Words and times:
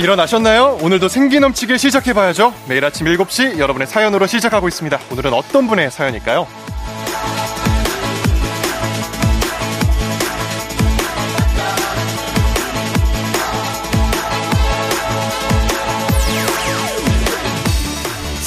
일어나셨나요? 0.00 0.78
오늘도 0.80 1.08
생기 1.08 1.40
넘치게 1.40 1.76
시작해봐야죠. 1.76 2.54
매일 2.66 2.84
아침 2.84 3.06
7시 3.06 3.58
여러분의 3.58 3.86
사연으로 3.86 4.26
시작하고 4.26 4.66
있습니다. 4.66 4.98
오늘은 5.12 5.34
어떤 5.34 5.68
분의 5.68 5.90
사연일까요? 5.90 6.46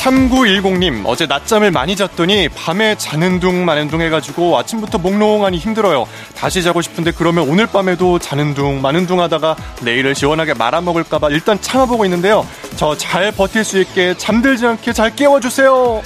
3910님, 0.03 1.03
어제 1.05 1.25
낮잠을 1.25 1.71
많이 1.71 1.95
잤더니 1.95 2.49
밤에 2.49 2.95
자는 2.95 3.39
둥 3.39 3.63
마는 3.63 3.87
둥 3.87 4.01
해가지고 4.01 4.57
아침부터 4.57 4.97
몽롱하니 4.97 5.57
힘들어요. 5.57 6.05
다시 6.35 6.61
자고 6.61 6.81
싶은데 6.81 7.11
그러면 7.11 7.47
오늘 7.47 7.67
밤에도 7.67 8.19
자는 8.19 8.53
둥 8.53 8.81
마는 8.81 9.07
둥 9.07 9.21
하다가 9.21 9.55
내일을 9.81 10.13
시원하게 10.13 10.55
말아먹을까봐 10.55 11.29
일단 11.29 11.59
참아보고 11.61 12.03
있는데요. 12.05 12.45
저 12.75 12.95
잘 12.97 13.31
버틸 13.31 13.63
수 13.63 13.79
있게 13.79 14.15
잠들지 14.17 14.65
않게 14.65 14.91
잘 14.93 15.15
깨워주세요. 15.15 16.01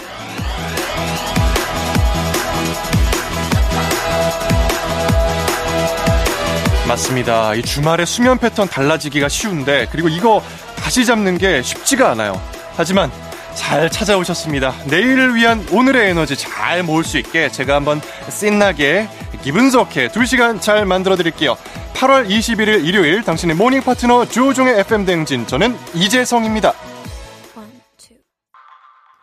맞습니다. 6.87 7.53
이 7.55 7.61
주말에 7.61 8.05
수면 8.05 8.37
패턴 8.37 8.67
달라지기가 8.67 9.27
쉬운데, 9.27 9.87
그리고 9.91 10.07
이거 10.07 10.41
다시 10.77 11.05
잡는 11.05 11.37
게 11.37 11.61
쉽지가 11.61 12.11
않아요. 12.11 12.39
하지만 12.77 13.11
잘 13.57 13.89
찾아오셨습니다. 13.89 14.73
내일을 14.85 15.35
위한 15.35 15.65
오늘의 15.71 16.11
에너지 16.11 16.37
잘 16.37 16.83
모을 16.83 17.03
수 17.03 17.17
있게 17.17 17.49
제가 17.49 17.75
한번 17.75 17.99
신나게 18.29 19.09
기분 19.41 19.71
좋게 19.71 20.09
2시간 20.09 20.61
잘 20.61 20.85
만들어 20.85 21.15
드릴게요. 21.15 21.57
8월 21.93 22.29
21일 22.29 22.85
일요일 22.85 23.23
당신의 23.23 23.55
morning 23.55 23.81
파트너 23.81 24.25
조우종의 24.25 24.79
FM 24.81 25.05
대행진 25.05 25.47
저는 25.47 25.75
이재성입니다. 25.95 26.73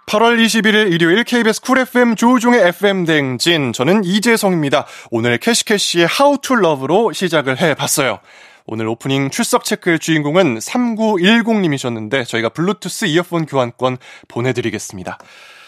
8월 0.07 0.45
21일 0.45 0.93
일요일 0.93 1.25
KBS 1.25 1.61
Cool 1.63 1.79
FM 1.79 2.17
조우종의 2.17 2.61
FM 2.69 3.05
대행진 3.05 3.73
저는 3.73 4.05
이재성입니다. 4.05 4.85
오늘 5.11 5.39
Cash 5.39 5.67
Cash의 5.67 6.09
How 6.21 6.39
to 6.39 6.59
Love로 6.59 7.13
시작을 7.13 7.61
해봤어요. 7.61 8.19
오늘 8.67 8.89
오프닝 8.89 9.31
출석 9.31 9.65
체크의 9.65 9.99
주인공은 9.99 10.59
3910님이셨는데 10.59 12.27
저희가 12.27 12.49
블루투스 12.49 13.05
이어폰 13.07 13.45
교환권 13.47 13.99
보내드리겠습니다. 14.29 15.19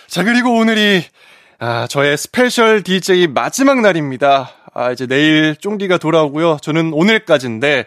자, 0.08 0.24
그리고 0.24 0.56
오늘이 0.56 1.04
아, 1.58 1.86
저의 1.88 2.16
special 2.16 2.82
DJ 2.82 3.28
마지막 3.28 3.80
날입니다. 3.80 4.50
아, 4.74 4.92
이제 4.92 5.06
내일 5.06 5.56
쫑디가 5.56 5.98
돌아오고요. 5.98 6.58
저는 6.60 6.92
오늘까지인데, 6.92 7.86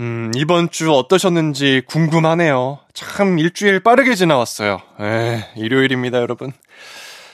음, 0.00 0.32
이번 0.34 0.70
주 0.70 0.92
어떠셨는지 0.92 1.82
궁금하네요. 1.86 2.78
참 2.94 3.38
일주일 3.38 3.80
빠르게 3.80 4.14
지나왔어요. 4.14 4.80
에, 5.00 5.44
일요일입니다, 5.56 6.20
여러분. 6.20 6.52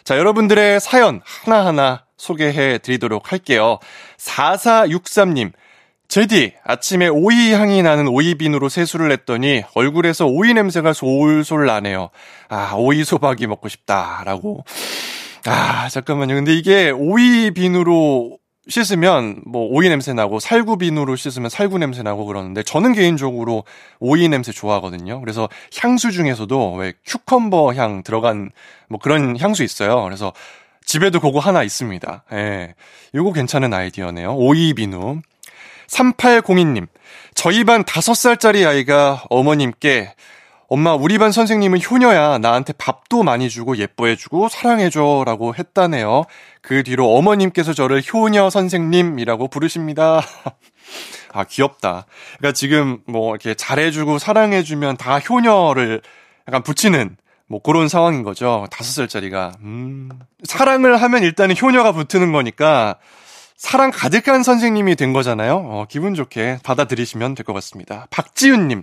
자, 0.02 0.18
여러분들의 0.18 0.80
사연 0.80 1.20
하나하나 1.24 2.04
소개해 2.16 2.78
드리도록 2.78 3.30
할게요. 3.30 3.78
4463님, 4.18 5.52
제디, 6.12 6.52
아침에 6.62 7.08
오이 7.08 7.54
향이 7.54 7.82
나는 7.82 8.06
오이비누로 8.06 8.68
세수를 8.68 9.10
했더니 9.12 9.62
얼굴에서 9.72 10.26
오이 10.26 10.52
냄새가 10.52 10.92
솔솔 10.92 11.64
나네요. 11.64 12.10
아, 12.50 12.74
오이 12.76 13.02
소박이 13.02 13.46
먹고 13.46 13.70
싶다라고. 13.70 14.62
아, 15.46 15.88
잠깐만요. 15.88 16.34
근데 16.34 16.52
이게 16.52 16.90
오이빈으로 16.90 18.36
씻으면 18.68 19.40
뭐 19.46 19.66
오이 19.70 19.88
냄새 19.88 20.12
나고 20.12 20.38
살구빈으로 20.38 21.16
씻으면 21.16 21.48
살구 21.48 21.78
냄새 21.78 22.02
나고 22.02 22.26
그러는데 22.26 22.62
저는 22.62 22.92
개인적으로 22.92 23.64
오이 23.98 24.28
냄새 24.28 24.52
좋아하거든요. 24.52 25.18
그래서 25.22 25.48
향수 25.80 26.12
중에서도 26.12 26.74
왜 26.74 26.92
큐컴버 27.06 27.72
향 27.72 28.02
들어간 28.02 28.50
뭐 28.90 29.00
그런 29.00 29.40
향수 29.40 29.62
있어요. 29.62 30.02
그래서 30.02 30.34
집에도 30.84 31.20
그거 31.20 31.38
하나 31.38 31.62
있습니다. 31.62 32.24
예. 32.32 32.74
요거 33.14 33.32
괜찮은 33.32 33.72
아이디어네요. 33.72 34.34
오이 34.34 34.74
비누. 34.74 35.22
3802님, 35.92 36.88
저희 37.34 37.64
반 37.64 37.84
5살짜리 37.84 38.66
아이가 38.66 39.22
어머님께 39.28 40.14
엄마, 40.68 40.94
우리 40.94 41.18
반 41.18 41.32
선생님은 41.32 41.80
효녀야. 41.82 42.38
나한테 42.38 42.72
밥도 42.72 43.22
많이 43.24 43.50
주고 43.50 43.76
예뻐해주고 43.76 44.48
사랑해줘. 44.48 45.24
라고 45.26 45.54
했다네요. 45.54 46.24
그 46.62 46.82
뒤로 46.82 47.14
어머님께서 47.14 47.74
저를 47.74 48.02
효녀 48.02 48.48
선생님이라고 48.48 49.48
부르십니다. 49.48 50.22
아, 51.34 51.44
귀엽다. 51.44 52.06
그러니까 52.38 52.54
지금 52.54 53.00
뭐 53.06 53.32
이렇게 53.34 53.52
잘해주고 53.52 54.18
사랑해주면 54.18 54.96
다 54.96 55.18
효녀를 55.18 56.00
약간 56.48 56.62
붙이는 56.62 57.18
뭐 57.48 57.60
그런 57.60 57.88
상황인 57.88 58.22
거죠. 58.22 58.66
다섯 58.70 58.92
살짜리가. 58.92 59.52
음. 59.60 60.08
사랑을 60.44 61.02
하면 61.02 61.22
일단은 61.22 61.54
효녀가 61.60 61.92
붙는 61.92 62.32
거니까 62.32 62.96
사랑 63.62 63.92
가득한 63.92 64.42
선생님이 64.42 64.96
된 64.96 65.12
거잖아요. 65.12 65.54
어, 65.56 65.86
기분 65.88 66.14
좋게 66.14 66.58
받아들이시면 66.64 67.36
될 67.36 67.44
것 67.44 67.52
같습니다. 67.52 68.08
박지윤님. 68.10 68.82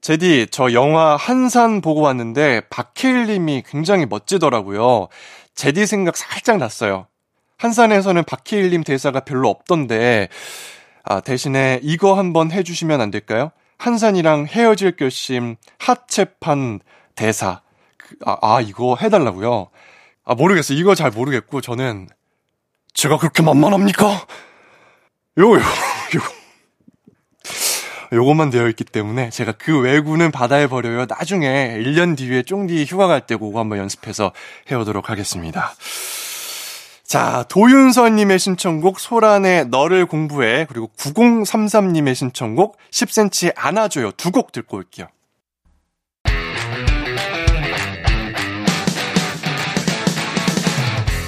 제디, 0.00 0.46
저 0.50 0.72
영화 0.72 1.14
한산 1.14 1.82
보고 1.82 2.00
왔는데 2.00 2.62
박해일 2.70 3.26
님이 3.26 3.62
굉장히 3.66 4.06
멋지더라고요. 4.06 5.08
제디 5.54 5.84
생각 5.86 6.16
살짝 6.16 6.56
났어요. 6.56 7.06
한산에서는 7.58 8.24
박해일 8.24 8.70
님 8.70 8.82
대사가 8.82 9.20
별로 9.20 9.50
없던데, 9.50 10.30
아, 11.04 11.20
대신에 11.20 11.78
이거 11.82 12.14
한번 12.14 12.50
해주시면 12.52 13.02
안 13.02 13.10
될까요? 13.10 13.50
한산이랑 13.76 14.46
헤어질 14.46 14.96
결심, 14.96 15.56
하체판 15.78 16.80
대사. 17.14 17.60
그, 17.98 18.16
아, 18.24 18.38
아, 18.40 18.60
이거 18.62 18.96
해달라고요? 18.98 19.68
아, 20.24 20.34
모르겠어요. 20.34 20.78
이거 20.78 20.94
잘 20.94 21.10
모르겠고, 21.10 21.60
저는 21.60 22.08
제가 22.96 23.18
그렇게 23.18 23.42
만만합니까? 23.42 24.06
요 25.38 25.52
요, 25.54 25.54
요. 25.56 26.20
요것만 28.12 28.50
되어 28.50 28.68
있기 28.68 28.84
때문에 28.84 29.30
제가 29.30 29.52
그 29.52 29.80
외구는 29.80 30.30
바다에 30.30 30.66
버려요. 30.68 31.06
나중에 31.08 31.76
1년 31.78 32.16
뒤에 32.16 32.42
쫑디 32.42 32.84
휴가 32.88 33.06
갈 33.06 33.26
때 33.26 33.36
그거 33.36 33.60
한번 33.60 33.78
연습해서 33.78 34.32
해오도록 34.70 35.10
하겠습니다. 35.10 35.74
자, 37.04 37.44
도윤서님의 37.48 38.38
신청곡 38.38 38.98
소란의 38.98 39.66
너를 39.68 40.06
공부해 40.06 40.66
그리고 40.68 40.90
9033님의 40.96 42.14
신청곡 42.14 42.78
10cm 42.90 43.52
안아줘요 43.56 44.12
두 44.12 44.30
곡 44.30 44.52
듣고 44.52 44.78
올게요. 44.78 45.06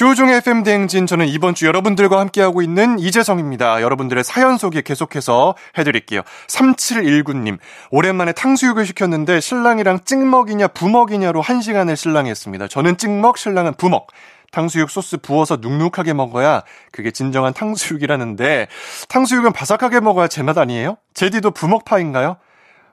조종의 0.00 0.36
FM 0.36 0.62
대행진 0.62 1.06
저는 1.06 1.28
이번 1.28 1.54
주 1.54 1.66
여러분들과 1.66 2.18
함께하고 2.20 2.62
있는 2.62 2.98
이재성입니다. 2.98 3.82
여러분들의 3.82 4.24
사연 4.24 4.56
소개 4.56 4.80
계속해서 4.80 5.54
해드릴게요. 5.76 6.22
3719님 6.46 7.58
오랜만에 7.90 8.32
탕수육을 8.32 8.86
시켰는데 8.86 9.40
신랑이랑 9.40 10.04
찍먹이냐 10.06 10.68
부먹이냐로 10.68 11.42
한 11.42 11.60
시간을 11.60 11.98
신랑했습니다. 11.98 12.68
저는 12.68 12.96
찍먹 12.96 13.36
신랑은 13.36 13.74
부먹. 13.74 14.06
탕수육 14.52 14.90
소스 14.90 15.18
부어서 15.18 15.58
눅눅하게 15.60 16.14
먹어야 16.14 16.62
그게 16.92 17.10
진정한 17.10 17.52
탕수육이라는데 17.52 18.68
탕수육은 19.10 19.52
바삭하게 19.52 20.00
먹어야 20.00 20.28
제맛 20.28 20.56
아니에요? 20.56 20.96
제디도 21.12 21.50
부먹파인가요? 21.50 22.38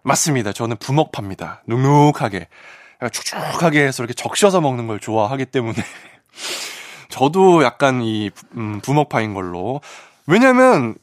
맞습니다. 0.03 0.51
저는 0.51 0.75
부먹파입니다. 0.75 1.63
눅눅하게. 1.67 2.49
축축하게 3.13 3.87
해서 3.87 4.03
이렇게 4.03 4.13
적셔서 4.13 4.59
먹는 4.59 4.87
걸 4.87 4.99
좋아하기 4.99 5.45
때문에 5.45 5.81
저도 7.09 7.63
약간 7.63 8.01
이 8.01 8.29
음, 8.55 8.79
부먹파인 8.81 9.33
걸로. 9.33 9.81
왜냐면 10.25 10.95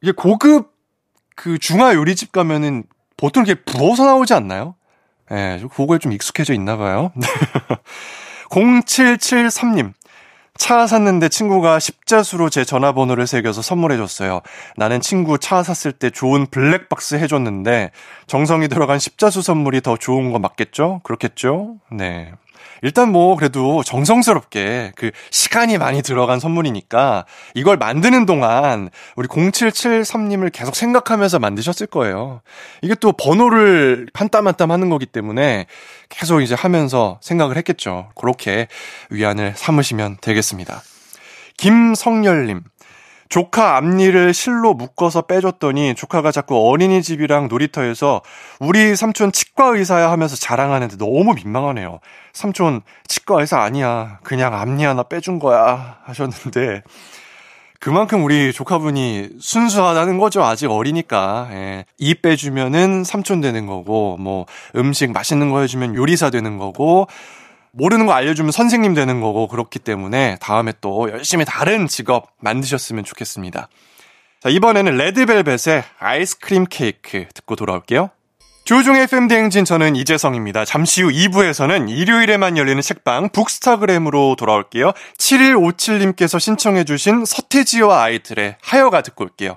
이게 0.00 0.12
고급 0.12 0.72
그 1.36 1.58
중화 1.58 1.94
요리집 1.94 2.32
가면은 2.32 2.84
보통 3.16 3.44
이렇게 3.46 3.62
부어서 3.64 4.04
나오지 4.04 4.34
않나요? 4.34 4.74
예, 5.30 5.34
네, 5.34 5.64
그거에 5.74 5.98
좀 5.98 6.12
익숙해져 6.12 6.52
있나 6.54 6.76
봐요. 6.76 7.12
0773님. 8.50 9.92
차 10.58 10.86
샀는데 10.86 11.30
친구가 11.30 11.78
십자수로 11.78 12.50
제 12.50 12.64
전화번호를 12.64 13.26
새겨서 13.26 13.62
선물해줬어요. 13.62 14.42
나는 14.76 15.00
친구 15.00 15.38
차 15.38 15.62
샀을 15.62 15.92
때 15.92 16.10
좋은 16.10 16.46
블랙박스 16.46 17.14
해줬는데 17.14 17.90
정성이 18.26 18.68
들어간 18.68 18.98
십자수 18.98 19.40
선물이 19.40 19.80
더 19.80 19.96
좋은 19.96 20.30
거 20.30 20.38
맞겠죠? 20.38 21.00
그렇겠죠? 21.04 21.76
네. 21.90 22.32
일단 22.82 23.10
뭐 23.12 23.36
그래도 23.36 23.82
정성스럽게 23.84 24.92
그 24.96 25.12
시간이 25.30 25.78
많이 25.78 26.02
들어간 26.02 26.40
선물이니까 26.40 27.24
이걸 27.54 27.76
만드는 27.76 28.26
동안 28.26 28.90
우리 29.16 29.28
0773님을 29.28 30.50
계속 30.52 30.74
생각하면서 30.74 31.38
만드셨을 31.38 31.86
거예요. 31.86 32.42
이게 32.82 32.94
또 32.96 33.12
번호를 33.12 34.08
한땀 34.14 34.48
한땀 34.48 34.70
하는 34.72 34.90
거기 34.90 35.06
때문에 35.06 35.66
계속 36.08 36.40
이제 36.40 36.54
하면서 36.54 37.18
생각을 37.22 37.56
했겠죠. 37.56 38.10
그렇게 38.16 38.66
위안을 39.10 39.54
삼으시면 39.56 40.18
되겠습니다. 40.20 40.82
김성열님. 41.56 42.62
조카 43.32 43.76
앞니를 43.76 44.34
실로 44.34 44.74
묶어서 44.74 45.22
빼줬더니 45.22 45.94
조카가 45.94 46.32
자꾸 46.32 46.68
어린이집이랑 46.68 47.48
놀이터에서 47.48 48.20
우리 48.60 48.94
삼촌 48.94 49.32
치과 49.32 49.68
의사야 49.68 50.10
하면서 50.10 50.36
자랑하는데 50.36 50.98
너무 50.98 51.32
민망하네요. 51.32 52.00
삼촌 52.34 52.82
치과 53.08 53.40
의사 53.40 53.62
아니야. 53.62 54.18
그냥 54.22 54.52
앞니 54.52 54.84
하나 54.84 55.02
빼준 55.04 55.38
거야. 55.38 55.96
하셨는데 56.04 56.82
그만큼 57.80 58.22
우리 58.22 58.52
조카분이 58.52 59.30
순수하다는 59.40 60.18
거죠. 60.18 60.44
아직 60.44 60.70
어리니까. 60.70 61.48
예. 61.52 61.84
이 61.96 62.14
빼주면은 62.14 63.02
삼촌 63.02 63.40
되는 63.40 63.66
거고, 63.66 64.18
뭐, 64.20 64.46
음식 64.76 65.10
맛있는 65.10 65.50
거 65.50 65.62
해주면 65.62 65.96
요리사 65.96 66.30
되는 66.30 66.58
거고, 66.58 67.08
모르는 67.72 68.06
거 68.06 68.12
알려주면 68.12 68.52
선생님 68.52 68.94
되는 68.94 69.20
거고 69.20 69.48
그렇기 69.48 69.78
때문에 69.78 70.36
다음에 70.40 70.72
또 70.80 71.10
열심히 71.10 71.44
다른 71.44 71.88
직업 71.88 72.28
만드셨으면 72.40 73.04
좋겠습니다. 73.04 73.68
자, 74.40 74.48
이번에는 74.48 74.96
레드벨벳의 74.96 75.84
아이스크림 75.98 76.66
케이크 76.68 77.26
듣고 77.34 77.56
돌아올게요. 77.56 78.10
조종의 78.64 79.02
FM 79.02 79.26
대행진 79.26 79.64
저는 79.64 79.96
이재성입니다. 79.96 80.64
잠시 80.64 81.02
후 81.02 81.10
2부에서는 81.10 81.88
일요일에만 81.88 82.56
열리는 82.56 82.80
책방 82.80 83.30
북스타그램으로 83.30 84.36
돌아올게요. 84.36 84.92
7157님께서 85.18 86.38
신청해주신 86.38 87.24
서태지와 87.24 88.02
아이들의 88.04 88.56
하여가 88.60 89.02
듣고 89.02 89.24
올게요. 89.24 89.56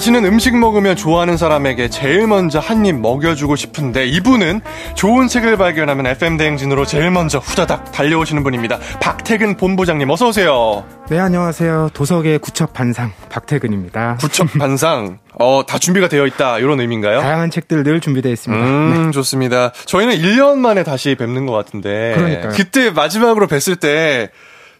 맛있는 0.00 0.24
음식 0.24 0.56
먹으면 0.56 0.96
좋아하는 0.96 1.36
사람에게 1.36 1.90
제일 1.90 2.26
먼저 2.26 2.58
한 2.58 2.86
입 2.86 2.98
먹여주고 2.98 3.54
싶은데 3.56 4.06
이분은 4.06 4.62
좋은 4.94 5.28
책을 5.28 5.58
발견하면 5.58 6.06
FM대행진으로 6.06 6.86
제일 6.86 7.10
먼저 7.10 7.36
후다닥 7.36 7.92
달려오시는 7.92 8.42
분입니다. 8.42 8.78
박태근 9.02 9.58
본부장님 9.58 10.08
어서 10.08 10.28
오세요. 10.28 10.84
네, 11.10 11.18
안녕하세요. 11.18 11.90
도석의 11.92 12.38
구첩 12.38 12.72
반상 12.72 13.12
박태근입니다. 13.28 14.16
구첩 14.20 14.48
반상. 14.58 15.18
어, 15.38 15.64
다 15.68 15.78
준비가 15.78 16.08
되어 16.08 16.26
있다. 16.26 16.58
이런 16.60 16.80
의미인가요? 16.80 17.20
다양한 17.20 17.50
책들 17.50 17.82
늘 17.84 18.00
준비되어 18.00 18.32
있습니다. 18.32 18.64
음, 18.64 19.04
네. 19.06 19.10
좋습니다. 19.10 19.72
저희는 19.84 20.14
1년 20.16 20.56
만에 20.56 20.82
다시 20.82 21.14
뵙는 21.14 21.44
것 21.44 21.52
같은데. 21.52 22.14
그러니까요. 22.16 22.52
그때 22.54 22.90
마지막으로 22.90 23.46
뵀을 23.48 23.78
때 23.78 24.30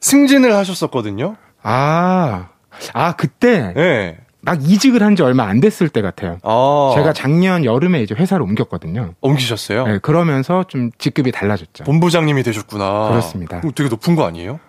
승진을 0.00 0.57
하셨었거든요. 0.57 1.37
아, 1.62 2.49
아, 2.95 3.12
그때? 3.17 3.75
네. 3.77 4.17
막 4.43 4.63
이직을 4.63 5.03
한 5.03 5.17
지 5.17 5.23
얼마 5.23 5.45
안 5.45 5.61
됐을 5.61 5.89
때 5.89 6.01
같아요. 6.03 6.39
아. 6.43 6.93
제가 6.95 7.13
작년 7.13 7.65
여름에 7.65 8.03
이제 8.03 8.15
회사를 8.15 8.43
옮겼거든요. 8.45 9.15
옮기셨어요? 9.21 9.87
네, 9.87 9.99
그러면서 9.99 10.65
좀 10.69 10.91
직급이 10.99 11.33
달라졌죠. 11.33 11.85
본부장님이 11.85 12.43
되셨구나. 12.45 13.09
그렇습니다. 13.11 13.61
되게 13.75 13.89
높은 13.89 14.15
거 14.15 14.25
아니에요? 14.27 14.61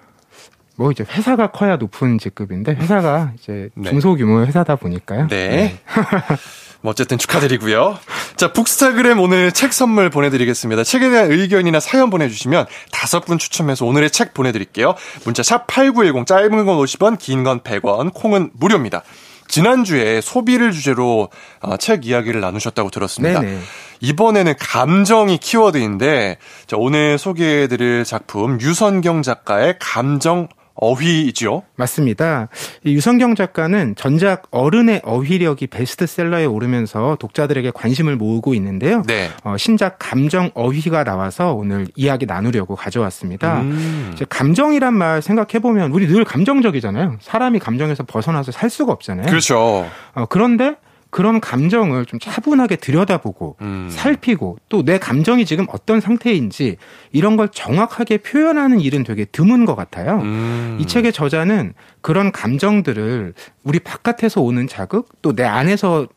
뭐 0.78 0.92
이제 0.92 1.06
회사가 1.08 1.52
커야 1.52 1.76
높은 1.78 2.18
직급인데 2.18 2.74
회사가 2.74 3.34
이제 3.38 3.70
네. 3.76 3.90
중소규모 3.92 4.46
회사다 4.46 4.76
보니까요. 4.78 5.28
네. 5.28 5.48
네. 5.50 5.80
뭐 6.82 6.90
어쨌든 6.90 7.20
축하드리고요. 7.20 8.00
자, 8.38 8.54
북스타그램 8.54 9.20
오늘 9.20 9.52
책 9.52 9.72
선물 9.72 10.10
보내드리겠습니다. 10.10 10.84
책에 10.84 11.12
대한 11.12 11.32
의견이나 11.32 11.80
사연 11.80 12.10
보내주시면 12.10 12.66
다섯 12.92 13.24
분 13.26 13.38
추첨해서 13.38 13.86
오늘의 13.86 14.10
책 14.10 14.34
보내드릴게요. 14.34 14.96
문자 15.24 15.44
샵 15.44 15.68
8910 15.68 16.26
짧은 16.26 16.50
건 16.66 16.78
50원, 16.78 17.20
긴 17.20 17.44
건 17.44 17.60
100원, 17.60 18.12
콩은 18.16 18.50
무료입니다. 18.54 19.04
지난주에 19.52 20.22
소비를 20.22 20.72
주제로 20.72 21.30
어, 21.60 21.78
책 21.78 22.06
이야기를 22.06 22.42
나누셨다고 22.42 22.90
들었습니다. 22.90 23.42
네네. 23.42 23.60
이번에는 24.00 24.54
감정이 24.58 25.38
키워드인데 25.38 26.38
자, 26.66 26.78
오늘 26.80 27.18
소개해드릴 27.18 28.06
작품 28.06 28.60
유선경 28.60 29.22
작가의 29.22 29.76
감정 29.80 30.48
어휘죠. 30.74 31.64
맞습니다. 31.76 32.48
유성경 32.86 33.36
작가는 33.36 33.96
전작 33.96 34.44
어른의 34.52 35.02
어휘력이 35.04 35.68
베스트셀러에 35.68 36.46
오르면서 36.46 37.18
독자들에게 37.20 37.72
관심을 37.72 38.16
모으고 38.16 38.54
있는데요. 38.56 39.04
네. 39.08 39.30
어, 39.44 39.58
신작 39.58 39.98
감정 40.00 40.52
어휘가 40.54 41.04
나와서 41.04 41.54
오늘 41.54 41.88
이야기 41.96 42.26
나누려고 42.26 42.76
가져왔습니다. 42.76 43.62
음. 43.62 44.16
감정이란 44.30 44.94
말 44.94 45.22
생각해 45.22 45.60
보면 45.62 45.92
우리 45.92 46.08
늘 46.08 46.24
감정적이잖아요. 46.24 47.18
사람이 47.22 47.60
감정에서 47.60 48.04
벗어나서 48.04 48.52
살 48.52 48.70
수가 48.70 48.92
없잖아요. 48.94 49.28
그렇죠. 49.28 49.86
어, 50.16 50.26
그런데 50.28 50.76
그런 51.12 51.40
감정을 51.40 52.06
좀 52.06 52.20
차분하게 52.20 52.78
들여다보고 52.78 53.58
음. 53.62 53.90
살피고 53.92 54.58
또 54.70 54.82
내 54.84 54.98
감정이 54.98 55.46
지금 55.46 55.68
어떤 55.70 56.00
상태인지 56.02 56.78
이런 57.12 57.38
걸 57.38 57.50
정확하게 57.50 58.18
표현하는 58.20 58.80
일은 58.80 59.04
되게 59.04 59.26
드문 59.26 59.66
것 59.66 59.76
같아요. 59.76 60.22
음. 60.22 60.78
이 60.82 60.88
책의 60.88 61.14
저자는 61.14 61.74
그런 62.02 62.32
감정들을 62.32 63.34
우리 63.64 63.80
바깥에서 63.80 64.42
오는 64.42 64.68
자극 64.68 65.22
또 65.22 65.34
내 65.36 65.44
안에서 65.44 66.08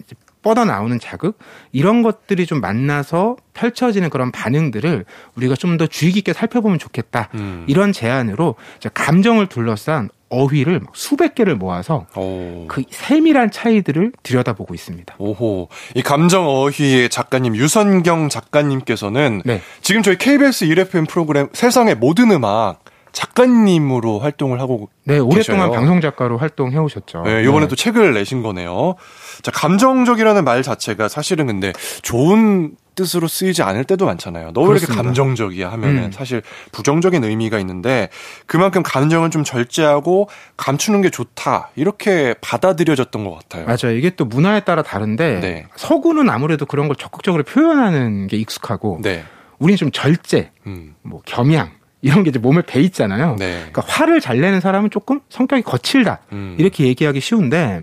뻗어 0.42 0.64
나오는 0.66 1.00
자극 1.00 1.38
이런 1.72 2.02
것들이 2.02 2.44
좀 2.46 2.60
만나서 2.60 3.36
펼쳐지는 3.54 4.10
그런 4.10 4.30
반응들을 4.30 5.04
우리가 5.36 5.54
좀 5.56 5.78
더 5.78 5.86
주의 5.86 6.12
깊게 6.12 6.32
살펴보면 6.34 6.78
좋겠다 6.78 7.30
음. 7.34 7.64
이런 7.66 7.92
제안으로 7.92 8.54
감정을 8.92 9.46
둘러싼 9.48 10.08
어휘를 10.28 10.80
수백 10.92 11.34
개를 11.34 11.56
모아서 11.56 12.06
오. 12.16 12.66
그 12.68 12.82
세밀한 12.90 13.50
차이들을 13.50 14.12
들여다보고 14.22 14.74
있습니다. 14.74 15.14
오호. 15.18 15.68
이 15.94 16.02
감정 16.02 16.46
어휘의 16.46 17.08
작가님 17.08 17.56
유선경 17.56 18.28
작가님께서는 18.28 19.42
네. 19.44 19.60
지금 19.82 20.02
저희 20.02 20.16
KBS 20.16 20.66
1FM 20.66 21.08
프로그램 21.08 21.48
세상의 21.52 21.96
모든 21.96 22.30
음악 22.30 22.80
작가님으로 23.12 24.18
활동을 24.18 24.60
하고 24.60 24.90
네, 25.04 25.18
오랫동안 25.18 25.70
방송 25.70 26.00
작가로 26.00 26.36
활동해 26.36 26.76
오셨죠. 26.78 27.22
네, 27.22 27.42
이번에 27.42 27.60
네. 27.60 27.68
또 27.68 27.76
책을 27.76 28.12
내신 28.12 28.42
거네요. 28.42 28.96
자, 29.42 29.50
감정적이라는 29.52 30.44
말 30.44 30.62
자체가 30.62 31.08
사실은 31.08 31.46
근데 31.46 31.72
좋은 32.02 32.72
뜻으로 32.94 33.28
쓰이지 33.28 33.62
않을 33.62 33.84
때도 33.84 34.06
많잖아요. 34.06 34.52
너왜 34.52 34.78
이렇게 34.78 34.86
감정적이야 34.86 35.70
하면은 35.72 36.04
음. 36.04 36.12
사실 36.12 36.42
부정적인 36.72 37.24
의미가 37.24 37.58
있는데 37.60 38.08
그만큼 38.46 38.82
감정은 38.82 39.30
좀 39.30 39.44
절제하고 39.44 40.28
감추는 40.56 41.02
게 41.02 41.10
좋다 41.10 41.70
이렇게 41.76 42.34
받아들여졌던 42.40 43.24
것 43.24 43.34
같아요. 43.34 43.66
맞아요. 43.66 43.96
이게 43.96 44.10
또 44.10 44.24
문화에 44.24 44.60
따라 44.60 44.82
다른데 44.82 45.40
네. 45.40 45.66
서구는 45.76 46.30
아무래도 46.30 46.66
그런 46.66 46.88
걸 46.88 46.96
적극적으로 46.96 47.42
표현하는 47.42 48.26
게 48.26 48.36
익숙하고 48.36 49.00
네. 49.02 49.24
우리는 49.58 49.76
좀 49.76 49.90
절제, 49.90 50.50
음. 50.66 50.94
뭐 51.02 51.22
겸양 51.24 51.70
이런 52.04 52.22
게 52.22 52.28
이제 52.28 52.38
몸에 52.38 52.60
배 52.60 52.80
있잖아요. 52.82 53.36
네. 53.38 53.56
그러니까 53.56 53.82
화를 53.86 54.20
잘 54.20 54.38
내는 54.38 54.60
사람은 54.60 54.90
조금 54.90 55.20
성격이 55.30 55.62
거칠다. 55.62 56.20
음. 56.32 56.54
이렇게 56.58 56.84
얘기하기 56.84 57.18
쉬운데 57.18 57.80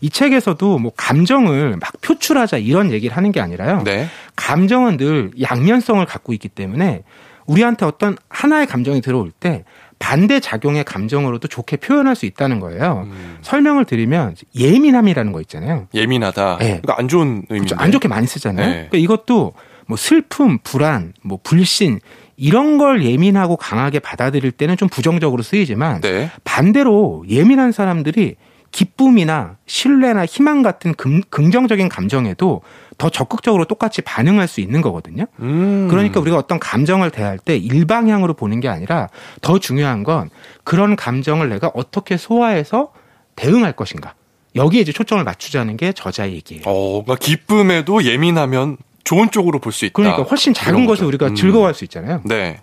이 0.00 0.10
책에서도 0.10 0.78
뭐 0.78 0.92
감정을 0.96 1.76
막 1.80 2.00
표출하자 2.00 2.58
이런 2.58 2.92
얘기를 2.92 3.16
하는 3.16 3.32
게 3.32 3.40
아니라요. 3.40 3.82
네. 3.84 4.06
감정은 4.36 4.96
늘 4.96 5.32
양면성을 5.40 6.06
갖고 6.06 6.32
있기 6.32 6.48
때문에 6.50 7.02
우리한테 7.46 7.84
어떤 7.84 8.16
하나의 8.28 8.68
감정이 8.68 9.00
들어올 9.00 9.32
때 9.32 9.64
반대 9.98 10.38
작용의 10.38 10.84
감정으로도 10.84 11.48
좋게 11.48 11.78
표현할 11.78 12.14
수 12.14 12.26
있다는 12.26 12.60
거예요. 12.60 13.08
음. 13.10 13.38
설명을 13.42 13.86
드리면 13.86 14.36
예민함이라는 14.56 15.32
거 15.32 15.40
있잖아요. 15.40 15.88
예민하다. 15.92 16.58
네. 16.58 16.66
그러니까 16.80 16.94
안 16.96 17.08
좋은 17.08 17.44
의미. 17.48 17.66
그렇죠. 17.66 17.74
안 17.76 17.90
좋게 17.90 18.06
많이 18.06 18.28
쓰잖아요. 18.28 18.66
네. 18.66 18.72
그러니까 18.88 18.98
이것도 18.98 19.54
뭐 19.86 19.96
슬픔, 19.96 20.58
불안, 20.58 21.12
뭐 21.22 21.38
불신 21.42 22.00
이런 22.36 22.78
걸 22.78 23.04
예민하고 23.04 23.56
강하게 23.56 23.98
받아들일 23.98 24.52
때는 24.52 24.76
좀 24.76 24.88
부정적으로 24.88 25.42
쓰이지만 25.42 26.00
네. 26.00 26.30
반대로 26.44 27.24
예민한 27.28 27.72
사람들이 27.72 28.36
기쁨이나 28.74 29.56
신뢰나 29.66 30.26
희망 30.26 30.62
같은 30.62 30.94
금, 30.94 31.22
긍정적인 31.30 31.88
감정에도 31.88 32.62
더 32.98 33.08
적극적으로 33.08 33.66
똑같이 33.66 34.02
반응할 34.02 34.48
수 34.48 34.60
있는 34.60 34.80
거거든요. 34.82 35.26
음. 35.38 35.86
그러니까 35.88 36.18
우리가 36.18 36.36
어떤 36.36 36.58
감정을 36.58 37.10
대할 37.10 37.38
때 37.38 37.56
일방향으로 37.56 38.34
보는 38.34 38.58
게 38.58 38.68
아니라 38.68 39.08
더 39.42 39.60
중요한 39.60 40.02
건 40.02 40.28
그런 40.64 40.96
감정을 40.96 41.48
내가 41.48 41.70
어떻게 41.74 42.16
소화해서 42.16 42.92
대응할 43.36 43.72
것인가. 43.72 44.14
여기에 44.56 44.80
이제 44.80 44.92
초점을 44.92 45.22
맞추자는 45.22 45.76
게 45.76 45.92
저자의 45.92 46.34
얘기예요. 46.34 46.62
어, 46.66 47.02
그러니까 47.04 47.24
기쁨에도 47.24 48.04
예민하면 48.04 48.76
좋은 49.04 49.30
쪽으로 49.30 49.58
볼 49.58 49.72
수 49.72 49.84
있다. 49.84 49.92
그러니까 49.94 50.22
훨씬 50.22 50.54
작은 50.54 50.86
것을 50.86 51.04
우리가 51.06 51.28
음. 51.28 51.34
즐거워할 51.34 51.74
수 51.74 51.84
있잖아요. 51.84 52.20
네. 52.24 52.60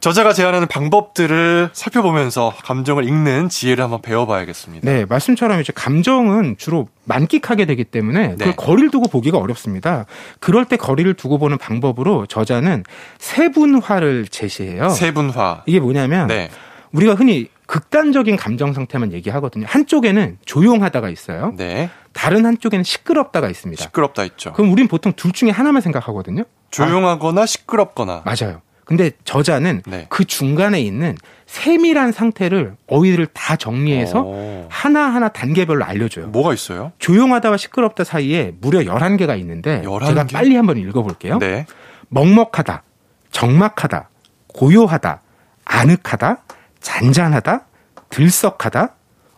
저자가 0.00 0.34
제안하는 0.34 0.68
방법들을 0.68 1.70
살펴보면서 1.72 2.52
감정을 2.64 3.04
읽는 3.08 3.48
지혜를 3.48 3.82
한번 3.82 4.02
배워봐야겠습니다. 4.02 4.90
네, 4.90 5.06
말씀처럼 5.06 5.58
이제 5.62 5.72
감정은 5.74 6.56
주로 6.58 6.88
만끽하게 7.06 7.64
되기 7.64 7.82
때문에 7.84 8.28
네. 8.28 8.36
그걸 8.36 8.56
거리를 8.56 8.90
두고 8.90 9.08
보기가 9.08 9.38
어렵습니다. 9.38 10.04
그럴 10.38 10.66
때 10.66 10.76
거리를 10.76 11.12
두고 11.14 11.38
보는 11.38 11.56
방법으로 11.56 12.26
저자는 12.26 12.84
세분화를 13.18 14.26
제시해요. 14.28 14.90
세분화. 14.90 15.62
이게 15.66 15.80
뭐냐면 15.80 16.26
네. 16.26 16.50
우리가 16.92 17.14
흔히 17.14 17.48
극단적인 17.66 18.36
감정 18.36 18.74
상태만 18.74 19.12
얘기하거든요. 19.14 19.64
한쪽에는 19.68 20.38
조용하다가 20.44 21.08
있어요. 21.08 21.54
네. 21.56 21.88
다른 22.14 22.46
한쪽에는 22.46 22.82
시끄럽다가 22.82 23.50
있습니다. 23.50 23.82
시끄럽다 23.82 24.24
있죠. 24.24 24.52
그럼 24.54 24.72
우린 24.72 24.88
보통 24.88 25.12
둘 25.12 25.32
중에 25.32 25.50
하나만 25.50 25.82
생각하거든요. 25.82 26.44
조용하거나 26.70 27.42
아. 27.42 27.46
시끄럽거나. 27.46 28.22
맞아요. 28.24 28.62
근데 28.84 29.12
저자는 29.24 29.82
네. 29.86 30.06
그 30.10 30.24
중간에 30.24 30.80
있는 30.80 31.16
세밀한 31.46 32.12
상태를 32.12 32.76
어휘를 32.86 33.26
다 33.28 33.56
정리해서 33.56 34.22
오. 34.22 34.66
하나하나 34.68 35.28
단계별로 35.28 35.84
알려줘요. 35.84 36.28
뭐가 36.28 36.52
있어요? 36.52 36.92
조용하다와 36.98 37.56
시끄럽다 37.56 38.04
사이에 38.04 38.52
무려 38.60 38.80
11개가 38.80 39.38
있는데 39.40 39.82
11개? 39.82 40.06
제가 40.06 40.26
빨리 40.32 40.54
한번 40.56 40.76
읽어볼게요. 40.76 41.38
네. 41.38 41.66
먹먹하다, 42.08 42.82
적막하다, 43.30 44.10
고요하다, 44.48 45.22
아늑하다, 45.64 46.44
잔잔하다, 46.80 47.66
들썩하다, 48.10 48.94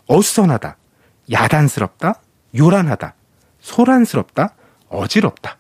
어수선하다, 0.09 0.76
야단스럽다, 1.30 2.21
요란하다, 2.57 3.15
소란스럽다, 3.61 4.55
어지럽다. 4.89 5.57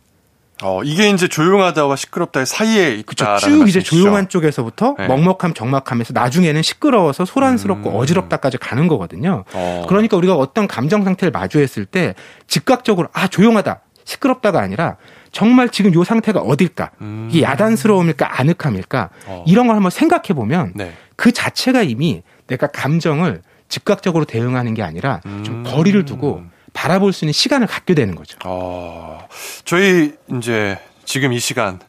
어, 0.62 0.82
이게 0.82 1.10
이제 1.10 1.28
조용하다와 1.28 1.96
시끄럽다의 1.96 2.46
사이에 2.46 2.94
있다. 2.94 3.36
쭉 3.36 3.68
이제 3.68 3.80
조용한 3.82 4.30
쪽에서부터 4.30 4.94
네. 4.98 5.06
먹먹함, 5.06 5.52
적막함에서 5.52 6.14
나중에는 6.14 6.62
시끄러워서 6.62 7.26
소란스럽고 7.26 7.90
음. 7.90 7.96
어지럽다까지 7.96 8.56
가는 8.56 8.88
거거든요. 8.88 9.44
어. 9.52 9.84
그러니까 9.86 10.16
우리가 10.16 10.34
어떤 10.34 10.66
감정 10.66 11.04
상태를 11.04 11.30
마주했을 11.30 11.84
때 11.84 12.14
즉각적으로 12.46 13.08
아, 13.12 13.28
조용하다, 13.28 13.80
시끄럽다가 14.04 14.60
아니라 14.60 14.96
정말 15.30 15.68
지금 15.68 15.92
요 15.92 16.04
상태가 16.04 16.40
어딜까? 16.40 16.92
음. 17.02 17.28
이게 17.30 17.42
야단스러움일까, 17.42 18.40
아늑함일까? 18.40 19.10
어. 19.26 19.44
이런 19.46 19.66
걸 19.66 19.76
한번 19.76 19.90
생각해 19.90 20.28
보면 20.28 20.72
네. 20.74 20.94
그 21.16 21.32
자체가 21.32 21.82
이미 21.82 22.22
내가 22.46 22.68
감정을 22.68 23.42
즉각적으로 23.68 24.24
대응하는 24.24 24.72
게 24.72 24.82
아니라 24.82 25.20
좀 25.42 25.56
음. 25.56 25.64
거리를 25.66 26.02
두고 26.06 26.44
바라볼 26.76 27.14
수 27.14 27.24
있는 27.24 27.32
시간을 27.32 27.66
갖게 27.66 27.94
되는 27.94 28.14
거죠. 28.14 28.36
어, 28.44 29.26
저희 29.64 30.12
이제 30.36 30.78
지금 31.06 31.32
이 31.32 31.40
시간 31.40 31.80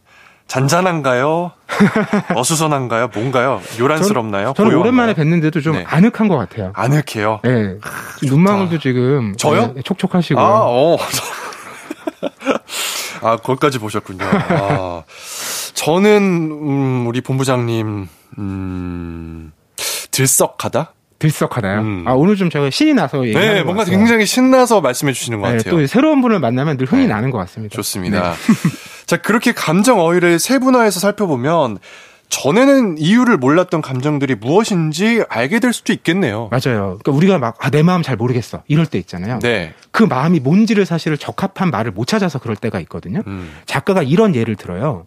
잔잔한가요? 0.48 1.51
어수선한가요? 2.34 3.10
뭔가요? 3.13 3.62
요란스럽나요? 3.77 4.53
저는, 4.56 4.72
저는 4.72 4.82
오랜만에 4.82 5.13
뵀는데도 5.13 5.62
좀 5.62 5.74
네. 5.74 5.84
아늑한 5.86 6.29
것 6.29 6.38
같아요. 6.38 6.72
아늑해요? 6.74 7.41
네. 7.44 7.75
눈망울도 8.24 8.79
지금 8.79 9.36
저요? 9.36 9.74
네, 9.74 9.82
촉촉하시고. 9.82 10.39
아, 10.39 10.62
어. 10.63 10.98
아, 13.22 13.36
거기까지 13.36 13.79
보셨군요. 13.79 14.24
아, 14.24 15.03
저는 15.74 16.22
음, 16.51 17.08
우리 17.08 17.20
본부장님 17.20 18.08
음, 18.38 19.51
들썩하다? 20.12 20.94
들썩하나요? 21.20 21.82
음. 21.82 22.04
아 22.08 22.12
오늘 22.14 22.36
좀 22.36 22.50
제가 22.50 22.70
신이 22.70 22.94
나서 22.94 23.26
얘기하는 23.26 23.56
네, 23.56 23.64
뭔가 23.64 23.84
굉장히 23.84 24.26
신나서 24.26 24.82
말씀해 24.82 25.14
주시는 25.14 25.42
것 25.42 25.50
네, 25.50 25.58
같아요. 25.58 25.74
또 25.76 25.88
새로운 25.88 26.22
분을 26.22 26.40
만나면 26.40 26.78
늘 26.78 26.86
흥이 26.86 27.04
네. 27.04 27.08
나는 27.08 27.32
것 27.32 27.38
같습니다. 27.40 27.76
좋습니다. 27.76 28.32
네. 28.32 28.38
자 29.08 29.18
그렇게 29.18 29.52
감정 29.52 30.00
어휘를 30.00 30.38
세분화해서 30.40 31.00
살펴보면 31.00 31.80
전에는 32.30 32.98
이유를 32.98 33.38
몰랐던 33.38 33.82
감정들이 33.82 34.36
무엇인지 34.36 35.24
알게 35.30 35.60
될 35.60 35.72
수도 35.72 35.94
있겠네요. 35.94 36.50
맞아요. 36.52 36.98
그러니까 37.02 37.12
우리가 37.14 37.38
막, 37.38 37.56
아, 37.60 37.70
내 37.70 37.84
마음 37.84 38.02
잘 38.02 38.18
모르겠어. 38.18 38.64
이럴 38.68 38.86
때 38.86 38.98
있잖아요. 39.00 39.40
네. 39.40 39.74
그 39.92 40.04
마음이 40.04 40.42
뭔지를 40.42 40.86
사실 40.86 41.18
적합한 41.18 41.72
말을 41.72 41.92
못 41.92 42.06
찾아서 42.06 42.38
그럴 42.40 42.58
때가 42.58 42.82
있거든요. 42.82 43.22
음. 43.28 43.54
작가가 43.66 44.04
이런 44.04 44.36
예를 44.36 44.58
들어요. 44.58 45.06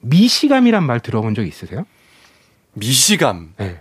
미시감이란 0.00 0.84
말 0.84 1.00
들어본 1.00 1.34
적 1.34 1.46
있으세요? 1.46 1.84
미시감? 2.72 3.52
네. 3.58 3.80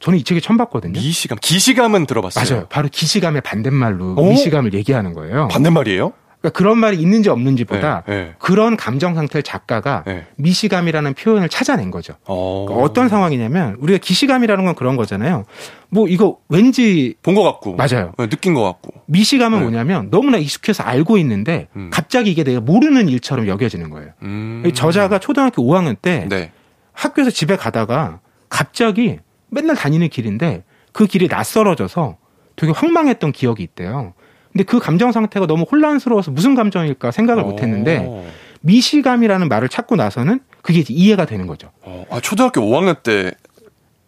저는 0.00 0.18
이 0.18 0.24
책에 0.24 0.40
처음 0.40 0.56
봤거든요. 0.56 0.92
미시감. 0.92 1.38
기시감은 1.40 2.06
들어봤어요. 2.06 2.44
맞아요. 2.50 2.66
바로 2.70 2.88
기시감의 2.90 3.42
반대말로 3.42 4.14
오? 4.16 4.30
미시감을 4.30 4.72
얘기하는 4.74 5.12
거예요. 5.12 5.48
반대말이에요? 5.48 6.12
그러니까 6.40 6.56
그런 6.58 6.78
말이 6.78 6.96
있는지 6.98 7.28
없는지보다 7.28 8.04
네, 8.08 8.14
네. 8.14 8.34
그런 8.38 8.78
감정 8.78 9.14
상태를 9.14 9.42
작가가 9.42 10.02
네. 10.06 10.24
미시감이라는 10.36 11.12
표현을 11.12 11.50
찾아낸 11.50 11.90
거죠. 11.90 12.14
어. 12.24 12.64
그러니까 12.66 12.86
어떤 12.86 13.10
상황이냐면 13.10 13.76
우리가 13.78 13.98
기시감이라는 13.98 14.64
건 14.64 14.74
그런 14.74 14.96
거잖아요. 14.96 15.44
뭐 15.90 16.08
이거 16.08 16.38
왠지 16.48 17.14
본 17.22 17.34
것 17.34 17.42
같고. 17.42 17.76
맞아요. 17.76 18.12
네, 18.16 18.26
느낀 18.30 18.54
것 18.54 18.62
같고. 18.64 19.02
미시감은 19.04 19.58
네. 19.58 19.62
뭐냐면 19.64 20.08
너무나 20.10 20.38
익숙해서 20.38 20.82
알고 20.82 21.18
있는데 21.18 21.68
음. 21.76 21.90
갑자기 21.92 22.30
이게 22.30 22.42
내가 22.42 22.60
모르는 22.60 23.10
일처럼 23.10 23.46
여겨지는 23.46 23.90
거예요. 23.90 24.08
음. 24.22 24.62
이 24.64 24.72
저자가 24.72 25.18
초등학교 25.18 25.62
5학년 25.62 25.94
때 26.00 26.26
네. 26.30 26.52
학교에서 26.94 27.30
집에 27.30 27.56
가다가 27.56 28.20
갑자기 28.48 29.18
맨날 29.50 29.76
다니는 29.76 30.08
길인데 30.08 30.64
그 30.92 31.06
길이 31.06 31.28
낯설어져서 31.28 32.16
되게 32.56 32.72
황망했던 32.72 33.32
기억이 33.32 33.62
있대요. 33.62 34.14
근데 34.52 34.64
그 34.64 34.78
감정 34.78 35.12
상태가 35.12 35.46
너무 35.46 35.64
혼란스러워서 35.70 36.30
무슨 36.30 36.54
감정일까 36.54 37.10
생각을 37.10 37.44
못 37.44 37.62
했는데 37.62 38.04
어. 38.04 38.26
미시감이라는 38.62 39.48
말을 39.48 39.68
찾고 39.68 39.96
나서는 39.96 40.40
그게 40.62 40.80
이제 40.80 40.92
이해가 40.92 41.24
되는 41.24 41.46
거죠. 41.46 41.70
어. 41.82 42.04
아, 42.10 42.20
초등학교 42.20 42.60
5학년 42.60 43.02
때 43.02 43.32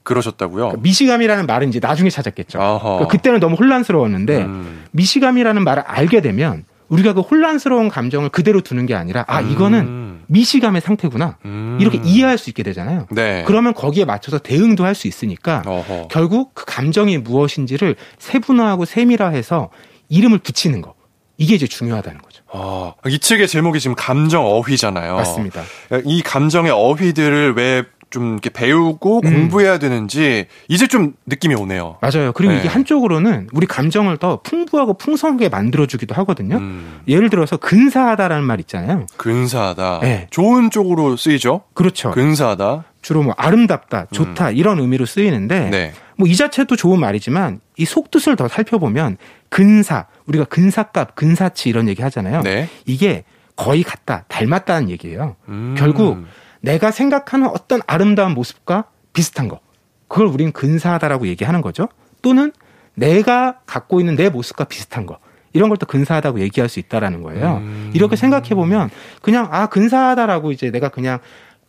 그러셨다고요? 0.02 0.64
그러니까 0.64 0.82
미시감이라는 0.82 1.46
말은 1.46 1.68
이제 1.68 1.78
나중에 1.80 2.11
찾았겠죠. 2.11 2.58
그러니까 2.58 3.06
그때는 3.06 3.38
너무 3.40 3.54
혼란스러웠는데 3.54 4.42
음. 4.42 4.84
미시감이라는 4.90 5.62
말을 5.62 5.84
알게 5.84 6.20
되면 6.20 6.64
우리가 6.92 7.14
그 7.14 7.22
혼란스러운 7.22 7.88
감정을 7.88 8.28
그대로 8.28 8.61
두는 8.61 8.84
게 8.84 8.94
아니라 8.94 9.25
아 9.26 9.40
이거는 9.40 9.80
음. 9.80 10.22
미시감의 10.26 10.82
상태구나 10.82 11.38
음. 11.46 11.78
이렇게 11.80 11.99
이해할 12.04 12.37
수 12.37 12.50
있게 12.50 12.62
되잖아요. 12.62 13.06
네. 13.11 13.44
그러면 13.46 13.72
거기에 13.72 14.04
맞춰서 14.04 14.38
대응도 14.38 14.84
할 14.84 14.92
수 14.94 15.08
있으니까 15.08 15.62
어허. 15.64 16.08
결국 16.11 16.54
그 16.54 16.66
감정이 16.66 17.16
무엇인지를 17.16 17.96
세분화하고 18.18 18.84
세밀화해서 18.84 19.70
이름을 20.11 20.38
붙이는 20.40 20.82
거 20.82 20.94
이게 21.38 21.54
이제 21.54 21.66
중요하다는 21.66 22.20
거죠. 22.20 22.42
아, 22.52 22.92
이 23.08 23.18
책의 23.18 23.49
제목이 23.49 23.80
지금 23.80 23.96
감정 23.96 24.44
어휘잖아요. 24.44 25.14
맞습니다. 25.16 25.62
이 26.04 26.20
감정의 26.20 26.70
어휘들을 26.72 27.54
왜 27.56 27.84
좀 28.12 28.33
이렇게 28.33 28.50
배우고 28.50 29.23
음. 29.25 29.33
공부해야 29.33 29.78
되는지 29.78 30.47
이제 30.69 30.87
좀 30.87 31.14
느낌이 31.26 31.54
오네요. 31.54 31.97
맞아요. 32.00 32.33
그리고 32.33 32.52
네. 32.52 32.61
이게 32.61 32.69
한쪽으로는 32.69 33.49
우리 33.52 33.66
감정을 33.66 34.19
더 34.19 34.40
풍부하고 34.42 34.95
풍성하게 34.95 35.49
만들어주기도 35.49 36.14
하거든요. 36.16 36.59
음, 36.59 37.00
예를 37.09 37.31
들어서 37.31 37.57
근사하다라는 37.57 38.45
말 38.45 38.61
있잖아요. 38.61 39.07
근사하다. 39.16 40.00
네. 40.02 40.26
좋은 40.31 40.71
쪽으로 40.71 41.16
쓰이죠. 41.16 41.62
그렇죠. 41.75 42.12
근사하다. 42.12 42.85
주로 43.00 43.23
뭐 43.23 43.35
아름답다, 43.37 44.07
좋다 44.12 44.50
이런 44.52 44.78
의미로 44.78 45.07
쓰이는데 45.07 45.71
네. 45.71 45.92
뭐이 46.16 46.37
자체도 46.37 46.76
좋은 46.76 47.00
말이지만 47.00 47.61
이 47.76 47.85
속뜻을 47.85 48.37
더 48.37 48.47
살펴보면 48.47 49.16
근사 49.49 50.07
우리가 50.26 50.45
근사값, 50.45 51.16
근사치 51.16 51.69
이런 51.69 51.88
얘기 51.88 52.02
하잖아요. 52.02 52.42
네. 52.42 52.69
이게 52.87 53.25
거의 53.57 53.83
같다, 53.83 54.25
닮았다는 54.28 54.88
얘기예요. 54.90 55.37
음. 55.49 55.75
결국 55.76 56.25
내가 56.62 56.90
생각하는 56.90 57.49
어떤 57.49 57.81
아름다운 57.87 58.33
모습과 58.33 58.85
비슷한 59.12 59.49
거. 59.49 59.61
그걸 60.09 60.26
우리는 60.28 60.52
근사하다라고 60.52 61.26
얘기하는 61.26 61.61
거죠. 61.61 61.88
또는 62.23 62.52
내가 62.95 63.59
갖고 63.66 64.00
있는 64.00 64.16
내 64.16 64.28
모습과 64.31 64.64
비슷한 64.64 65.04
거. 65.07 65.19
이런 65.52 65.69
걸 65.69 65.76
또 65.76 65.85
근사하다고 65.87 66.40
얘기할 66.40 66.69
수 66.71 66.78
있다라는 66.78 67.23
거예요. 67.23 67.57
음. 67.59 67.90
이렇게 67.95 68.16
생각해 68.16 68.50
보면 68.50 68.88
그냥 69.21 69.49
아 69.50 69.66
근사하다라고 69.66 70.52
이제 70.52 70.71
내가 70.71 70.88
그냥 70.88 71.19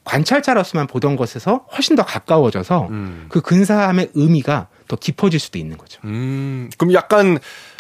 관찰자로서만 0.06 0.88
보던 0.88 1.16
것에서 1.16 1.66
훨씬 1.76 1.96
더 1.96 2.04
가까워져서 2.04 2.88
음. 2.90 3.26
그 3.30 3.42
근사함의 3.42 4.12
의미가 4.14 4.68
더 4.88 4.96
깊어질 4.96 5.40
수도 5.40 5.58
있는 5.58 5.78
거죠. 5.78 6.00
음. 6.06 6.70
그럼 6.78 6.94
약간 6.94 7.40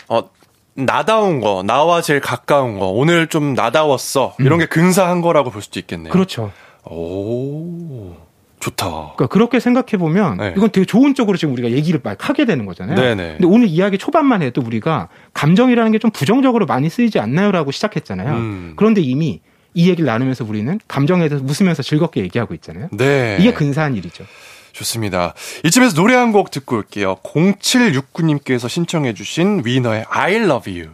어 0.09 0.29
나다운 0.75 1.39
거, 1.39 1.63
나와 1.65 2.01
제일 2.01 2.19
가까운 2.19 2.79
거, 2.79 2.87
오늘 2.87 3.27
좀 3.27 3.53
나다웠어. 3.53 4.35
이런 4.39 4.57
게 4.59 4.65
근사한 4.65 5.21
거라고 5.21 5.51
볼 5.51 5.61
수도 5.61 5.79
있겠네요. 5.79 6.09
음. 6.09 6.11
그렇죠. 6.11 6.51
오. 6.93 8.15
좋다. 8.59 8.85
그러니까 9.15 9.27
그렇게 9.27 9.59
생각해 9.59 9.97
보면 9.99 10.37
네. 10.37 10.53
이건 10.55 10.71
되게 10.71 10.85
좋은 10.85 11.15
쪽으로 11.15 11.35
지금 11.37 11.53
우리가 11.53 11.71
얘기를 11.71 11.99
막 12.01 12.29
하게 12.29 12.45
되는 12.45 12.65
거잖아요. 12.65 12.95
네네. 12.95 13.37
근데 13.39 13.45
오늘 13.45 13.67
이야기 13.67 13.97
초반만 13.97 14.41
해도 14.41 14.61
우리가 14.65 15.09
감정이라는 15.33 15.91
게 15.91 15.99
좀 15.99 16.11
부정적으로 16.11 16.65
많이 16.65 16.89
쓰이지 16.89 17.19
않나요라고 17.19 17.71
시작했잖아요. 17.71 18.33
음. 18.35 18.73
그런데 18.77 19.01
이미 19.01 19.41
이 19.73 19.89
얘기를 19.89 20.05
나누면서 20.05 20.45
우리는 20.45 20.79
감정에 20.87 21.27
대해서 21.27 21.43
웃으면서 21.45 21.83
즐겁게 21.83 22.21
얘기하고 22.21 22.53
있잖아요. 22.53 22.87
네. 22.93 23.37
이게 23.39 23.51
근사한 23.53 23.95
일이죠. 23.95 24.23
좋습니다. 24.71 25.33
이쯤에서 25.65 25.95
노래 25.95 26.15
한 26.15 26.31
곡 26.31 26.49
듣고 26.51 26.77
올게요. 26.77 27.15
0769님께서 27.23 28.69
신청해 28.69 29.13
주신 29.13 29.61
위너의 29.65 30.05
I 30.09 30.35
love 30.35 30.73
you. 30.73 30.91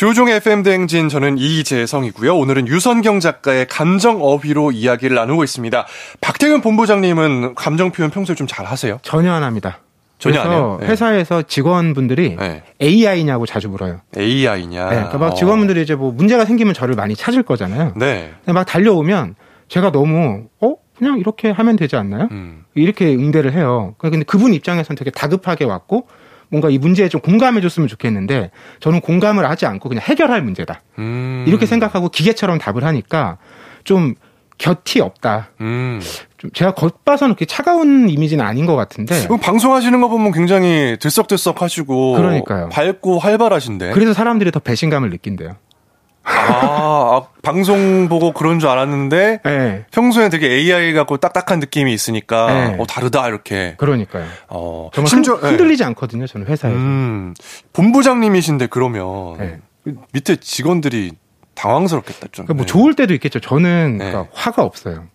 조종의 0.00 0.36
FM 0.36 0.62
대행진 0.62 1.10
저는 1.10 1.36
이재성이고요. 1.36 2.34
오늘은 2.34 2.68
유선경 2.68 3.20
작가의 3.20 3.66
감정 3.66 4.22
어휘로 4.22 4.72
이야기를 4.72 5.14
나누고 5.14 5.44
있습니다. 5.44 5.86
박태근 6.22 6.62
본부장님은 6.62 7.54
감정 7.54 7.90
표현 7.90 8.10
평소에 8.10 8.34
좀 8.34 8.46
잘 8.46 8.64
하세요? 8.64 8.96
전혀 9.02 9.30
안 9.30 9.42
합니다. 9.42 9.80
전혀 10.18 10.40
안 10.40 10.46
그래서 10.46 10.56
해요? 10.56 10.78
네. 10.80 10.86
회사에서 10.86 11.42
직원분들이 11.42 12.36
네. 12.36 12.62
AI냐고 12.80 13.44
자주 13.44 13.68
물어요. 13.68 14.00
AI냐? 14.16 14.84
네, 14.88 14.94
그러니까 14.96 15.18
막 15.18 15.32
어. 15.32 15.34
직원분들이 15.34 15.82
이제 15.82 15.94
뭐 15.94 16.12
문제가 16.12 16.46
생기면 16.46 16.72
저를 16.72 16.94
많이 16.94 17.14
찾을 17.14 17.42
거잖아요. 17.42 17.92
네. 17.96 18.32
근데 18.38 18.52
막 18.54 18.64
달려오면 18.64 19.34
제가 19.68 19.92
너무 19.92 20.44
어 20.62 20.76
그냥 20.96 21.18
이렇게 21.18 21.50
하면 21.50 21.76
되지 21.76 21.96
않나요? 21.96 22.28
음. 22.30 22.64
이렇게 22.74 23.04
응대를 23.14 23.52
해요. 23.52 23.94
그러니까 23.98 24.08
근데 24.12 24.24
그분 24.24 24.54
입장에서는 24.54 24.96
되게 24.96 25.10
다급하게 25.10 25.66
왔고 25.66 26.06
뭔가 26.50 26.68
이 26.68 26.78
문제에 26.78 27.08
좀 27.08 27.20
공감해 27.20 27.60
줬으면 27.60 27.88
좋겠는데 27.88 28.50
저는 28.80 29.00
공감을 29.00 29.48
하지 29.48 29.66
않고 29.66 29.88
그냥 29.88 30.02
해결할 30.04 30.42
문제다. 30.42 30.82
음. 30.98 31.44
이렇게 31.46 31.64
생각하고 31.64 32.08
기계처럼 32.08 32.58
답을 32.58 32.84
하니까 32.84 33.38
좀 33.84 34.14
곁이 34.58 35.00
없다. 35.00 35.50
음. 35.62 36.00
좀 36.36 36.50
제가 36.52 36.74
겉봐서는 36.74 37.34
그렇게 37.34 37.46
차가운 37.46 38.10
이미지는 38.10 38.44
아닌 38.44 38.66
것 38.66 38.76
같은데 38.76 39.22
그럼 39.24 39.40
방송하시는 39.40 39.98
거 40.00 40.08
보면 40.08 40.32
굉장히 40.32 40.96
들썩들썩 41.00 41.62
하시고. 41.62 42.14
그러니까요. 42.14 42.68
밝고 42.68 43.18
활발하신데. 43.18 43.92
그래서 43.92 44.12
사람들이 44.12 44.50
더 44.50 44.60
배신감을 44.60 45.10
느낀대요. 45.10 45.56
아, 46.22 46.32
아, 46.32 47.22
방송 47.42 48.08
보고 48.08 48.32
그런 48.32 48.58
줄 48.58 48.68
알았는데 48.68 49.40
네, 49.44 49.84
평소에 49.90 50.28
되게 50.28 50.48
AI 50.48 50.92
같고 50.92 51.16
딱딱한 51.16 51.60
느낌이 51.60 51.92
있으니까 51.92 52.46
네. 52.52 52.76
어 52.78 52.86
다르다 52.86 53.26
이렇게. 53.28 53.74
그러니까요. 53.78 54.26
어. 54.48 54.90
정말 54.92 55.08
심지어 55.08 55.34
흔, 55.34 55.50
흔들리지 55.50 55.82
않거든요. 55.84 56.26
저는 56.26 56.46
회사에서. 56.46 56.76
음. 56.76 57.34
본부장님이신데 57.72 58.66
그러면 58.66 59.36
네. 59.38 59.58
밑에 60.12 60.36
직원들이 60.36 61.12
당황스럽겠다 61.54 62.28
좀. 62.32 62.46
그러니까 62.46 62.54
뭐 62.54 62.64
네. 62.64 62.66
좋을 62.66 62.94
때도 62.94 63.14
있겠죠. 63.14 63.40
저는 63.40 63.98
네. 63.98 64.10
그러니까 64.10 64.30
화가 64.34 64.62
없어요. 64.62 65.06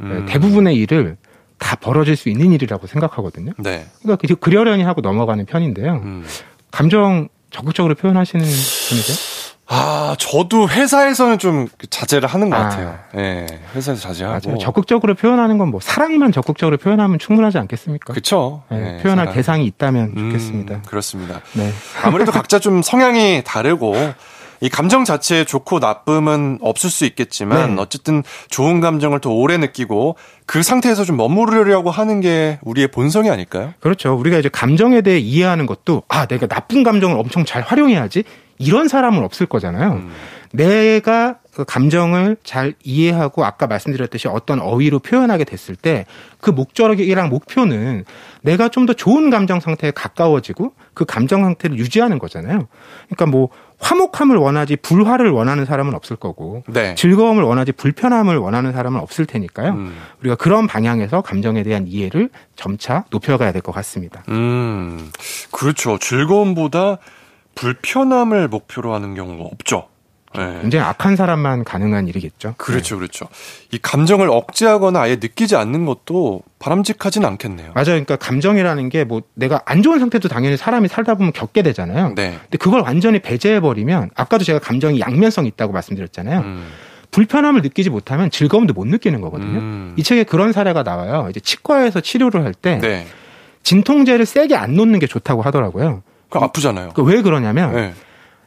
음. 0.00 0.26
대부분의 0.28 0.76
일을 0.76 1.16
다 1.58 1.76
벌어질 1.76 2.16
수 2.16 2.28
있는 2.28 2.52
일이라고 2.52 2.86
생각하거든요. 2.86 3.52
네. 3.58 3.86
그러니까 4.02 4.26
그- 4.26 4.34
그려려니 4.36 4.82
하고 4.82 5.00
넘어가는 5.00 5.44
편인데요. 5.46 6.00
음. 6.04 6.24
감정 6.70 7.28
적극적으로 7.50 7.94
표현하시는 7.96 8.42
분이세요? 8.44 9.16
아, 9.72 10.16
저도 10.18 10.68
회사에서는 10.68 11.38
좀 11.38 11.68
자제를 11.90 12.28
하는 12.28 12.50
것 12.50 12.56
아. 12.56 12.64
같아요. 12.64 12.98
예. 13.16 13.46
회사에서 13.74 14.00
자제하고. 14.08 14.48
맞아요. 14.48 14.58
적극적으로 14.58 15.14
표현하는 15.14 15.58
건 15.58 15.70
뭐 15.70 15.78
사랑만 15.80 16.32
적극적으로 16.32 16.76
표현하면 16.76 17.20
충분하지 17.20 17.56
않겠습니까? 17.58 18.12
그쵸. 18.12 18.64
네, 18.70 18.96
예, 18.98 19.02
표현할 19.02 19.26
사람. 19.26 19.34
대상이 19.34 19.64
있다면 19.66 20.14
음, 20.16 20.30
좋겠습니다. 20.32 20.82
그렇습니다. 20.82 21.40
네. 21.52 21.70
아무래도 22.02 22.32
각자 22.32 22.58
좀 22.58 22.82
성향이 22.82 23.42
다르고 23.44 23.94
이 24.62 24.68
감정 24.68 25.04
자체에 25.04 25.44
좋고 25.44 25.78
나쁨은 25.78 26.58
없을 26.60 26.90
수 26.90 27.04
있겠지만 27.04 27.76
네. 27.76 27.80
어쨌든 27.82 28.24
좋은 28.48 28.80
감정을 28.80 29.20
더 29.20 29.30
오래 29.30 29.56
느끼고 29.58 30.16
그 30.44 30.64
상태에서 30.64 31.04
좀 31.04 31.16
머무르려고 31.16 31.92
하는 31.92 32.20
게 32.20 32.58
우리의 32.62 32.88
본성이 32.88 33.30
아닐까요? 33.30 33.72
그렇죠. 33.78 34.12
우리가 34.14 34.38
이제 34.38 34.48
감정에 34.48 35.02
대해 35.02 35.18
이해하는 35.20 35.66
것도 35.66 36.02
아, 36.08 36.26
내가 36.26 36.48
나쁜 36.48 36.82
감정을 36.82 37.16
엄청 37.16 37.44
잘 37.44 37.62
활용해야지 37.62 38.24
이런 38.60 38.86
사람은 38.88 39.24
없을 39.24 39.46
거잖아요. 39.46 39.92
음. 39.94 40.10
내가 40.52 41.38
그 41.54 41.64
감정을 41.64 42.36
잘 42.44 42.74
이해하고 42.82 43.44
아까 43.44 43.66
말씀드렸듯이 43.66 44.28
어떤 44.28 44.60
어휘로 44.60 44.98
표현하게 45.00 45.44
됐을 45.44 45.74
때 45.76 46.04
그 46.40 46.50
목적이랑 46.50 47.28
목표는 47.28 48.04
내가 48.42 48.68
좀 48.68 48.86
더 48.86 48.94
좋은 48.94 49.28
감정 49.30 49.60
상태에 49.60 49.90
가까워지고 49.90 50.72
그 50.94 51.04
감정 51.04 51.44
상태를 51.44 51.78
유지하는 51.78 52.18
거잖아요. 52.18 52.66
그러니까 53.06 53.26
뭐 53.26 53.50
화목함을 53.78 54.36
원하지 54.36 54.76
불화를 54.76 55.30
원하는 55.30 55.64
사람은 55.66 55.94
없을 55.94 56.16
거고 56.16 56.64
네. 56.66 56.94
즐거움을 56.94 57.42
원하지 57.44 57.72
불편함을 57.72 58.36
원하는 58.38 58.72
사람은 58.72 59.00
없을 59.00 59.26
테니까요. 59.26 59.72
음. 59.72 59.96
우리가 60.20 60.36
그런 60.36 60.66
방향에서 60.66 61.20
감정에 61.20 61.62
대한 61.62 61.86
이해를 61.86 62.30
점차 62.56 63.04
높여가야 63.10 63.52
될 63.52 63.60
것 63.62 63.72
같습니다. 63.72 64.22
음, 64.30 65.10
그렇죠. 65.52 65.98
즐거움보다 65.98 66.98
불편함을 67.54 68.48
목표로 68.48 68.94
하는 68.94 69.14
경우가 69.14 69.44
없죠. 69.44 69.88
네. 70.32 70.58
굉장히 70.60 70.84
악한 70.84 71.16
사람만 71.16 71.64
가능한 71.64 72.06
일이겠죠. 72.06 72.54
그렇죠, 72.56 72.94
네. 72.94 72.98
그렇죠. 73.00 73.26
이 73.72 73.78
감정을 73.82 74.30
억제하거나 74.30 75.00
아예 75.00 75.16
느끼지 75.16 75.56
않는 75.56 75.86
것도 75.86 76.42
바람직하진 76.60 77.24
않겠네요. 77.24 77.72
맞아요. 77.74 77.86
그러니까 77.86 78.14
감정이라는 78.14 78.88
게 78.90 79.04
뭐 79.04 79.22
내가 79.34 79.60
안 79.64 79.82
좋은 79.82 79.98
상태도 79.98 80.28
당연히 80.28 80.56
사람이 80.56 80.86
살다 80.86 81.16
보면 81.16 81.32
겪게 81.32 81.62
되잖아요. 81.62 82.12
네. 82.14 82.38
근데 82.42 82.58
그걸 82.58 82.82
완전히 82.82 83.18
배제해 83.18 83.58
버리면 83.58 84.10
아까도 84.14 84.44
제가 84.44 84.60
감정이 84.60 85.00
양면성 85.00 85.46
있다고 85.46 85.72
말씀드렸잖아요. 85.72 86.40
음. 86.40 86.68
불편함을 87.10 87.62
느끼지 87.62 87.90
못하면 87.90 88.30
즐거움도 88.30 88.72
못 88.72 88.86
느끼는 88.86 89.20
거거든요. 89.20 89.58
음. 89.58 89.94
이 89.98 90.04
책에 90.04 90.22
그런 90.22 90.52
사례가 90.52 90.84
나와요. 90.84 91.26
이제 91.28 91.40
치과에서 91.40 92.00
치료를 92.00 92.44
할때 92.44 92.78
네. 92.78 93.04
진통제를 93.64 94.26
세게 94.26 94.54
안 94.54 94.76
놓는 94.76 95.00
게 95.00 95.08
좋다고 95.08 95.42
하더라고요. 95.42 96.04
그 96.30 96.38
아프잖아요. 96.38 96.90
그왜 96.90 97.22
그러냐면 97.22 97.74
네. 97.74 97.94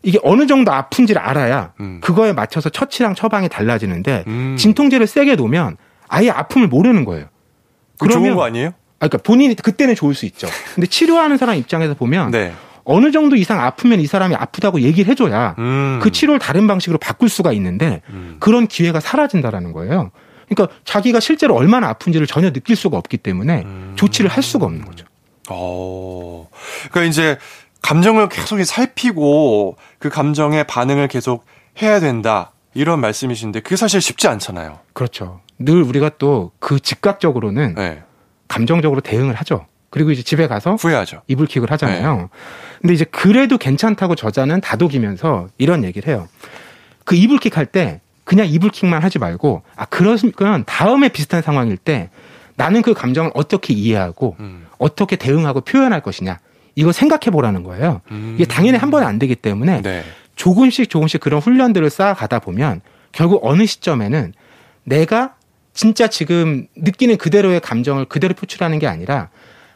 이게 0.01 0.19
어느 0.23 0.47
정도 0.47 0.71
아픈지를 0.71 1.21
알아야 1.21 1.73
음. 1.79 1.99
그거에 2.01 2.33
맞춰서 2.33 2.69
처치랑 2.69 3.15
처방이 3.15 3.49
달라지는데 3.49 4.23
음. 4.27 4.55
진통제를 4.57 5.07
세게 5.07 5.35
놓으면 5.35 5.77
아예 6.07 6.29
아픔을 6.29 6.67
모르는 6.67 7.05
거예요. 7.05 7.27
그러면 7.99 8.23
좋은 8.23 8.35
거 8.35 8.43
아니에요? 8.43 8.69
아, 8.99 9.07
그러니까 9.07 9.17
본인이 9.19 9.55
그때는 9.55 9.95
좋을 9.95 10.15
수 10.15 10.25
있죠. 10.25 10.47
근데 10.75 10.87
치료하는 10.87 11.37
사람 11.37 11.55
입장에서 11.55 11.93
보면 11.93 12.31
네. 12.31 12.53
어느 12.85 13.11
정도 13.11 13.37
이상 13.37 13.61
아프면 13.61 14.01
이 14.01 14.07
사람이 14.07 14.35
아프다고 14.35 14.81
얘기를 14.81 15.09
해줘야 15.09 15.55
음. 15.57 15.99
그 16.01 16.11
치료를 16.11 16.39
다른 16.39 16.67
방식으로 16.67 16.97
바꿀 16.97 17.29
수가 17.29 17.53
있는데 17.53 18.01
음. 18.09 18.37
그런 18.39 18.67
기회가 18.67 18.99
사라진다라는 18.99 19.71
거예요. 19.71 20.11
그러니까 20.49 20.75
자기가 20.83 21.21
실제로 21.21 21.55
얼마나 21.55 21.87
아픈지를 21.89 22.27
전혀 22.27 22.51
느낄 22.51 22.75
수가 22.75 22.97
없기 22.97 23.17
때문에 23.17 23.63
음. 23.65 23.93
조치를 23.95 24.29
할 24.29 24.43
수가 24.43 24.65
없는 24.65 24.83
거죠. 24.83 25.05
어. 25.49 26.49
그러니까 26.89 27.03
이제 27.09 27.37
감정을 27.83 28.29
계속 28.29 28.63
살피고 28.63 29.77
그 29.99 30.09
감정의 30.09 30.63
반응을 30.65 31.07
계속 31.07 31.45
해야 31.81 31.99
된다. 31.99 32.51
이런 32.73 32.99
말씀이신데 33.01 33.59
그게 33.59 33.75
사실 33.75 34.01
쉽지 34.01 34.27
않잖아요. 34.27 34.79
그렇죠. 34.93 35.41
늘 35.59 35.83
우리가 35.83 36.09
또 36.17 36.51
그 36.59 36.79
즉각적으로는 36.79 37.75
네. 37.75 38.01
감정적으로 38.47 39.01
대응을 39.01 39.35
하죠. 39.35 39.67
그리고 39.91 40.09
이제 40.09 40.23
집에 40.23 40.47
가서 40.47 40.73
후회하죠. 40.75 41.21
이불킥을 41.27 41.69
하잖아요. 41.71 42.17
네. 42.17 42.27
근데 42.81 42.93
이제 42.95 43.05
그래도 43.05 43.59
괜찮다고 43.59 44.15
저자는 44.15 44.61
다독이면서 44.61 45.49
이런 45.59 45.83
얘기를 45.83 46.11
해요. 46.11 46.27
그 47.05 47.15
이불킥 47.15 47.57
할 47.57 47.67
때 47.67 48.01
그냥 48.23 48.47
이불킥만 48.47 49.03
하지 49.03 49.19
말고 49.19 49.61
아 49.75 49.85
그러면 49.85 50.63
다음에 50.65 51.09
비슷한 51.09 51.41
상황일 51.41 51.77
때 51.77 52.09
나는 52.55 52.81
그 52.81 52.93
감정을 52.93 53.31
어떻게 53.35 53.73
이해하고 53.73 54.37
음. 54.39 54.65
어떻게 54.79 55.15
대응하고 55.17 55.61
표현할 55.61 56.01
것이냐 56.01 56.39
이거 56.75 56.91
생각해 56.91 57.31
보라는 57.31 57.63
거예요. 57.63 58.01
음. 58.11 58.33
이게 58.35 58.45
당연히 58.45 58.77
한 58.77 58.89
번에 58.89 59.05
안 59.05 59.19
되기 59.19 59.35
때문에 59.35 59.81
네. 59.81 60.03
조금씩 60.35 60.89
조금씩 60.89 61.21
그런 61.21 61.39
훈련들을 61.39 61.89
쌓아가다 61.89 62.39
보면 62.39 62.81
결국 63.11 63.41
어느 63.43 63.65
시점에는 63.65 64.33
내가 64.83 65.35
진짜 65.73 66.07
지금 66.07 66.67
느끼는 66.75 67.17
그대로의 67.17 67.59
감정을 67.59 68.05
그대로 68.05 68.33
표출하는 68.33 68.79
게 68.79 68.87
아니라 68.87 69.29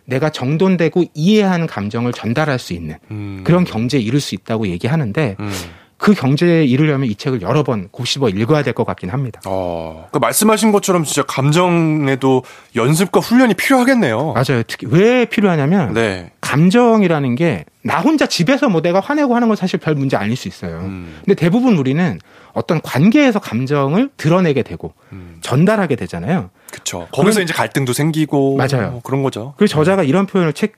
내가 0.05 0.29
정돈되고 0.29 1.05
이해하는 1.13 1.67
감정을 1.67 2.13
전달할 2.13 2.59
수 2.59 2.73
있는 2.73 2.95
음. 3.11 3.41
그런 3.43 3.63
경제에 3.65 3.99
이룰 3.99 4.21
수 4.21 4.35
있다고 4.35 4.67
얘기하는데 4.67 5.35
음. 5.39 5.51
그 5.97 6.13
경제에 6.13 6.63
이르려면 6.63 7.09
이 7.09 7.15
책을 7.15 7.41
여러 7.41 7.63
번 7.63 7.89
곱씹어 7.91 8.29
읽어야 8.29 8.61
될 8.63 8.73
것 8.73 8.85
같긴 8.85 9.09
합니다. 9.09 9.41
어, 9.45 10.07
그 10.11 10.19
말씀하신 10.19 10.71
것처럼 10.71 11.03
진짜 11.03 11.23
감정에도 11.23 12.43
연습과 12.75 13.19
훈련이 13.19 13.55
필요하겠네요. 13.55 14.33
맞아요. 14.33 14.61
특히 14.67 14.85
왜 14.89 15.25
필요하냐면 15.25 15.93
네. 15.93 16.31
감정이라는 16.41 17.35
게 17.35 17.65
나 17.87 18.01
혼자 18.01 18.25
집에서 18.27 18.67
뭐 18.67 18.81
내가 18.81 18.99
화내고 18.99 19.33
하는 19.33 19.47
건 19.47 19.55
사실 19.55 19.79
별 19.79 19.95
문제 19.95 20.17
아닐 20.17 20.35
수 20.35 20.49
있어요. 20.49 20.79
음. 20.79 21.15
근데 21.23 21.35
대부분 21.35 21.77
우리는 21.77 22.19
어떤 22.51 22.81
관계에서 22.81 23.39
감정을 23.39 24.09
드러내게 24.17 24.63
되고 24.63 24.93
음. 25.13 25.37
전달하게 25.39 25.95
되잖아요. 25.95 26.49
그렇죠. 26.69 27.07
거기서 27.13 27.41
이제 27.41 27.53
갈등도 27.53 27.93
생기고 27.93 28.57
맞아요. 28.57 28.91
뭐 28.91 29.01
그런 29.01 29.23
거죠. 29.23 29.53
그래서 29.55 29.71
저자가 29.73 30.03
이런 30.03 30.25
표현을 30.25 30.51
책 30.51 30.73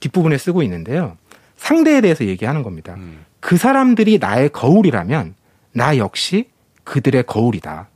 뒷부분에 0.00 0.36
쓰고 0.36 0.62
있는데요. 0.64 1.16
상대에 1.60 2.00
대해서 2.00 2.24
얘기하는 2.24 2.62
겁니다. 2.62 2.94
음. 2.96 3.24
그 3.38 3.56
사람들이 3.56 4.18
나의 4.18 4.48
거울이라면 4.48 5.34
나 5.72 5.96
역시 5.98 6.46
그들의 6.84 7.24
거울이다. 7.24 7.88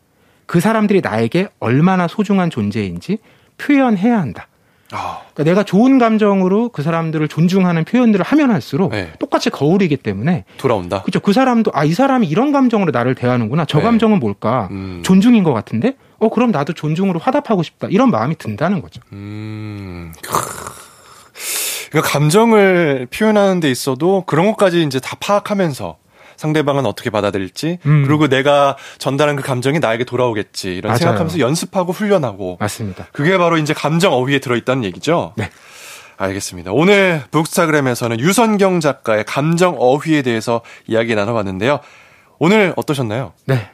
그 0.46 0.60
사람들이 0.60 1.00
나에게 1.00 1.48
얼마나 1.58 2.06
소중한 2.06 2.50
존재인지 2.50 3.18
표현해야 3.58 4.20
한다. 4.20 4.46
아. 4.92 5.22
그러니까 5.32 5.44
내가 5.44 5.62
좋은 5.64 5.98
감정으로 5.98 6.68
그 6.68 6.82
사람들을 6.82 7.26
존중하는 7.26 7.84
표현들을 7.84 8.24
하면 8.24 8.50
할수록 8.50 8.92
네. 8.92 9.10
똑같이 9.18 9.48
거울이기 9.50 9.96
때문에 9.96 10.44
돌아온다. 10.58 11.00
그렇죠. 11.02 11.20
그 11.20 11.32
사람도 11.32 11.72
아 11.74 11.84
이 11.84 11.94
사람이 11.94 12.28
이런 12.28 12.52
감정으로 12.52 12.90
나를 12.92 13.14
대하는구나. 13.14 13.64
저 13.64 13.78
네. 13.78 13.84
감정은 13.84 14.20
뭘까? 14.20 14.68
음. 14.72 15.00
존중인 15.04 15.42
것 15.42 15.52
같은데. 15.54 15.96
어 16.18 16.28
그럼 16.28 16.50
나도 16.52 16.74
존중으로 16.74 17.18
화답하고 17.18 17.62
싶다. 17.62 17.88
이런 17.90 18.10
마음이 18.10 18.36
든다는 18.36 18.82
거죠. 18.82 19.00
음. 19.12 20.12
그러니까 21.94 22.10
감정을 22.10 23.06
표현하는 23.14 23.60
데 23.60 23.70
있어도 23.70 24.24
그런 24.26 24.46
것까지 24.46 24.82
이제 24.82 24.98
다 24.98 25.16
파악하면서 25.20 25.96
상대방은 26.34 26.86
어떻게 26.86 27.08
받아들일지 27.08 27.78
음. 27.86 28.04
그리고 28.04 28.26
내가 28.26 28.76
전달한 28.98 29.36
그 29.36 29.44
감정이 29.44 29.78
나에게 29.78 30.02
돌아오겠지 30.02 30.74
이런 30.74 30.88
맞아요. 30.88 30.98
생각하면서 30.98 31.38
연습하고 31.38 31.92
훈련하고 31.92 32.56
맞습니다. 32.58 33.06
그게 33.12 33.38
바로 33.38 33.58
이제 33.58 33.72
감정 33.72 34.12
어휘에 34.12 34.40
들어 34.40 34.56
있다는 34.56 34.82
얘기죠. 34.82 35.34
네. 35.36 35.50
알겠습니다. 36.16 36.72
오늘 36.72 37.22
북스타그램에서는 37.30 38.18
유선경 38.18 38.80
작가의 38.80 39.22
감정 39.24 39.76
어휘에 39.78 40.22
대해서 40.22 40.62
이야기 40.88 41.14
나눠봤는데요. 41.14 41.78
오늘 42.40 42.72
어떠셨나요? 42.74 43.34
네. 43.46 43.70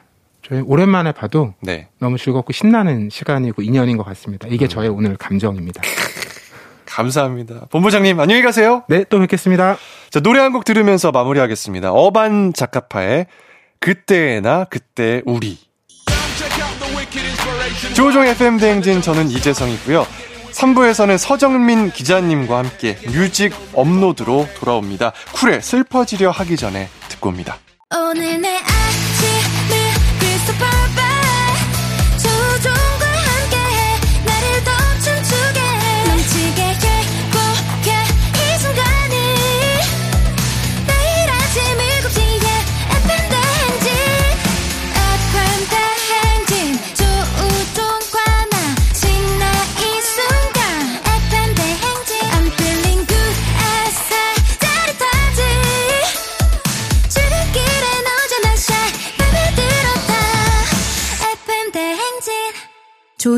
저희 0.47 0.59
오랜만에 0.59 1.11
봐도 1.11 1.55
네. 1.61 1.87
너무 1.97 2.19
즐겁고 2.19 2.53
신나는 2.53 3.09
시간이고 3.09 3.63
인연인 3.63 3.97
것 3.97 4.03
같습니다. 4.03 4.47
이게 4.47 4.65
음. 4.65 4.69
저의 4.69 4.89
오늘 4.89 5.17
감정입니다. 5.17 5.81
감사합니다. 6.91 7.67
본부장님 7.71 8.19
안녕히 8.19 8.41
가세요. 8.41 8.83
네, 8.89 9.03
또 9.09 9.19
뵙겠습니다. 9.19 9.77
자, 10.09 10.19
노래 10.19 10.39
한 10.39 10.51
곡 10.51 10.65
들으면서 10.65 11.11
마무리하겠습니다. 11.11 11.91
어반 11.91 12.51
작가파의 12.53 13.27
그때나 13.79 14.65
그때 14.69 15.21
우리. 15.25 15.57
조종 17.95 18.25
FM 18.27 18.57
대행진 18.57 19.01
저는 19.01 19.29
이재성이고요. 19.31 20.05
3부에서는 20.51 21.17
서정민 21.17 21.91
기자님과 21.91 22.57
함께 22.57 22.97
뮤직 23.07 23.53
업로드로 23.73 24.47
돌아옵니다. 24.57 25.13
쿨에 25.33 25.61
슬퍼지려 25.61 26.29
하기 26.31 26.57
전에 26.57 26.89
듣고 27.07 27.29
옵니다. 27.29 27.57
오늘 27.95 28.41
내 28.41 28.59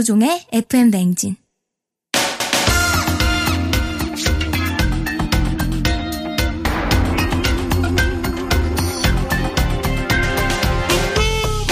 조우종의 0.03 0.41
FM대행진. 0.51 1.37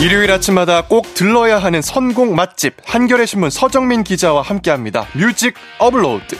일요일 0.01 0.31
아침마다 0.31 0.87
꼭 0.87 1.13
들러야 1.13 1.59
하는 1.59 1.81
선곡 1.81 2.33
맛집 2.33 2.75
한겨레 2.85 3.25
신문 3.25 3.49
서정민 3.49 4.05
기자와 4.05 4.43
함께합니다. 4.43 5.07
Music 5.13 5.55
업로드. 5.77 6.37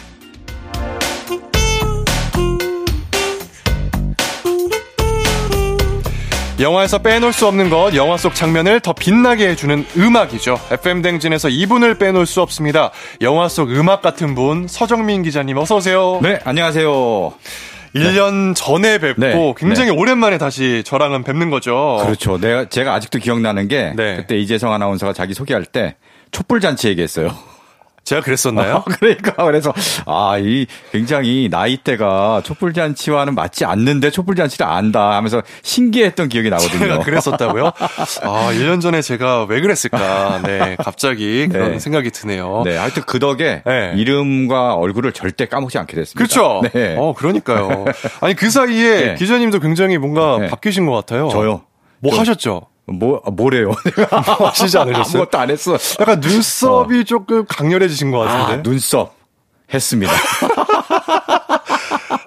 영화에서 6.62 7.00
빼놓을 7.00 7.34
수 7.34 7.48
없는 7.48 7.70
것, 7.72 7.96
영화 7.96 8.18
속 8.18 8.36
장면을 8.36 8.80
더 8.82 8.94
빛나게 8.94 9.50
해주는 9.50 9.84
음악이죠. 9.98 10.60
FM대행진에서 10.70 11.50
이분을 11.50 11.96
빼놓을 11.96 12.28
수 12.28 12.42
없습니다. 12.42 12.92
영화 13.22 13.50
속 13.50 13.72
음악 13.72 14.04
같은 14.04 14.36
분, 14.36 14.68
서정민 14.68 15.24
기자님 15.24 15.58
어서오세요. 15.58 16.20
네, 16.22 16.40
안녕하세요. 16.44 17.34
1년 17.96 18.50
네. 18.50 18.54
전에 18.56 19.00
뵙고 19.00 19.22
네. 19.22 19.54
굉장히 19.58 19.92
네. 19.92 19.98
오랜만에 19.98 20.38
다시 20.38 20.84
저랑은 20.86 21.24
뵙는 21.24 21.50
거죠. 21.50 22.00
그렇죠. 22.06 22.38
내가 22.40 22.70
제가 22.70 22.94
아직도 22.94 23.20
기억나는 23.20 23.68
게 23.68 23.94
네. 23.96 24.18
그때 24.18 24.38
이재성 24.38 24.72
아나운서가 24.72 25.14
자기 25.14 25.34
소개할 25.34 25.66
때 25.66 25.96
촛불 26.32 26.62
잔치 26.62 26.88
얘기했어요. 26.90 27.36
제가 28.12 28.22
그랬었나요? 28.22 28.84
그러니까 29.00 29.46
그래서 29.46 29.74
아 30.06 30.38
이 30.42 30.66
굉장히 30.92 31.48
나이대가 31.52 32.42
촛불 32.44 32.74
잔치와는 32.74 33.36
맞지 33.36 33.64
않는데 33.66 34.10
촛불 34.10 34.36
잔치를 34.36 34.66
안다 34.66 35.12
하면서 35.16 35.42
신기했던 35.62 36.30
기억이 36.30 36.50
나거든요. 36.50 36.80
제가 36.80 37.00
그랬었다고요? 37.00 37.66
아, 38.24 38.50
1년 38.54 38.82
전에 38.82 39.02
제가 39.02 39.44
왜 39.46 39.62
그랬을까? 39.62 40.42
네, 40.44 40.76
갑자기 40.80 41.48
그런 41.52 41.72
네. 41.74 41.80
생각이 41.80 42.10
드네요. 42.12 42.64
네, 42.66 42.76
하여튼 42.76 43.04
그 43.06 43.20
덕에 43.20 43.62
네. 43.66 43.94
이름과 43.96 44.74
얼굴을 44.76 45.12
절대 45.14 45.46
까먹지 45.46 45.78
않게 45.78 45.96
됐습니다. 45.96 46.18
그렇죠. 46.18 46.62
네. 46.74 46.96
어, 46.98 47.14
그러니까요. 47.16 47.86
아니 48.22 48.36
그 48.36 48.50
사이에 48.50 49.06
네. 49.06 49.16
기자님도 49.16 49.60
굉장히 49.60 49.98
뭔가 49.98 50.38
네. 50.40 50.48
바뀌신 50.48 50.86
것 50.86 50.94
같아요. 50.94 51.30
저요. 51.30 51.62
뭐 52.00 52.14
저- 52.14 52.22
하셨죠? 52.22 52.64
뭐 52.92 53.22
뭐래요? 53.32 53.72
뭐 54.38 54.48
하시지 54.50 54.78
않으셨어요? 54.78 55.22
아무것도 55.24 55.38
안 55.40 55.50
했어. 55.50 55.78
약간 56.00 56.20
눈썹이 56.20 57.06
조금 57.06 57.46
강렬해지신 57.48 58.12
것 58.12 58.28
아, 58.28 58.46
같은데. 58.46 58.70
눈썹 58.70 59.16
했습니다. 59.74 60.12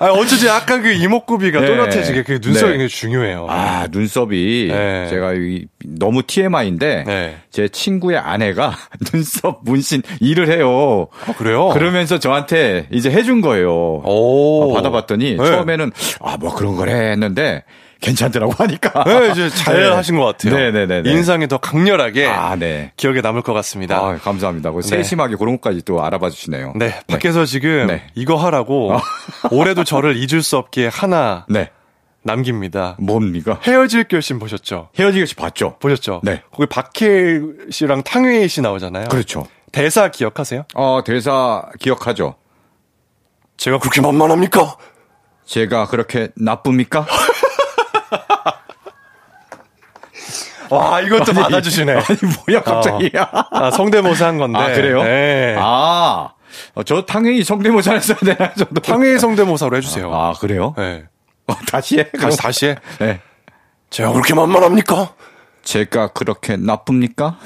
아, 0.00 0.06
어쩌지 0.10 0.46
약간 0.46 0.82
그 0.82 0.90
이목구비가 0.92 1.60
네. 1.60 1.66
또렷해지게 1.66 2.24
그 2.24 2.32
눈썹이 2.42 2.72
네. 2.72 2.78
굉장히 2.78 2.88
중요해요. 2.88 3.46
아, 3.48 3.86
눈썹이 3.90 4.66
네. 4.68 5.06
제가 5.08 5.34
이- 5.34 5.66
너무 5.84 6.22
TMI인데 6.22 7.04
네. 7.06 7.36
제 7.50 7.68
친구의 7.68 8.18
아내가 8.18 8.74
눈썹 9.12 9.60
문신 9.62 10.02
일을 10.20 10.48
해요. 10.50 11.06
아, 11.26 11.32
그래요? 11.34 11.68
그러면서 11.70 12.18
저한테 12.18 12.86
이제 12.90 13.10
해준 13.10 13.40
거예요. 13.40 13.70
오. 14.04 14.70
어, 14.70 14.74
받아봤더니 14.74 15.36
네. 15.36 15.44
처음에는 15.44 15.92
아 16.20 16.36
뭐 16.40 16.52
그런 16.54 16.74
거래 16.76 16.92
했는데 17.12 17.62
괜찮더라고 18.00 18.52
하니까. 18.52 19.04
네, 19.04 19.30
이제 19.30 19.48
잘 19.50 19.80
네. 19.80 19.88
하신 19.88 20.16
것 20.18 20.24
같아요. 20.24 20.54
네네네. 20.54 21.10
인상이 21.10 21.48
더 21.48 21.58
강렬하게 21.58 22.26
아, 22.26 22.56
네. 22.56 22.92
기억에 22.96 23.20
남을 23.20 23.42
것 23.42 23.52
같습니다. 23.54 23.96
아, 23.98 24.18
감사합니다. 24.18 24.70
그 24.72 24.80
네. 24.82 24.88
세심하게 24.88 25.36
그런 25.36 25.56
것까지 25.56 25.82
또 25.82 26.04
알아봐 26.04 26.30
주시네요. 26.30 26.74
네, 26.76 27.00
밖에서 27.06 27.44
지금 27.44 27.86
네. 27.86 28.02
이거 28.14 28.36
하라고 28.36 28.96
올해도 29.50 29.84
저를 29.84 30.16
잊을 30.16 30.42
수 30.42 30.56
없게 30.56 30.88
하나 30.88 31.46
네. 31.48 31.70
남깁니다. 32.22 32.96
뭡니까? 32.98 33.60
헤어질 33.62 34.04
결심 34.04 34.38
보셨죠? 34.38 34.88
헤어지기 34.98 35.26
씨 35.26 35.34
봤죠? 35.34 35.76
보셨죠? 35.78 36.20
네. 36.24 36.42
거기 36.50 36.66
박해 36.66 37.40
씨랑 37.70 38.02
탕웨이 38.02 38.48
씨 38.48 38.60
나오잖아요. 38.62 39.08
그렇죠. 39.08 39.46
대사 39.72 40.08
기억하세요? 40.08 40.64
어, 40.74 41.00
대사 41.04 41.62
기억하죠? 41.78 42.36
제가 43.56 43.78
그렇게 43.78 44.00
만만합니까? 44.00 44.76
제가 45.44 45.86
그렇게 45.86 46.28
나쁩니까? 46.36 47.06
와, 50.70 51.00
이것도 51.00 51.32
받아주시네. 51.32 51.92
아니, 51.92 52.18
뭐야, 52.46 52.62
갑자기. 52.62 53.10
아, 53.16 53.70
성대모사 53.70 54.26
한 54.26 54.38
건데. 54.38 54.58
아, 54.58 54.72
그래요? 54.72 55.02
네. 55.02 55.56
아, 55.58 56.30
어, 56.74 56.82
저 56.84 57.04
당연히 57.04 57.44
성대모사 57.44 57.92
했어야 57.94 58.16
되나, 58.18 58.52
저도. 58.54 58.80
탕웨이 58.80 59.18
성대모사로 59.18 59.76
해주세요. 59.76 60.12
아, 60.12 60.32
그래요? 60.34 60.74
네. 60.76 61.04
어, 61.46 61.54
다시 61.70 61.98
해? 61.98 62.04
그럼 62.10 62.30
다시 62.30 62.66
해. 62.66 62.76
네. 62.98 63.20
제가 63.90 64.12
그렇게 64.12 64.34
만만합니까? 64.34 65.14
제가 65.62 66.08
그렇게 66.08 66.56
나쁩니까? 66.56 67.38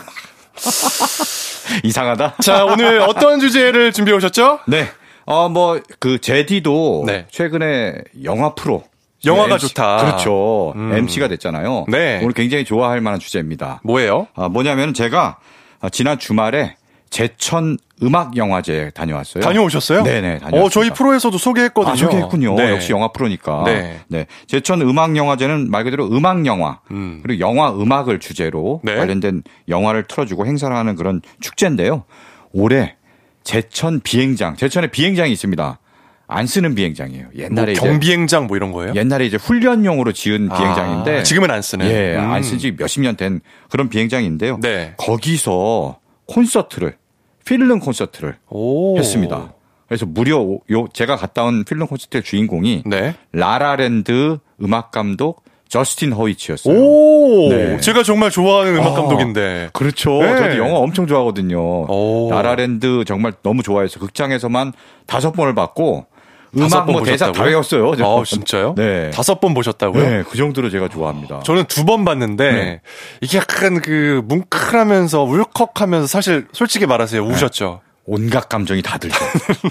이상하다? 1.84 2.36
자, 2.42 2.64
오늘 2.64 3.00
어떤 3.00 3.40
주제를 3.40 3.92
준비해 3.92 4.16
오셨죠? 4.16 4.60
네. 4.68 4.88
어, 5.26 5.48
뭐, 5.48 5.80
그, 5.98 6.18
제디도 6.20 7.04
네. 7.06 7.26
최근에 7.30 7.96
영화 8.24 8.54
프로. 8.54 8.84
영화가 9.24 9.54
MC 9.54 9.68
좋다. 9.68 9.96
그렇죠. 9.98 10.72
음. 10.76 10.92
MC가 10.92 11.28
됐잖아요. 11.28 11.86
네. 11.88 12.20
오늘 12.22 12.32
굉장히 12.32 12.64
좋아할 12.64 13.00
만한 13.00 13.18
주제입니다. 13.20 13.80
뭐예요? 13.84 14.28
아, 14.34 14.48
뭐냐면 14.48 14.94
제가 14.94 15.38
아, 15.80 15.88
지난 15.88 16.18
주말에 16.18 16.76
제천 17.10 17.78
음악 18.02 18.36
영화제 18.36 18.90
다녀왔어요. 18.94 19.42
다녀오셨어요? 19.42 20.02
네네. 20.02 20.38
다녀왔습니다. 20.38 20.62
어, 20.64 20.68
저희 20.68 20.90
프로에서도 20.90 21.36
소개했거든요. 21.36 21.92
아, 21.92 21.96
소개했군요. 21.96 22.54
네. 22.54 22.70
역시 22.70 22.92
영화 22.92 23.08
프로니까. 23.08 23.64
네. 24.08 24.26
제천 24.46 24.82
음악 24.82 25.16
영화제는 25.16 25.70
말 25.70 25.84
그대로 25.84 26.06
음악 26.06 26.44
영화 26.46 26.80
음. 26.90 27.20
그리고 27.22 27.40
영화 27.40 27.70
음악을 27.72 28.20
주제로 28.20 28.80
네. 28.84 28.94
관련된 28.94 29.42
영화를 29.68 30.04
틀어주고 30.04 30.46
행사를 30.46 30.74
하는 30.74 30.94
그런 30.96 31.22
축제인데요. 31.40 32.04
올해 32.52 32.94
제천 33.42 34.00
비행장, 34.00 34.56
제천에 34.56 34.88
비행장이 34.88 35.32
있습니다. 35.32 35.78
안 36.30 36.46
쓰는 36.46 36.74
비행장이에요. 36.74 37.22
뭐 37.24 37.32
옛날에 37.42 37.72
이제 37.72 37.80
경비행장 37.80 38.46
뭐 38.46 38.56
이런 38.58 38.70
거예요? 38.70 38.92
옛날에 38.94 39.24
이제 39.24 39.38
훈련용으로 39.38 40.12
지은 40.12 40.48
아, 40.52 40.56
비행장인데 40.58 41.22
지금은 41.22 41.50
안 41.50 41.62
쓰는. 41.62 41.86
예, 41.90 42.16
음. 42.16 42.30
안쓴 42.30 42.58
지 42.58 42.76
몇십 42.78 43.00
년 43.02 43.16
된 43.16 43.40
그런 43.70 43.88
비행장인데요. 43.88 44.60
네. 44.60 44.92
거기서 44.98 45.98
콘서트를 46.26 46.96
필름 47.46 47.80
콘서트를 47.80 48.36
오. 48.50 48.98
했습니다. 48.98 49.54
그래서 49.88 50.04
무려 50.04 50.36
요 50.70 50.88
제가 50.92 51.16
갔다 51.16 51.44
온 51.44 51.64
필름 51.64 51.86
콘서트의 51.86 52.22
주인공이 52.22 52.82
네. 52.84 53.14
라라랜드 53.32 54.36
음악 54.62 54.90
감독 54.90 55.42
저스틴 55.68 56.12
허위츠였어요. 56.12 56.74
오. 56.78 57.48
네. 57.48 57.80
제가 57.80 58.02
정말 58.02 58.30
좋아하는 58.30 58.74
음악 58.76 58.88
아, 58.88 58.92
감독인데. 58.96 59.70
그렇죠. 59.72 60.20
네. 60.22 60.36
저도 60.36 60.58
영화 60.58 60.78
엄청 60.78 61.06
좋아하거든요. 61.06 61.58
오. 61.90 62.28
라라랜드 62.30 63.04
정말 63.06 63.32
너무 63.42 63.62
좋아해서 63.62 63.98
극장에서만 63.98 64.74
다섯 65.06 65.32
번을 65.32 65.54
봤고 65.54 66.06
음악 66.56 66.86
번뭐 66.86 67.02
대사 67.04 67.30
다? 67.32 67.42
외웠어요. 67.44 67.94
저. 67.96 68.20
아, 68.20 68.24
진짜요? 68.24 68.74
네. 68.76 69.10
다섯 69.10 69.40
번 69.40 69.54
보셨다고요? 69.54 70.02
네, 70.02 70.22
그 70.28 70.36
정도로 70.36 70.70
제가 70.70 70.88
좋아합니다. 70.88 71.40
저는 71.44 71.64
두 71.66 71.84
번 71.84 72.04
봤는데 72.04 72.52
네. 72.52 72.80
이게 73.20 73.38
약간 73.38 73.80
그 73.80 74.22
뭉클하면서 74.26 75.22
울컥하면서 75.22 76.06
사실 76.06 76.46
솔직히 76.52 76.86
말하세요 76.86 77.24
네. 77.24 77.34
우셨죠. 77.34 77.80
온갖 78.10 78.48
감정이 78.48 78.80
다 78.82 78.96
들죠. 78.98 79.16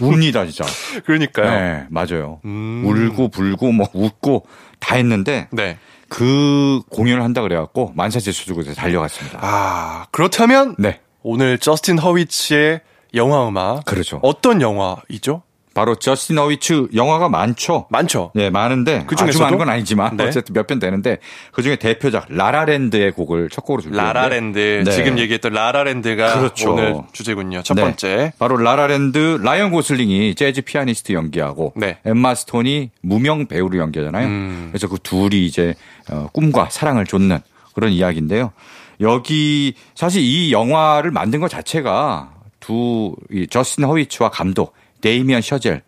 웁니다, 0.01 0.45
진짜. 0.45 0.63
그러니까요. 1.05 1.49
네, 1.49 1.85
맞아요. 1.89 2.39
음. 2.45 2.83
울고 2.85 3.29
불고 3.29 3.71
뭐 3.71 3.87
웃고 3.93 4.45
다 4.79 4.95
했는데 4.95 5.47
네. 5.51 5.77
그 6.09 6.81
공연을 6.89 7.23
한다 7.23 7.41
그래갖고 7.41 7.91
만사제 7.95 8.31
수주고 8.31 8.63
달려갔습니다. 8.73 9.39
아 9.41 10.05
그렇다면 10.11 10.75
네, 10.77 10.99
오늘 11.23 11.57
저스틴 11.57 11.97
허위치의 11.97 12.81
영화 13.15 13.47
음악 13.47 13.83
그렇죠. 13.85 14.19
어떤 14.21 14.61
영화이죠? 14.61 15.41
바로 15.77 15.93
저스틴 15.93 16.39
어위츠 16.39 16.87
영화가 16.95 17.29
많죠. 17.29 17.85
많죠. 17.91 18.31
네, 18.33 18.49
많은데 18.49 19.03
그 19.05 19.13
아주 19.13 19.25
중에서도? 19.25 19.43
많은 19.43 19.57
건 19.59 19.69
아니지만 19.69 20.17
네. 20.17 20.23
어쨌든 20.23 20.53
몇 20.55 20.65
편 20.65 20.79
되는데 20.79 21.19
그 21.51 21.61
중에 21.61 21.75
대표작 21.75 22.25
라라랜드의 22.29 23.11
곡을 23.11 23.49
첫 23.51 23.61
곡으로 23.61 23.83
준비했는데 23.83 24.13
라라랜드 24.19 24.81
네. 24.83 24.91
지금 24.91 25.19
얘기했던 25.19 25.53
라라랜드가 25.53 26.39
그렇죠. 26.39 26.73
오늘 26.73 26.95
주제군요. 27.11 27.61
첫 27.61 27.75
네. 27.75 27.83
번째. 27.83 28.33
바로 28.39 28.57
라라랜드 28.57 29.37
라이언 29.43 29.69
고슬링이 29.69 30.33
재즈 30.33 30.61
피아니스트 30.63 31.13
연기하고 31.13 31.73
네. 31.75 31.99
엠마 32.05 32.33
스톤이 32.33 32.89
무명 33.01 33.45
배우로 33.45 33.77
연기하잖아요. 33.77 34.25
음. 34.27 34.69
그래서 34.71 34.87
그 34.87 34.97
둘이 35.03 35.45
이제 35.45 35.75
어, 36.09 36.27
꿈과 36.33 36.69
사랑을 36.71 37.05
좇는 37.05 37.37
그런 37.75 37.91
이야기인데요. 37.91 38.51
여기 38.99 39.75
사실 39.93 40.23
이 40.23 40.51
영화를 40.51 41.11
만든 41.11 41.39
것 41.39 41.49
자체가 41.51 42.31
두 42.59 43.15
이 43.31 43.45
저스틴 43.47 43.85
허위츠와 43.85 44.31
감독 44.31 44.73
데이미언 45.01 45.41
셔젤 45.41 45.81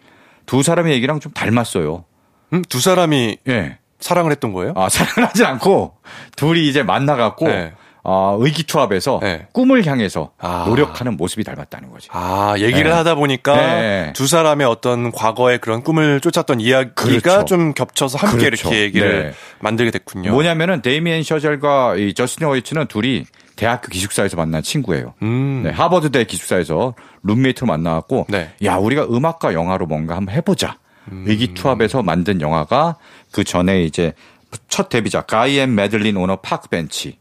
두 0.45 0.63
사람의 0.63 0.93
얘기랑 0.93 1.19
좀 1.19 1.31
닮았어요. 1.31 2.05
음, 2.53 2.61
두 2.63 2.79
사람이 2.79 3.37
예. 3.47 3.77
사랑을 3.99 4.31
했던 4.31 4.53
거예요? 4.53 4.73
아, 4.75 4.87
사랑을 4.89 5.29
하진 5.29 5.45
않고 5.45 5.95
둘이 6.35 6.67
이제 6.67 6.83
만나갖고 6.83 7.47
네. 7.47 7.73
어, 8.03 8.37
의기투합해서 8.39 9.19
네. 9.21 9.47
꿈을 9.51 9.85
향해서 9.85 10.31
아. 10.39 10.65
노력하는 10.67 11.17
모습이 11.17 11.43
닮았다는 11.43 11.91
거지. 11.91 12.07
아, 12.11 12.55
얘기를 12.57 12.85
네. 12.85 12.91
하다 12.91 13.15
보니까 13.15 13.55
네. 13.55 14.13
두 14.15 14.25
사람의 14.25 14.65
어떤 14.65 15.11
과거의 15.11 15.59
그런 15.59 15.83
꿈을 15.83 16.21
쫓았던 16.21 16.61
이야기가 16.61 16.93
그렇죠. 16.95 17.45
좀 17.45 17.73
겹쳐서 17.73 18.17
함께 18.17 18.45
그렇죠. 18.45 18.69
이렇게 18.69 18.81
얘기를 18.83 19.23
네. 19.25 19.33
만들게 19.59 19.91
됐군요. 19.91 20.31
뭐냐면은 20.31 20.81
데이미엔 20.81 21.23
셔젤과 21.23 21.97
이 21.97 22.13
저스틴 22.13 22.47
허이츠는 22.47 22.87
둘이 22.87 23.25
대학교 23.59 23.89
기숙사에서 23.89 24.37
만난 24.37 24.63
친구예요. 24.63 25.15
음. 25.21 25.63
네, 25.65 25.69
하버드대 25.69 26.23
기숙사에서 26.23 26.93
룸메이트로 27.23 27.67
만나갖고 27.67 28.27
네. 28.29 28.53
야 28.63 28.77
우리가 28.77 29.03
음악과 29.03 29.53
영화로 29.53 29.85
뭔가 29.85 30.15
한번 30.15 30.33
해보자. 30.33 30.77
음. 31.11 31.25
의기투합해서 31.27 32.01
만든 32.01 32.39
영화가 32.39 32.95
그 33.31 33.43
전에 33.43 33.83
이제 33.83 34.13
첫 34.69 34.87
데뷔작 34.87 35.27
Guy 35.27 35.59
and 35.59 35.75
Madeline 35.75 36.15
on 36.15 36.37
a 36.37 36.44
Park 36.44 36.69
Bench 36.69 37.17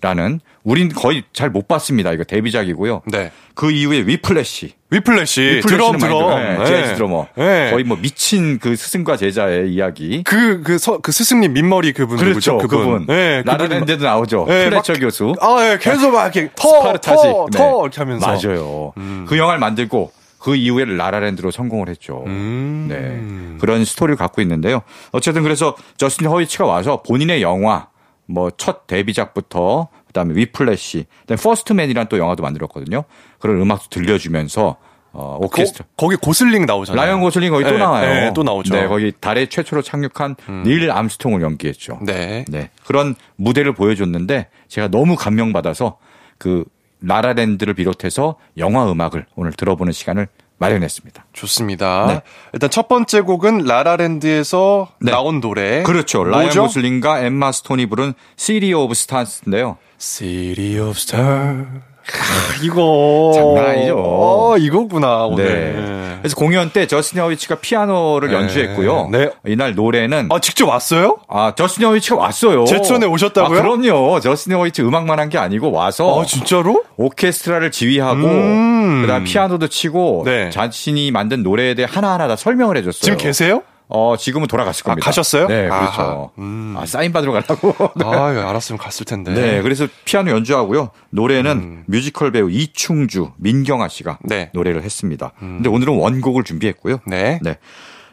라는 0.00 0.40
우린 0.64 0.88
거의 0.88 1.22
잘 1.32 1.50
못 1.50 1.68
봤습니다. 1.68 2.12
이거 2.12 2.24
데뷔작이고요. 2.24 3.02
네. 3.12 3.30
그 3.54 3.70
이후에 3.70 4.00
위플래시 4.00 4.74
위플래시, 4.90 5.62
드럼, 5.66 5.98
드럼. 5.98 6.58
네, 6.58 6.64
재즈 6.64 6.94
드러머. 6.94 7.26
네. 7.36 7.70
거의 7.72 7.82
뭐 7.84 7.96
미친 8.00 8.58
그 8.60 8.76
스승과 8.76 9.16
제자의 9.16 9.72
이야기. 9.72 10.22
그, 10.22 10.62
그, 10.62 10.78
서, 10.78 10.98
그 10.98 11.10
스승님 11.10 11.52
민머리 11.54 11.92
그분 11.92 12.16
그렇죠, 12.16 12.52
누구죠? 12.52 12.68
그분. 12.68 13.06
네, 13.06 13.42
그분이 13.42 13.44
라라랜드도 13.44 14.04
나오죠. 14.04 14.44
네, 14.48 14.68
플레처 14.70 14.92
막- 14.92 15.00
교수. 15.00 15.34
막- 15.40 15.42
아, 15.42 15.72
예, 15.72 15.78
계속 15.80 16.12
막 16.12 16.22
이렇게 16.36 16.52
터, 16.54 16.68
스파르타식. 16.68 17.22
터, 17.30 17.46
네. 17.50 17.58
터 17.58 17.80
이렇게 17.82 17.96
하면서. 17.98 18.26
맞아요. 18.26 18.92
음. 18.98 19.26
그 19.28 19.36
영화를 19.36 19.58
만들고 19.58 20.12
그 20.38 20.54
이후에 20.54 20.84
라라랜드로 20.84 21.50
성공을 21.50 21.88
했죠. 21.88 22.22
음. 22.26 22.86
네. 22.88 23.58
그런 23.60 23.84
스토리를 23.84 24.16
갖고 24.16 24.40
있는데요. 24.42 24.82
어쨌든 25.10 25.42
그래서 25.42 25.74
저스틴 25.96 26.28
허위츠가 26.28 26.64
와서 26.64 27.02
본인의 27.02 27.42
영화 27.42 27.88
뭐 28.26 28.50
첫 28.56 28.86
데뷔작부터 28.86 29.88
그다음에 30.16 30.34
위플래시, 30.34 31.04
그다음에 31.22 31.42
퍼스트맨이라는 31.42 32.08
또 32.08 32.18
영화도 32.18 32.42
만들었거든요. 32.42 33.04
그런 33.38 33.60
음악도 33.60 33.88
들려주면서 33.90 34.76
어, 35.12 35.38
오케스트라. 35.40 35.86
거, 35.96 36.08
기 36.08 36.16
고슬링 36.16 36.66
나오잖아요. 36.66 37.02
라이언 37.02 37.20
고슬링 37.20 37.50
거기 37.50 37.64
또 37.64 37.72
네, 37.72 37.78
나와요. 37.78 38.06
네, 38.06 38.32
또 38.34 38.42
나오죠. 38.42 38.74
네, 38.74 38.86
거기 38.86 39.12
달에 39.18 39.46
최초로 39.46 39.82
착륙한 39.82 40.36
닐 40.64 40.90
암스트롱을 40.90 41.40
연기했죠. 41.42 42.00
네. 42.02 42.44
네. 42.48 42.70
그런 42.86 43.14
무대를 43.36 43.72
보여줬는데 43.72 44.48
제가 44.68 44.88
너무 44.88 45.16
감명받아서 45.16 45.98
그 46.38 46.64
라라랜드를 47.00 47.74
비롯해서 47.74 48.36
영화 48.58 48.90
음악을 48.90 49.26
오늘 49.36 49.52
들어보는 49.52 49.92
시간을 49.92 50.28
마련했습니다. 50.58 51.26
좋습니다. 51.32 52.06
네. 52.06 52.20
일단 52.52 52.70
첫 52.70 52.88
번째 52.88 53.20
곡은 53.20 53.64
라라랜드에서 53.64 54.88
네. 55.00 55.10
나온 55.12 55.40
노래. 55.40 55.82
그렇죠. 55.82 56.24
라이언? 56.24 56.50
고슬링과 56.50 57.20
엠마 57.20 57.52
스톤이 57.52 57.86
부른 57.86 58.14
City 58.36 58.72
of 58.72 58.94
Stars인데요. 58.94 59.76
City 59.98 60.78
of 60.80 60.96
Stars. 60.96 61.66
아, 62.12 62.62
이거 62.62 63.32
장난 63.34 63.66
아니죠. 63.66 63.96
어, 63.98 64.56
이거구나 64.58 65.24
오늘. 65.26 65.44
네. 65.44 66.16
그래서 66.20 66.34
공연 66.36 66.70
때 66.70 66.86
저스틴 66.86 67.20
허위츠가 67.20 67.56
피아노를 67.56 68.28
네. 68.30 68.34
연주했고요. 68.34 69.08
네. 69.12 69.30
이날 69.44 69.74
노래는 69.74 70.28
아 70.30 70.38
직접 70.40 70.66
왔어요? 70.68 71.18
아, 71.28 71.52
저스틴 71.56 71.86
허위츠가 71.86 72.16
왔어요. 72.16 72.64
제천에 72.64 73.06
오셨다고요? 73.06 73.58
아, 73.58 73.62
그럼요. 73.62 74.20
저스틴 74.20 74.56
허위츠 74.56 74.82
음악만 74.82 75.18
한 75.20 75.26
게 75.28 75.38
아니고 75.38 75.72
와서 75.72 76.20
아 76.22 76.24
진짜로? 76.24 76.84
오케스트라를 76.96 77.70
지휘하고 77.72 78.24
음. 78.26 79.02
그다음 79.02 79.24
피아노도 79.24 79.66
치고 79.68 80.22
네. 80.24 80.50
자신이 80.50 81.10
만든 81.10 81.42
노래에 81.42 81.74
대해 81.74 81.88
하나하나 81.90 82.28
다 82.28 82.36
설명을 82.36 82.76
해줬어요. 82.76 83.00
지금 83.02 83.18
계세요? 83.18 83.62
어 83.88 84.16
지금은 84.18 84.48
돌아갔을 84.48 84.82
아, 84.84 84.90
겁니다. 84.90 85.04
가셨어요? 85.04 85.46
네. 85.46 85.68
그렇죠. 85.68 86.30
음. 86.38 86.74
아 86.76 86.86
사인 86.86 87.12
받으러 87.12 87.32
가려고. 87.32 87.74
아 88.04 88.34
예, 88.34 88.40
알았으면 88.40 88.78
갔을 88.78 89.04
텐데. 89.04 89.32
네, 89.32 89.62
그래서 89.62 89.86
피아노 90.04 90.32
연주하고요. 90.32 90.90
노래는 91.10 91.84
뮤지컬 91.86 92.32
배우 92.32 92.50
이충주, 92.50 93.32
민경아 93.36 93.88
씨가 93.88 94.18
음. 94.24 94.28
네. 94.28 94.50
노래를 94.52 94.82
했습니다. 94.82 95.32
근데 95.38 95.68
오늘은 95.68 95.94
원곡을 95.94 96.42
준비했고요. 96.44 97.00
네. 97.06 97.38
네. 97.42 97.58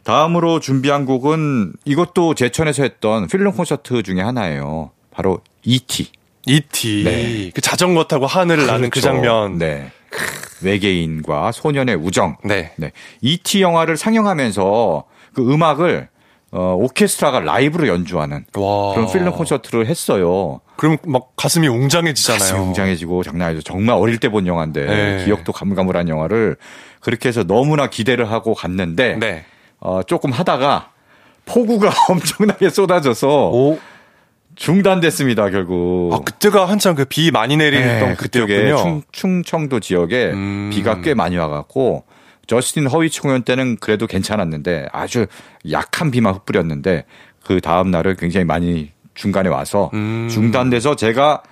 다음으로 0.03 0.59
준비한 0.59 1.05
곡은 1.05 1.73
이것도 1.85 2.35
제천에서 2.35 2.83
했던 2.83 3.27
필름 3.27 3.53
콘서트 3.53 4.03
중에 4.03 4.21
하나예요. 4.21 4.91
바로 5.11 5.39
E.T. 5.63 6.11
E.T. 6.45 7.03
네. 7.05 7.51
그 7.55 7.61
자전거 7.61 8.03
타고 8.03 8.25
하늘을 8.27 8.67
나는 8.67 8.89
그 8.89 8.99
그렇죠. 8.99 9.07
장면. 9.07 9.57
네. 9.57 9.91
외계인과 10.61 11.51
소년의 11.51 11.95
우정. 11.95 12.37
네. 12.43 12.73
네. 12.75 12.91
E.T. 13.21 13.61
영화를 13.61 13.95
상영하면서 13.97 15.05
그 15.33 15.51
음악을 15.53 16.09
어, 16.51 16.75
오케스트라가 16.79 17.39
라이브로 17.39 17.87
연주하는 17.87 18.45
와. 18.55 18.93
그런 18.93 19.11
필름 19.11 19.31
콘서트를 19.31 19.87
했어요. 19.87 20.61
그럼 20.75 20.97
막 21.07 21.29
가슴이 21.35 21.67
웅장해지잖아요. 21.67 22.39
가슴이 22.39 22.59
웅장해지고 22.59 23.23
장난 23.23 23.49
아니죠. 23.49 23.63
정말 23.63 23.95
어릴 23.95 24.19
때 24.19 24.29
본 24.29 24.45
영화인데 24.45 24.85
네. 24.85 25.25
기억도 25.25 25.51
가물가물한 25.51 26.09
영화를 26.09 26.57
그렇게 26.99 27.29
해서 27.29 27.43
너무나 27.43 27.89
기대를 27.89 28.31
하고 28.31 28.53
갔는데 28.53 29.17
네. 29.19 29.45
어, 29.79 30.01
조금 30.03 30.31
하다가 30.31 30.91
폭우가 31.45 31.91
엄청나게 32.09 32.69
쏟아져서 32.69 33.49
오. 33.49 33.79
중단됐습니다. 34.55 35.49
결국. 35.49 36.11
아 36.13 36.19
그때가 36.19 36.65
한창 36.65 36.93
그비 36.95 37.31
많이 37.31 37.57
내리던 37.57 38.09
네, 38.09 38.15
그때였군요. 38.15 38.77
충, 38.77 39.01
충청도 39.11 39.79
지역에 39.79 40.31
음. 40.31 40.69
비가 40.71 41.01
꽤 41.01 41.13
많이 41.15 41.37
와갖고 41.37 42.03
저스틴 42.47 42.87
허위치 42.87 43.21
공연 43.21 43.43
때는 43.43 43.77
그래도 43.77 44.07
괜찮았는데 44.07 44.87
아주 44.91 45.25
약한 45.71 46.11
비만 46.11 46.33
흩뿌렸는데 46.33 47.05
그 47.43 47.61
다음 47.61 47.91
날은 47.91 48.15
굉장히 48.17 48.45
많이 48.45 48.91
중간에 49.13 49.49
와서 49.49 49.89
음. 49.93 50.27
중단돼서 50.29 50.95
제가 50.95 51.43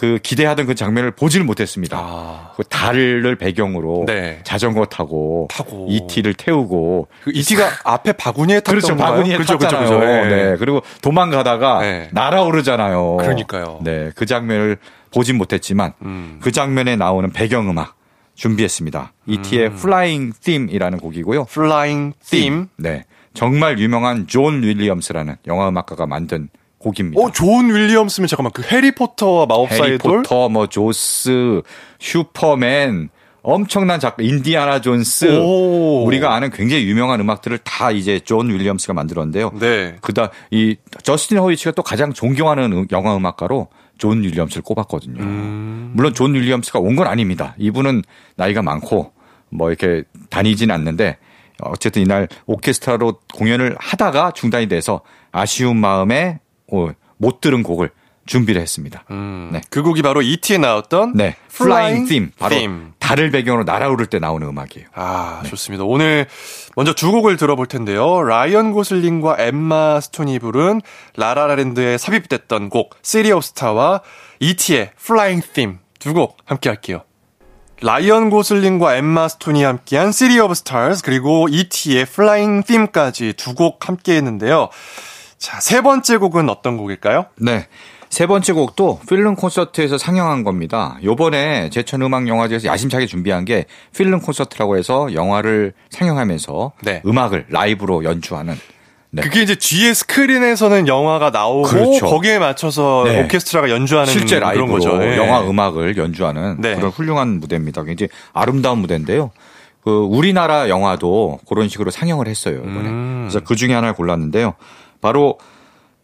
그 0.00 0.18
기대하던 0.22 0.64
그 0.64 0.74
장면을 0.74 1.10
보지를 1.10 1.44
못했습니다. 1.44 1.98
아. 2.00 2.52
그 2.56 2.64
달을 2.64 3.36
배경으로 3.36 4.04
네. 4.06 4.40
자전거 4.44 4.86
타고, 4.86 5.46
타고. 5.50 5.88
이티를 5.90 6.32
태우고 6.32 7.08
그 7.22 7.32
이티가 7.34 7.68
앞에 7.84 8.12
바구니에 8.12 8.60
탔던 8.60 8.72
그렇죠. 8.72 8.96
건가요? 8.96 9.10
바구니에 9.10 9.36
그죠, 9.36 9.58
탔잖아요. 9.58 9.84
그죠, 9.84 10.00
그죠. 10.00 10.10
예. 10.10 10.28
네. 10.28 10.56
그리고 10.58 10.80
도망가다가 11.02 11.80
네. 11.80 12.08
날아오르잖아요. 12.12 13.18
그러니까요. 13.18 13.80
네. 13.82 14.10
그 14.14 14.24
장면을 14.24 14.78
보진 15.12 15.36
못했지만 15.36 15.92
음. 16.00 16.38
그 16.40 16.50
장면에 16.50 16.96
나오는 16.96 17.30
배경 17.30 17.68
음악 17.68 17.99
준비했습니다. 18.40 19.12
이티의 19.26 19.66
음. 19.68 19.72
Flying 19.74 20.40
Theme이라는 20.40 20.98
곡이고요. 20.98 21.46
Flying 21.50 22.14
Theme. 22.24 22.66
네. 22.76 23.04
정말 23.34 23.78
유명한 23.78 24.26
존 24.26 24.62
윌리엄스라는 24.62 25.36
영화 25.46 25.68
음악가가 25.68 26.06
만든 26.06 26.48
곡입니다. 26.78 27.20
어, 27.22 27.30
존 27.30 27.68
윌리엄스면 27.68 28.28
잠깐만 28.28 28.52
그 28.52 28.62
해리포터와 28.62 29.44
마법사의 29.44 29.98
돌? 29.98 30.12
해리포터, 30.20 30.48
뭐 30.48 30.66
조스, 30.68 31.60
슈퍼맨, 31.98 33.10
엄청난 33.42 34.00
작가 34.00 34.22
인디아나 34.22 34.80
존스, 34.80 35.38
오. 35.38 36.04
우리가 36.06 36.34
아는 36.34 36.50
굉장히 36.50 36.84
유명한 36.84 37.20
음악들을 37.20 37.58
다 37.58 37.90
이제 37.90 38.20
존 38.20 38.48
윌리엄스가 38.48 38.94
만들었는데요. 38.94 39.52
네. 39.60 39.96
그다 40.00 40.30
이 40.50 40.76
저스틴 41.02 41.36
허위치가 41.38 41.72
또 41.72 41.82
가장 41.82 42.14
존경하는 42.14 42.72
음- 42.72 42.86
영화 42.90 43.14
음악가로 43.14 43.68
존 44.00 44.24
윌리엄스를 44.24 44.62
꼽았거든요. 44.62 45.22
음. 45.22 45.92
물론 45.94 46.12
존 46.14 46.34
윌리엄스가 46.34 46.80
온 46.80 46.96
건 46.96 47.06
아닙니다. 47.06 47.54
이분은 47.58 48.02
나이가 48.36 48.62
많고 48.62 49.12
뭐 49.50 49.68
이렇게 49.70 50.02
다니진 50.30 50.70
않는데 50.70 51.18
어쨌든 51.60 52.02
이날 52.02 52.26
오케스트라로 52.46 53.20
공연을 53.34 53.76
하다가 53.78 54.32
중단이 54.32 54.66
돼서 54.68 55.02
아쉬운 55.30 55.76
마음에 55.76 56.40
어, 56.72 56.88
못 57.18 57.40
들은 57.40 57.62
곡을 57.62 57.90
준비를 58.30 58.62
했습니다. 58.62 59.02
음. 59.10 59.50
네. 59.52 59.60
그 59.70 59.82
곡이 59.82 60.02
바로 60.02 60.22
E.T.에 60.22 60.56
나왔던 60.56 61.14
네, 61.16 61.34
Flying 61.52 61.52
Flying 61.52 62.08
Theme 62.08 62.30
바로 62.38 62.54
Theme. 62.54 62.80
달을 63.00 63.30
배경으로 63.32 63.64
날아오를 63.64 64.06
때 64.06 64.20
나오는 64.20 64.46
음악이에요. 64.46 64.86
아, 64.94 65.42
좋습니다. 65.46 65.82
오늘 65.84 66.26
먼저 66.76 66.94
두 66.94 67.10
곡을 67.10 67.36
들어볼 67.36 67.66
텐데요. 67.66 68.22
라이언 68.22 68.70
고슬링과 68.72 69.36
엠마 69.40 70.00
스톤이 70.00 70.38
부른 70.38 70.80
라라랜드에 71.16 71.98
삽입됐던 71.98 72.68
곡 72.70 72.94
City 73.02 73.32
of 73.36 73.44
Star와 73.44 74.00
E.T.의 74.38 74.92
Flying 74.98 75.44
Theme 75.52 75.78
두 75.98 76.14
곡 76.14 76.36
함께 76.44 76.68
할게요. 76.68 77.02
라이언 77.82 78.30
고슬링과 78.30 78.94
엠마 78.94 79.26
스톤이 79.26 79.64
함께한 79.64 80.12
City 80.12 80.38
of 80.38 80.52
Stars 80.52 81.02
그리고 81.02 81.48
E.T.의 81.50 82.02
Flying 82.02 82.64
Theme까지 82.64 83.32
두 83.32 83.54
곡 83.54 83.88
함께 83.88 84.14
했는데요. 84.14 84.68
자, 85.38 85.58
세 85.60 85.80
번째 85.80 86.18
곡은 86.18 86.48
어떤 86.48 86.76
곡일까요? 86.76 87.26
네. 87.38 87.66
세 88.10 88.26
번째 88.26 88.52
곡도 88.52 89.00
필름 89.08 89.36
콘서트에서 89.36 89.96
상영한 89.96 90.42
겁니다. 90.42 90.98
요번에 91.04 91.70
제천 91.70 92.02
음악 92.02 92.26
영화제에서 92.26 92.66
야심차게 92.66 93.06
준비한 93.06 93.44
게 93.44 93.66
필름 93.96 94.20
콘서트라고 94.20 94.76
해서 94.76 95.14
영화를 95.14 95.72
상영하면서 95.90 96.72
네. 96.82 97.02
음악을 97.06 97.46
라이브로 97.48 98.02
연주하는 98.02 98.56
네. 99.12 99.22
그게 99.22 99.42
이제 99.42 99.54
뒤에 99.54 99.94
스크린에서는 99.94 100.88
영화가 100.88 101.30
나오고 101.30 101.62
그렇죠. 101.62 102.06
거기에 102.06 102.40
맞춰서 102.40 103.04
네. 103.06 103.22
오케스트라가 103.22 103.70
연주하는 103.70 104.12
실제 104.12 104.36
그런 104.36 104.50
라이브로 104.50 104.72
거죠. 104.72 105.02
예. 105.02 105.16
영화 105.16 105.40
음악을 105.42 105.96
연주하는 105.96 106.60
네. 106.60 106.74
그런 106.74 106.90
훌륭한 106.90 107.38
무대입니다. 107.38 107.84
굉장히 107.84 108.08
아름다운 108.32 108.78
무대인데요. 108.78 109.30
그 109.82 109.90
우리나라 109.90 110.68
영화도 110.68 111.40
그런 111.48 111.68
식으로 111.68 111.90
상영을 111.92 112.26
했어요 112.26 112.56
이번에. 112.58 112.88
음. 112.88 113.26
그래서 113.28 113.44
그 113.44 113.54
중에 113.54 113.72
하나를 113.72 113.94
골랐는데요. 113.94 114.54
바로 115.00 115.38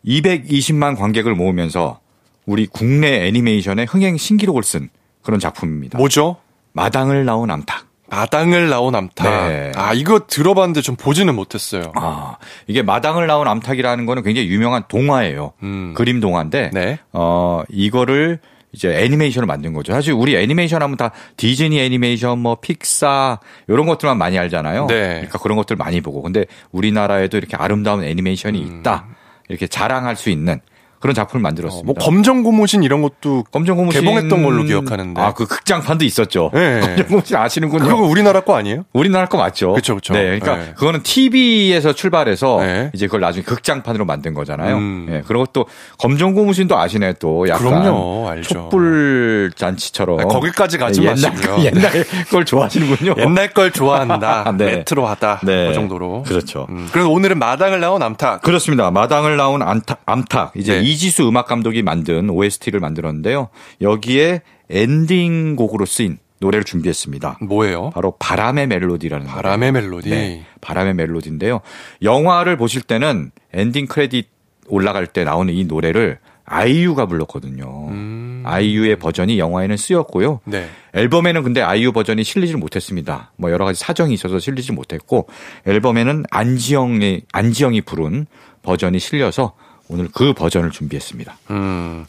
220만 0.06 0.96
관객을 0.96 1.34
모으면서 1.34 2.00
우리 2.46 2.66
국내 2.66 3.26
애니메이션의 3.26 3.86
흥행 3.86 4.16
신기록을 4.16 4.62
쓴 4.62 4.88
그런 5.22 5.40
작품입니다. 5.40 5.98
뭐죠? 5.98 6.36
마당을 6.72 7.24
나온 7.24 7.50
암탉. 7.50 7.86
마당을 8.08 8.68
나온 8.68 8.94
암탉. 8.94 9.48
네. 9.48 9.72
아, 9.74 9.92
이거 9.92 10.26
들어봤는데 10.28 10.80
좀 10.80 10.94
보지는 10.94 11.34
못했어요. 11.34 11.90
아, 11.96 12.36
이게 12.68 12.82
마당을 12.82 13.26
나온 13.26 13.48
암탉이라는 13.48 14.06
거는 14.06 14.22
굉장히 14.22 14.48
유명한 14.48 14.84
동화예요. 14.86 15.54
음. 15.64 15.92
그림 15.96 16.20
동화인데, 16.20 16.70
네. 16.72 16.98
어, 17.12 17.62
이거를 17.68 18.38
이제 18.70 18.94
애니메이션을 18.94 19.46
만든 19.46 19.72
거죠. 19.72 19.92
사실 19.92 20.12
우리 20.12 20.36
애니메이션 20.36 20.82
하면 20.82 20.96
다 20.96 21.10
디즈니 21.36 21.80
애니메이션, 21.80 22.38
뭐 22.38 22.56
픽사 22.60 23.40
이런 23.66 23.86
것들만 23.86 24.18
많이 24.18 24.38
알잖아요. 24.38 24.86
네. 24.86 25.08
그러니까 25.08 25.38
그런 25.38 25.56
것들 25.56 25.76
많이 25.76 26.00
보고. 26.00 26.22
근데 26.22 26.44
우리나라에도 26.70 27.38
이렇게 27.38 27.56
아름다운 27.56 28.04
애니메이션이 28.04 28.60
음. 28.62 28.78
있다. 28.80 29.06
이렇게 29.48 29.66
자랑할 29.66 30.16
수 30.16 30.30
있는 30.30 30.60
그런 31.00 31.14
작품을 31.14 31.40
어, 31.40 31.44
만들었습니다. 31.44 31.86
뭐 31.86 31.94
검정 31.94 32.42
고무신 32.42 32.82
이런 32.82 33.02
것도 33.02 33.44
검정 33.50 33.76
고무신 33.76 34.00
개봉했던 34.00 34.42
걸로 34.42 34.62
기억하는데. 34.64 35.20
아, 35.20 35.32
그 35.32 35.46
극장판도 35.46 36.04
있었죠. 36.04 36.50
네. 36.54 36.80
검정 36.80 37.06
고무신 37.06 37.36
아시는군요. 37.36 37.84
그거 37.84 38.02
우리나라 38.02 38.40
거 38.40 38.56
아니에요? 38.56 38.84
우리나라 38.92 39.26
거 39.26 39.38
맞죠? 39.38 39.74
그쵸, 39.74 39.94
그쵸. 39.96 40.14
네, 40.14 40.38
그러니까 40.38 40.56
네. 40.56 40.72
그거는 40.76 41.02
TV에서 41.02 41.92
출발해서 41.92 42.60
네. 42.60 42.90
이제 42.94 43.06
그걸 43.06 43.20
나중에 43.20 43.44
극장판으로 43.44 44.04
만든 44.04 44.34
거잖아요. 44.34 44.76
음. 44.76 45.06
네, 45.08 45.22
그리고 45.26 45.46
또 45.52 45.66
검정 45.98 46.34
고무신도 46.34 46.76
아시네 46.78 47.14
또 47.14 47.48
약간 47.48 47.68
그럼요, 47.68 48.28
알죠. 48.28 48.54
촛불 48.54 49.50
잔치처럼 49.54 50.20
아, 50.20 50.24
거기까지 50.24 50.78
가지 50.78 51.02
옛날, 51.02 51.14
마시고요. 51.14 51.64
옛날 51.64 52.04
걸 52.30 52.44
좋아하시는군요. 52.44 53.14
옛날 53.22 53.52
걸 53.52 53.70
좋아한다. 53.70 54.52
네. 54.56 54.76
레트로하다. 54.76 55.40
네. 55.44 55.68
그 55.68 55.74
정도로. 55.74 56.22
그렇죠. 56.24 56.66
음, 56.70 56.88
그래서 56.92 57.08
오늘은 57.10 57.38
마당을 57.38 57.80
나온 57.80 58.02
암탉. 58.02 58.42
그렇습니다. 58.42 58.90
마당을 58.90 59.36
나온 59.36 59.62
암탉, 59.62 60.00
암탉. 60.06 60.52
이제 60.56 60.80
네. 60.80 60.85
이지수 60.86 61.28
음악 61.28 61.46
감독이 61.46 61.82
만든 61.82 62.30
OST를 62.30 62.80
만들었는데요. 62.80 63.48
여기에 63.80 64.42
엔딩 64.70 65.56
곡으로 65.56 65.84
쓰인 65.84 66.18
노래를 66.38 66.64
준비했습니다. 66.64 67.38
뭐예요? 67.42 67.90
바로 67.90 68.12
바람의 68.18 68.66
멜로디라는 68.68 69.26
바람의 69.26 69.72
노래. 69.72 69.80
멜로디. 69.80 70.10
네, 70.10 70.46
바람의 70.60 70.94
멜로디인데요. 70.94 71.60
영화를 72.02 72.56
보실 72.56 72.82
때는 72.82 73.30
엔딩 73.52 73.86
크레딧 73.86 74.28
올라갈 74.68 75.06
때 75.06 75.24
나오는 75.24 75.52
이 75.52 75.64
노래를 75.64 76.18
아이유가 76.44 77.06
불렀거든요. 77.06 77.88
음. 77.88 78.42
아이유의 78.44 78.96
버전이 78.96 79.38
영화에는 79.38 79.76
쓰였고요. 79.76 80.40
네. 80.44 80.68
앨범에는 80.94 81.42
근데 81.42 81.60
아이유 81.60 81.92
버전이 81.92 82.22
실리질 82.22 82.56
못했습니다. 82.56 83.32
뭐 83.36 83.50
여러 83.50 83.64
가지 83.64 83.80
사정이 83.80 84.14
있어서 84.14 84.38
실리지 84.38 84.72
못했고 84.72 85.26
앨범에는 85.66 86.24
안지영이 86.30 87.22
안지영이 87.32 87.80
부른 87.80 88.26
버전이 88.62 89.00
실려서 89.00 89.54
오늘 89.88 90.08
그 90.12 90.32
버전을 90.32 90.70
준비했습니다. 90.70 91.38
음. 91.50 92.04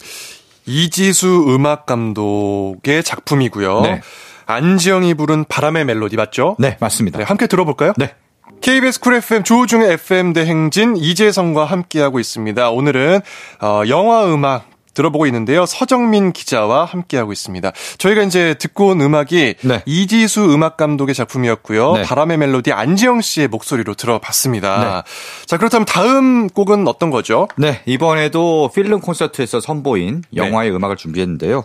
이지수 0.66 1.46
음악 1.50 1.86
감독의 1.86 3.04
작품이고요. 3.04 3.82
네. 3.82 4.02
안지영이 4.46 5.14
부른 5.14 5.46
바람의 5.46 5.86
멜로디 5.86 6.16
맞죠? 6.16 6.56
네, 6.60 6.78
맞습니다. 6.80 7.20
네, 7.20 7.24
함께 7.26 7.48
들어볼까요? 7.48 7.94
네. 7.98 8.14
KBS 8.62 9.00
쿨 9.00 9.16
FM 9.16 9.44
조우종의 9.44 9.94
FM 9.94 10.34
대행진 10.34 10.98
이재성과 10.98 11.66
함께하고 11.66 12.20
있습니다. 12.20 12.70
오늘은 12.72 13.22
어, 13.62 13.84
영화 13.88 14.26
음악 14.34 14.66
들어보고 14.98 15.28
있는데요. 15.28 15.68
서정민 15.68 16.34
기자와 16.34 16.86
함께하고 16.86 17.32
있습니다. 17.32 17.72
저희가 18.00 18.24
이제 18.24 18.56
듣고 18.56 18.88
온 18.88 19.02
음악이 19.02 19.56
네. 19.62 19.84
이지수 19.86 20.52
음악 20.52 20.76
감독의 20.76 21.14
작품이었고요. 21.14 21.94
네. 21.94 22.04
바람의 22.04 22.38
멜로디 22.38 22.72
안지영 22.72 23.22
씨의 23.22 23.48
목소리로 23.48 23.94
들어봤습니다. 23.94 25.04
네. 25.06 25.46
자, 25.46 25.58
그렇다면 25.58 25.86
다음 25.86 26.48
곡은 26.50 26.88
어떤 26.88 27.12
거죠? 27.12 27.48
네, 27.58 27.82
이번에도 27.86 28.72
필름 28.74 29.00
콘서트에서 29.00 29.60
선보인 29.60 30.24
영화의 30.36 30.72
음악을 30.72 30.98
준비했는데요. 30.98 31.64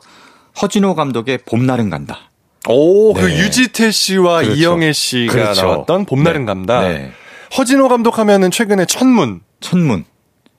허진호 0.60 0.94
감독의 0.94 1.38
봄날은 1.46 1.88
간다. 1.88 2.30
오, 2.68 3.14
그 3.14 3.20
네. 3.20 3.38
유지태 3.38 3.90
씨와 3.90 4.42
그렇죠. 4.42 4.60
이영애 4.60 4.92
씨가 4.92 5.32
그렇죠. 5.32 5.62
나왔던 5.62 6.04
봄날은 6.04 6.40
네. 6.42 6.46
간다. 6.46 6.80
네. 6.82 7.12
허진호 7.56 7.88
감독 7.88 8.18
하면은 8.18 8.50
최근에 8.50 8.84
천문 8.84 9.40
천문, 9.62 10.04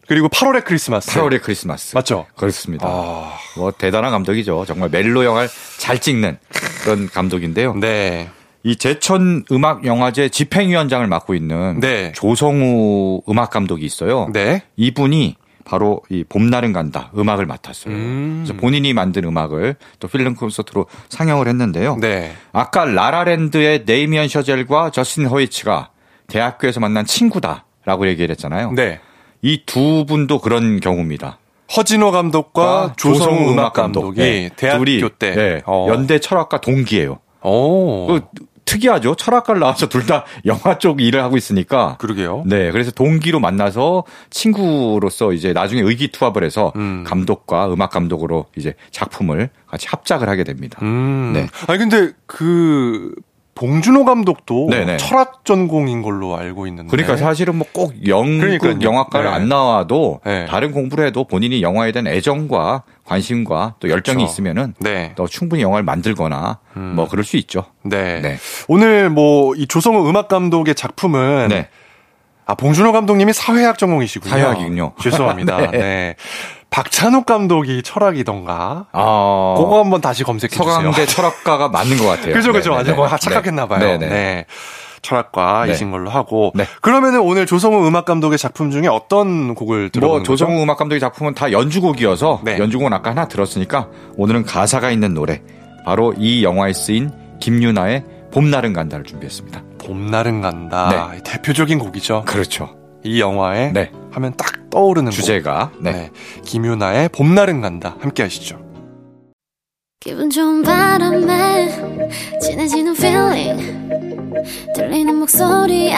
그리고 0.08 0.28
8월의 0.28 0.66
크리스마스. 0.66 1.10
8월의 1.12 1.42
크리스마스. 1.42 1.96
맞죠? 1.96 2.26
그렇습니다. 2.36 2.88
아. 2.88 3.38
뭐 3.58 3.72
대단한 3.72 4.12
감독이죠. 4.12 4.66
정말 4.66 4.90
멜로 4.90 5.24
영화를 5.24 5.50
잘 5.78 6.00
찍는 6.00 6.38
그런 6.84 7.08
감독인데요. 7.08 7.76
네. 7.76 8.30
이 8.64 8.78
제천 8.78 9.44
음악 9.52 9.86
영화제 9.86 10.30
집행위원장을 10.30 11.06
맡고 11.08 11.36
있는 11.36 11.80
네. 11.80 12.12
조성우 12.14 13.22
음악 13.30 13.50
감독이 13.50 13.86
있어요. 13.86 14.30
네. 14.34 14.64
이분이 14.78 15.36
바로 15.66 16.02
이 16.10 16.24
봄날은 16.28 16.74
간다 16.74 17.12
음악을 17.18 17.46
맡았어요. 17.46 17.94
음. 17.94 18.44
그래서 18.46 18.60
본인이 18.60 18.94
만든 18.94 19.24
음악을 19.26 19.76
또 20.00 20.08
필름 20.08 20.36
콘서트로 20.36 20.88
상영을 21.10 21.48
했는데요. 21.48 21.98
네. 22.02 22.34
아까 22.52 22.86
라라랜드의 22.86 23.84
네이미언 23.86 24.28
셔젤과 24.28 24.92
저스틴 24.92 25.28
허이츠가 25.28 25.90
대학교에서 26.28 26.80
만난 26.80 27.06
친구다라고 27.06 28.08
얘기를 28.08 28.30
했잖아요. 28.32 28.72
네. 28.72 29.00
이 29.44 29.64
두 29.66 30.06
분도 30.08 30.40
그런 30.40 30.80
경우입니다. 30.80 31.38
허진호 31.76 32.12
감독과 32.12 32.94
조성우 32.98 33.52
음악 33.52 33.74
감독이 33.74 34.20
네. 34.20 34.50
대학교 34.56 34.86
둘이, 34.86 35.10
때 35.18 35.32
네. 35.36 35.62
어. 35.66 35.88
연대 35.90 36.20
철학과 36.20 36.60
동기예요. 36.62 37.20
오. 37.44 38.08
그 38.08 38.22
특이하죠. 38.66 39.16
철학과를 39.16 39.60
나와서 39.60 39.88
둘 39.90 40.06
다 40.06 40.24
영화 40.46 40.78
쪽 40.78 41.02
일을 41.02 41.22
하고 41.22 41.36
있으니까. 41.36 41.98
그러게요. 42.00 42.44
네, 42.46 42.72
그래서 42.72 42.92
동기로 42.92 43.40
만나서 43.40 44.04
친구로서 44.30 45.34
이제 45.34 45.52
나중에 45.52 45.82
의기투합을 45.82 46.44
해서 46.44 46.72
음. 46.78 47.04
감독과 47.06 47.74
음악 47.74 47.92
감독으로 47.92 48.46
이제 48.56 48.76
작품을 48.92 49.50
같이 49.68 49.88
합작을 49.90 50.30
하게 50.30 50.44
됩니다. 50.46 50.80
음. 50.82 51.32
네. 51.34 51.48
아니 51.68 51.80
근데 51.80 52.12
그 52.26 53.14
봉준호 53.56 54.04
감독도 54.06 54.68
네네. 54.72 54.98
철학 54.98 55.46
전공인 55.46 56.02
걸로 56.02 56.36
알고 56.36 56.66
있는데. 56.68 56.90
그러니까 56.90 57.18
사실은 57.18 57.56
뭐 57.58 57.68
꼭 57.74 57.94
영국 58.08 58.42
그러니까요. 58.42 58.80
영화과를 58.82 59.30
네. 59.30 59.36
안 59.36 59.48
나와도 59.50 60.22
네. 60.26 60.46
다른 60.48 60.72
공부를 60.72 61.06
해도 61.08 61.24
본인이 61.24 61.62
영화에 61.62 61.92
대한 61.92 62.08
애정과 62.08 62.84
관심과 63.06 63.76
또 63.80 63.90
열정이 63.90 64.18
그렇죠. 64.18 64.32
있으면은 64.32 64.74
네. 64.80 65.12
또 65.16 65.28
충분히 65.28 65.62
영화를 65.62 65.84
만들거나 65.84 66.60
음. 66.78 66.94
뭐 66.96 67.08
그럴 67.08 67.24
수 67.24 67.38
있죠. 67.38 67.66
네. 67.84 68.22
네. 68.22 68.38
오늘 68.68 69.10
뭐 69.10 69.54
이 69.56 69.68
조성우 69.68 70.08
음악 70.10 70.28
감독의 70.30 70.74
작품은 70.76 71.48
네. 71.50 71.68
아 72.46 72.56
봉준호 72.56 72.92
감독님이 72.92 73.34
사회학 73.34 73.78
전공이시군요. 73.78 74.30
사회학이군요. 74.30 74.94
죄송합니다. 75.00 75.70
네. 75.72 76.16
네. 76.74 76.82
박찬욱 76.82 77.26
감독이 77.28 77.84
철학이던가. 77.84 78.88
아, 78.92 79.56
그거 79.58 79.80
한번 79.80 80.02
다시 80.02 80.24
검색해 80.24 80.50
주세요. 80.56 80.74
서강대 80.74 81.06
철학과가 81.08 81.70
맞는 81.70 81.98
것 81.98 82.08
같아요. 82.08 82.34
그죠, 82.34 82.52
그죠. 82.52 82.72
네, 82.72 82.78
아주 82.78 82.92
네, 82.92 82.96
뭐 82.98 83.08
네. 83.08 83.16
착각했나 83.18 83.68
봐요. 83.68 83.80
네, 83.80 83.98
네. 83.98 84.10
네. 84.10 84.46
철학과이신 85.04 85.88
네. 85.88 85.92
걸로 85.92 86.10
하고. 86.10 86.52
네. 86.56 86.66
그러면은 86.82 87.20
오늘 87.22 87.46
조성우 87.46 87.86
음악 87.86 88.06
감독의 88.06 88.38
작품 88.38 88.72
중에 88.72 88.88
어떤 88.88 89.54
곡을 89.54 89.90
들어보는 89.90 90.20
뭐? 90.22 90.24
조성우 90.24 90.64
음악 90.64 90.78
감독의 90.78 91.00
작품은 91.00 91.36
다 91.36 91.52
연주곡이어서 91.52 92.42
네. 92.44 92.58
연주곡은 92.58 92.92
아까 92.92 93.12
하나 93.12 93.28
들었으니까 93.28 93.90
오늘은 94.16 94.44
가사가 94.46 94.92
있는 94.92 95.14
노래 95.14 95.42
바로 95.86 96.14
이 96.18 96.44
영화에 96.44 96.74
쓰인 96.74 97.12
김유나의 97.40 98.06
봄날은 98.32 98.74
간다를 98.74 99.06
준비했습니다. 99.06 99.62
봄날은 99.86 100.42
간다. 100.42 101.12
대표적인 101.24 101.78
곡이죠. 101.78 102.24
그렇죠. 102.26 102.83
이 103.04 103.20
영화에 103.20 103.72
네. 103.72 103.92
하면 104.12 104.34
딱 104.38 104.70
떠오르는 104.70 105.12
곡. 105.12 105.16
주제가 105.16 105.72
네. 105.80 105.92
네. 105.92 106.12
김유나의 106.44 107.10
봄날은 107.10 107.62
간다. 107.62 107.96
함께 108.00 108.24
하시죠. 108.24 108.64
기분 110.00 110.30
좋은 110.30 110.64
바람에 110.64 111.70
진해지는 112.42 112.94
feeling 112.94 113.90
들리는 114.76 115.16
목소리에 115.16 115.96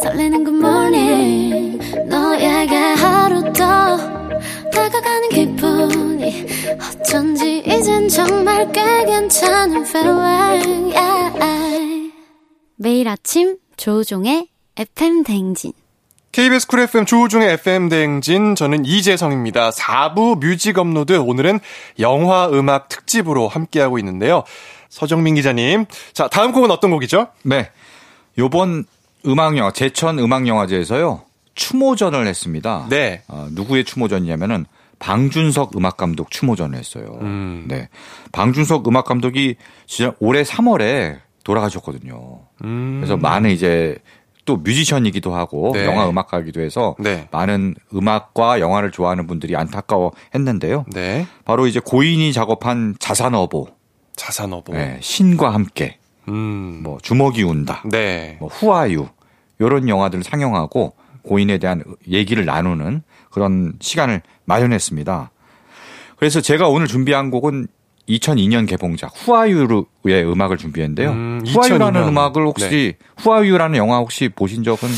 설레는 0.00 0.44
good 0.44 0.64
morning 0.64 1.78
너에게 2.06 2.76
하루 2.76 3.42
더 3.52 3.96
다가가는 4.70 5.28
기분이 5.30 6.46
어쩐지 7.00 7.64
이젠 7.66 8.08
정말 8.08 8.70
꽤 8.70 9.04
괜찮은 9.06 9.84
feeling 9.84 10.96
yeah. 10.96 12.12
매일 12.76 13.08
아침 13.08 13.56
조우종의 13.76 14.46
FM 14.76 15.24
대행진 15.24 15.72
KBS 16.34 16.66
쿨 16.66 16.80
FM 16.80 17.06
조우종의 17.06 17.52
FM 17.52 17.88
대행진 17.88 18.56
저는 18.56 18.84
이재성입니다. 18.84 19.70
4부 19.70 20.40
뮤직 20.40 20.76
업로드 20.78 21.16
오늘은 21.16 21.60
영화 22.00 22.48
음악 22.48 22.88
특집으로 22.88 23.46
함께하고 23.46 24.00
있는데요. 24.00 24.42
서정민 24.88 25.36
기자님. 25.36 25.84
자, 26.12 26.26
다음 26.26 26.50
곡은 26.50 26.72
어떤 26.72 26.90
곡이죠? 26.90 27.28
네. 27.44 27.70
요번 28.36 28.84
음악 29.24 29.56
영화 29.56 29.70
제천 29.70 30.18
음악 30.18 30.48
영화제에서요. 30.48 31.22
추모전을 31.54 32.26
했습니다. 32.26 32.88
네. 32.90 33.22
어, 33.28 33.46
누구의 33.52 33.84
추모전이냐면은 33.84 34.66
방준석 34.98 35.76
음악 35.76 35.96
감독 35.96 36.32
추모전을 36.32 36.76
했어요. 36.76 37.16
음. 37.20 37.66
네. 37.68 37.88
방준석 38.32 38.88
음악 38.88 39.04
감독이 39.04 39.54
진짜 39.86 40.12
올해 40.18 40.42
3월에 40.42 41.20
돌아가셨거든요. 41.44 42.40
음. 42.64 42.96
그래서 42.98 43.16
많은 43.16 43.50
이제 43.50 43.98
또 44.44 44.56
뮤지션이기도 44.56 45.34
하고 45.34 45.72
네. 45.72 45.86
영화 45.86 46.08
음악가이기도 46.08 46.60
해서 46.60 46.94
네. 46.98 47.28
많은 47.30 47.74
음악과 47.94 48.60
영화를 48.60 48.90
좋아하는 48.90 49.26
분들이 49.26 49.56
안타까워 49.56 50.12
했는데요. 50.34 50.84
네. 50.92 51.26
바로 51.44 51.66
이제 51.66 51.80
고인이 51.80 52.32
작업한 52.32 52.96
자산어보, 52.98 53.68
자산어보. 54.16 54.74
네, 54.74 54.98
신과 55.00 55.52
함께, 55.52 55.98
음. 56.28 56.80
뭐 56.82 56.98
주먹이 57.00 57.42
운다, 57.42 57.82
네. 57.90 58.36
뭐 58.38 58.48
후아유 58.48 59.08
이런 59.58 59.88
영화들을 59.88 60.24
상영하고 60.24 60.94
고인에 61.22 61.58
대한 61.58 61.82
얘기를 62.08 62.44
나누는 62.44 63.02
그런 63.30 63.74
시간을 63.80 64.22
마련했습니다. 64.44 65.30
그래서 66.16 66.40
제가 66.40 66.68
오늘 66.68 66.86
준비한 66.86 67.30
곡은 67.30 67.66
2002년 68.08 68.68
개봉작 68.68 69.12
후아유의 69.14 70.30
음악을 70.30 70.58
준비했는데요. 70.58 71.10
음, 71.10 71.42
후아유라는 71.46 72.02
2002년. 72.02 72.08
음악을 72.08 72.46
혹시 72.46 72.94
후아유라는 73.18 73.76
영화 73.78 73.98
혹시 73.98 74.28
보신 74.28 74.62
적은 74.62 74.88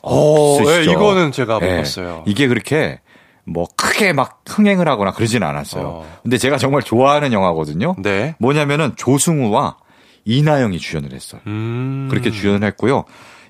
어, 0.00 0.56
네, 0.60 0.62
없으시죠? 0.62 0.90
이거는 0.92 1.32
제가 1.32 1.54
못 1.58 1.66
네. 1.66 1.76
봤어요. 1.76 2.24
이게 2.26 2.46
그렇게 2.48 3.00
뭐 3.44 3.66
크게 3.76 4.12
막 4.12 4.42
흥행을 4.46 4.88
하거나 4.88 5.12
그러진 5.12 5.42
않았어요. 5.42 5.84
어. 5.86 6.18
근데 6.22 6.38
제가 6.38 6.58
정말 6.58 6.82
좋아하는 6.82 7.32
영화거든요. 7.32 7.96
네. 7.98 8.34
뭐냐면은 8.38 8.92
조승우와 8.96 9.76
이나영이 10.24 10.78
주연을 10.78 11.12
했어요. 11.12 11.40
음. 11.46 12.08
그렇게 12.10 12.30
주연을 12.30 12.66
했고요. 12.68 13.04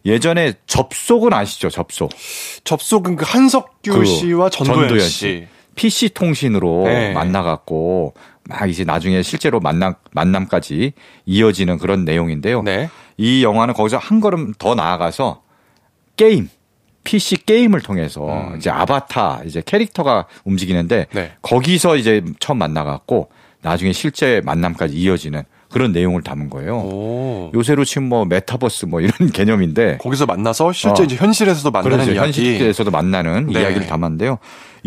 예전에 0.06 0.54
접속은 0.66 1.32
아시죠? 1.32 1.68
접속. 1.70 2.10
접속은 2.64 3.16
그 3.16 3.24
한석규 3.26 3.90
그 3.90 4.04
씨와 4.04 4.48
전도연, 4.50 4.80
전도연 4.80 5.00
씨. 5.00 5.10
씨. 5.10 5.46
PC 5.74 6.08
통신으로 6.10 6.84
네. 6.84 7.12
만나갖고 7.12 8.14
막 8.48 8.68
이제 8.68 8.82
나중에 8.82 9.22
실제로 9.22 9.60
만남 9.60 9.94
만남까지 10.12 10.94
이어지는 11.26 11.78
그런 11.78 12.04
내용인데요. 12.04 12.62
네. 12.62 12.88
이 13.18 13.44
영화는 13.44 13.74
거기서 13.74 13.98
한 13.98 14.20
걸음 14.20 14.54
더 14.58 14.74
나아가서 14.74 15.42
게임, 16.16 16.48
PC 17.04 17.44
게임을 17.44 17.82
통해서 17.82 18.26
음. 18.26 18.56
이제 18.56 18.70
아바타 18.70 19.42
이제 19.44 19.62
캐릭터가 19.64 20.26
움직이는데 20.44 21.06
네. 21.12 21.32
거기서 21.42 21.96
이제 21.96 22.24
처음 22.40 22.58
만나갖고 22.58 23.28
나중에 23.60 23.92
실제 23.92 24.40
만남까지 24.44 24.94
이어지는 24.96 25.42
그런 25.70 25.92
내용을 25.92 26.22
담은 26.22 26.48
거예요. 26.48 26.78
오. 26.78 27.52
요새로 27.54 27.84
치면 27.84 28.08
뭐 28.08 28.24
메타버스 28.24 28.86
뭐 28.86 29.02
이런 29.02 29.12
개념인데 29.30 29.98
거기서 29.98 30.24
만나서 30.24 30.72
실제 30.72 31.02
어. 31.02 31.04
이제 31.04 31.16
현실에서도 31.16 31.70
만나는 31.70 31.96
그렇죠. 31.98 32.12
이야기. 32.12 32.26
현실에서도 32.26 32.90
만나는 32.90 33.48
네. 33.48 33.60
이야기를 33.60 33.86
담았는데요. 33.86 34.38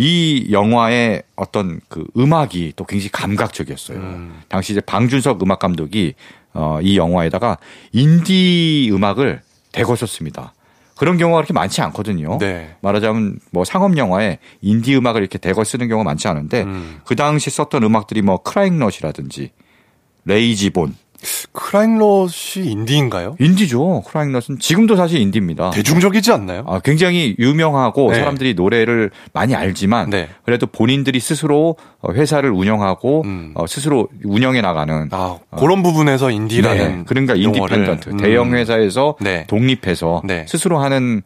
이 0.02 0.48
영화의 0.50 1.22
어떤 1.36 1.80
그 1.88 2.04
음악이 2.18 2.74
또 2.76 2.86
굉장히 2.86 3.12
감각적이었어요. 3.12 4.00
음. 4.00 4.42
당시 4.48 4.72
이제 4.74 4.82
방준석 4.82 5.44
음악 5.44 5.60
감독이 5.60 6.16
어, 6.54 6.80
이 6.82 6.98
영화에다가 6.98 7.60
인디 7.92 8.90
음악을 8.92 9.42
대거 9.72 9.96
썼습니다. 9.96 10.54
그런 10.98 11.18
경우가 11.18 11.38
그렇게 11.38 11.54
많지 11.54 11.82
않거든요. 11.84 12.40
네. 12.40 12.76
말하자면 12.82 13.42
뭐 13.52 13.64
상업 13.64 13.96
영화에 13.96 14.40
인디 14.62 14.96
음악을 14.96 15.22
이렇게 15.22 15.38
대거 15.38 15.64
쓰는 15.64 15.88
경우가 15.88 16.04
많지 16.04 16.28
않은데 16.28 16.64
음. 16.64 17.02
그 17.06 17.16
당시 17.16 17.52
썼던 17.52 17.84
음악들이 17.84 18.24
뭐 18.24 18.42
크라잉넛이라든지 18.42 19.52
레이지본 20.26 20.96
크라잉넛이 21.52 22.66
인디인가요? 22.66 23.36
인디죠. 23.40 24.04
크라잉넛은 24.08 24.60
지금도 24.60 24.96
사실 24.96 25.20
인디입니다. 25.20 25.72
대중적이지 25.72 26.32
않나요? 26.32 26.64
아, 26.68 26.80
굉장히 26.80 27.36
유명하고 27.40 28.12
네. 28.12 28.20
사람들이 28.20 28.54
노래를 28.54 29.12
많이 29.34 29.56
알지만 29.56 30.10
네. 30.10 30.28
그래도 30.44 30.68
본인들이 30.68 31.20
스스로 31.20 31.76
어, 32.00 32.12
회사를 32.14 32.52
운영하고 32.52 33.22
음. 33.26 33.52
어, 33.56 33.68
스스로 33.68 34.08
운영해 34.24 34.62
나가는 34.62 35.10
아, 35.12 35.38
그런 35.58 35.84
부분에서 35.84 36.32
인디라는 36.32 36.98
네. 37.00 37.04
그러니까. 37.06 37.36
independent 37.36 38.10
음. 38.10 38.18
대형 38.18 38.54
회사에서 38.54 39.16
네. 39.22 39.46
독립해서 39.48 40.22
네. 40.26 40.46
스스로 40.48 40.80
하는 40.80 41.22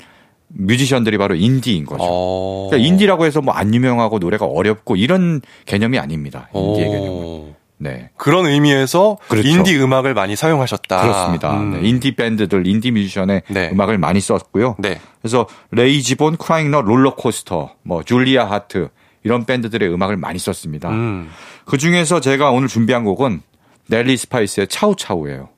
뮤지션들이 0.47 1.17
바로 1.17 1.35
인디인 1.35 1.85
거죠. 1.85 2.03
어. 2.07 2.67
그러니까 2.69 2.87
인디라고 2.87 3.25
해서 3.25 3.41
뭐 3.41 3.55
안 3.55 3.73
유명하고 3.73 4.19
노래가 4.19 4.45
어렵고 4.45 4.95
이런 4.97 5.41
개념이 5.65 5.97
아닙니다. 5.97 6.49
인디의 6.53 6.87
오. 6.87 6.91
개념은. 6.91 7.54
네. 7.77 8.09
그런 8.17 8.45
의미에서 8.45 9.17
그렇죠. 9.27 9.47
인디 9.47 9.77
음악을 9.79 10.13
많이 10.13 10.35
사용하셨다. 10.35 11.01
그렇습니다. 11.01 11.59
음. 11.59 11.73
네, 11.73 11.87
인디 11.87 12.15
밴드들, 12.15 12.67
인디 12.67 12.91
뮤지션의 12.91 13.43
네. 13.49 13.69
음악을 13.71 13.97
많이 13.97 14.19
썼고요. 14.19 14.75
네. 14.79 14.99
그래서 15.21 15.47
레이지본, 15.71 16.37
크라잉넛, 16.37 16.85
롤러코스터, 16.85 17.75
뭐 17.83 18.03
줄리아 18.03 18.49
하트 18.49 18.89
이런 19.23 19.45
밴드들의 19.45 19.91
음악을 19.93 20.17
많이 20.17 20.39
썼습니다. 20.39 20.89
음. 20.89 21.29
그 21.65 21.77
중에서 21.77 22.19
제가 22.19 22.51
오늘 22.51 22.67
준비한 22.67 23.03
곡은 23.03 23.41
델리 23.87 24.17
스파이스의 24.17 24.67
차우차우예요. 24.67 25.49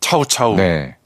차우차우. 0.00 0.56
네. 0.56 0.96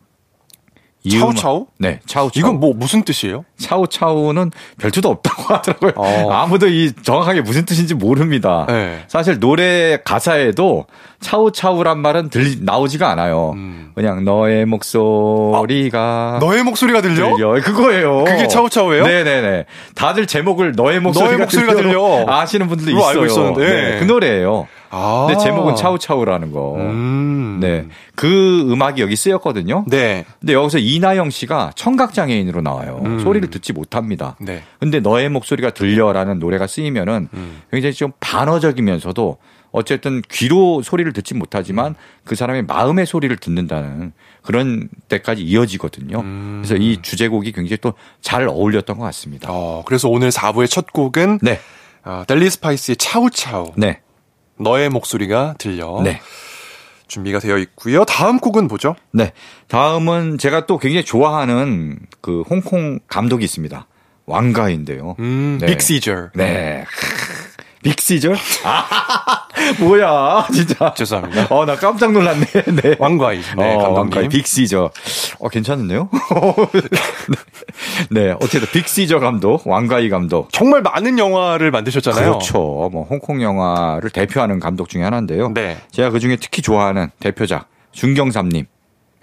이 1.05 1.19
차우차우? 1.19 1.67
네, 1.79 1.99
차우차우. 2.07 2.31
이건 2.41 2.61
뭐 2.61 2.73
무슨 2.75 3.03
뜻이에요? 3.03 3.45
차우차우는 3.59 4.53
별 4.79 4.91
뜻도 4.93 5.09
없다고 5.09 5.43
하더라고요. 5.55 5.93
어. 5.97 6.31
아무도 6.33 6.69
이 6.69 6.93
정확하게 7.03 7.41
무슨 7.41 7.65
뜻인지 7.65 7.95
모릅니다. 7.95 8.67
네. 8.69 9.01
사실 9.09 9.41
노래 9.41 9.99
가사에도 10.05 10.87
차우차우란 11.21 11.99
말은 11.99 12.31
들 12.31 12.57
나오지가 12.61 13.11
않아요. 13.11 13.53
음. 13.57 13.91
그냥 13.95 14.25
너의 14.25 14.65
목소리가 14.67 16.39
너의 16.41 16.63
목소리가 16.63 17.01
들려? 17.03 17.35
들려. 17.37 17.61
그거예요. 17.61 18.25
그게 18.25 18.47
차우차우예요? 18.49 19.05
네 19.07 19.23
네 19.25 19.41
네. 19.41 19.65
다들 19.95 20.27
제목을 20.27 20.73
너의 20.77 21.01
목소리가, 21.01 21.31
너의 21.33 21.39
목소리가 21.39 21.75
들려. 21.75 22.25
아시는 22.29 22.69
분들도 22.69 22.91
있어요. 22.93 23.09
알고 23.09 23.27
있었는데. 23.27 23.61
네, 23.71 23.99
그 24.01 24.05
노래예요. 24.05 24.67
아. 24.93 25.27
근데 25.27 25.43
제목은 25.43 25.75
차우차우라는 25.75 26.53
거. 26.53 26.77
음. 26.77 27.59
네. 27.61 27.87
그 28.15 28.61
음악이 28.71 29.03
여기 29.03 29.17
쓰였거든요. 29.17 29.85
네. 29.89 30.25
근데 30.41 30.53
여기서 30.53 30.79
이나영 30.79 31.31
씨가 31.31 31.73
청각장애인으로 31.75 32.61
나와요. 32.61 33.01
음. 33.05 33.19
소리를 33.21 33.49
듣지 33.51 33.73
못합니다. 33.73 34.37
네. 34.39 34.63
근데 34.79 35.01
너의 35.01 35.29
목소리가 35.31 35.71
들려라는 35.71 36.39
노래가 36.39 36.67
쓰이면은 36.67 37.29
음. 37.33 37.63
굉장히 37.71 37.95
좀 37.95 38.13
반어적이면서도 38.21 39.39
어쨌든 39.73 40.21
귀로 40.31 40.83
소리를 40.83 41.11
듣지 41.15 41.33
못하지만 41.33 41.95
그 42.25 42.35
사람의 42.35 42.65
마음의 42.67 43.07
소리를 43.07 43.35
듣는다는 43.39 44.13
그런 44.43 44.91
때까지 45.09 45.43
이어지거든요. 45.43 46.21
음. 46.21 46.63
그래서 46.63 46.77
이 46.83 47.01
주제곡이 47.01 47.53
굉장히 47.53 47.79
또 47.79 47.95
잘 48.21 48.47
어울렸던 48.49 48.99
것 48.99 49.05
같습니다. 49.07 49.49
어, 49.51 49.83
그래서 49.87 50.09
오늘 50.09 50.31
4부의 50.31 50.69
첫 50.69 50.93
곡은 50.93 51.39
네. 51.43 51.59
어, 52.05 52.25
델리 52.27 52.51
스파이스의 52.51 52.97
차우차우. 52.97 53.73
네. 53.77 54.01
너의 54.63 54.89
목소리가 54.89 55.55
들려. 55.59 56.01
네. 56.03 56.21
준비가 57.09 57.39
되어 57.41 57.59
있고요. 57.59 58.05
다음 58.05 58.39
곡은 58.39 58.69
뭐죠? 58.69 58.97
네. 59.13 59.33
다음은 59.69 60.39
제가 60.39 60.67
또 60.67 60.79
굉장히 60.79 61.05
좋아하는 61.05 61.99
그 62.23 62.43
홍콩 62.49 63.01
감독이 63.07 63.45
있습니다. 63.45 63.87
왕가위인데요. 64.25 65.17
음, 65.19 65.59
네. 65.61 65.67
빅 65.67 65.83
시절. 65.83 66.31
네. 66.35 66.85
빅시절? 67.83 68.37
아, 68.65 69.47
뭐야, 69.81 70.47
진짜. 70.53 70.95
죄송합니다. 70.95 71.47
어, 71.51 71.65
나 71.67 71.77
깜짝 71.77 72.13
놀랐네. 72.13 72.47
네. 72.83 72.97
왕과이. 72.99 73.41
네, 73.57 73.75
어. 73.75 73.91
왕가이 73.91 74.29
빅시저. 74.29 74.91
어, 75.39 75.49
괜찮은데요? 75.49 76.09
네, 78.11 78.35
어쨌든 78.41 78.69
빅시저 78.73 79.19
감독, 79.19 79.67
왕가이 79.67 80.09
감독. 80.09 80.53
정말 80.53 80.83
많은 80.83 81.19
영화를 81.19 81.71
만드셨잖아요. 81.71 82.25
그렇죠. 82.31 82.59
뭐 82.93 83.07
홍콩 83.09 83.43
영화를 83.43 84.11
대표하는 84.11 84.61
감독 84.61 84.89
중에 84.89 85.03
하나인데요. 85.03 85.51
네. 85.53 85.79
제가 85.91 86.11
그 86.11 86.21
중에 86.21 86.37
특히 86.41 86.63
좋아하는 86.63 87.11
대표작 87.21 87.67
준경삼님의 87.93 88.67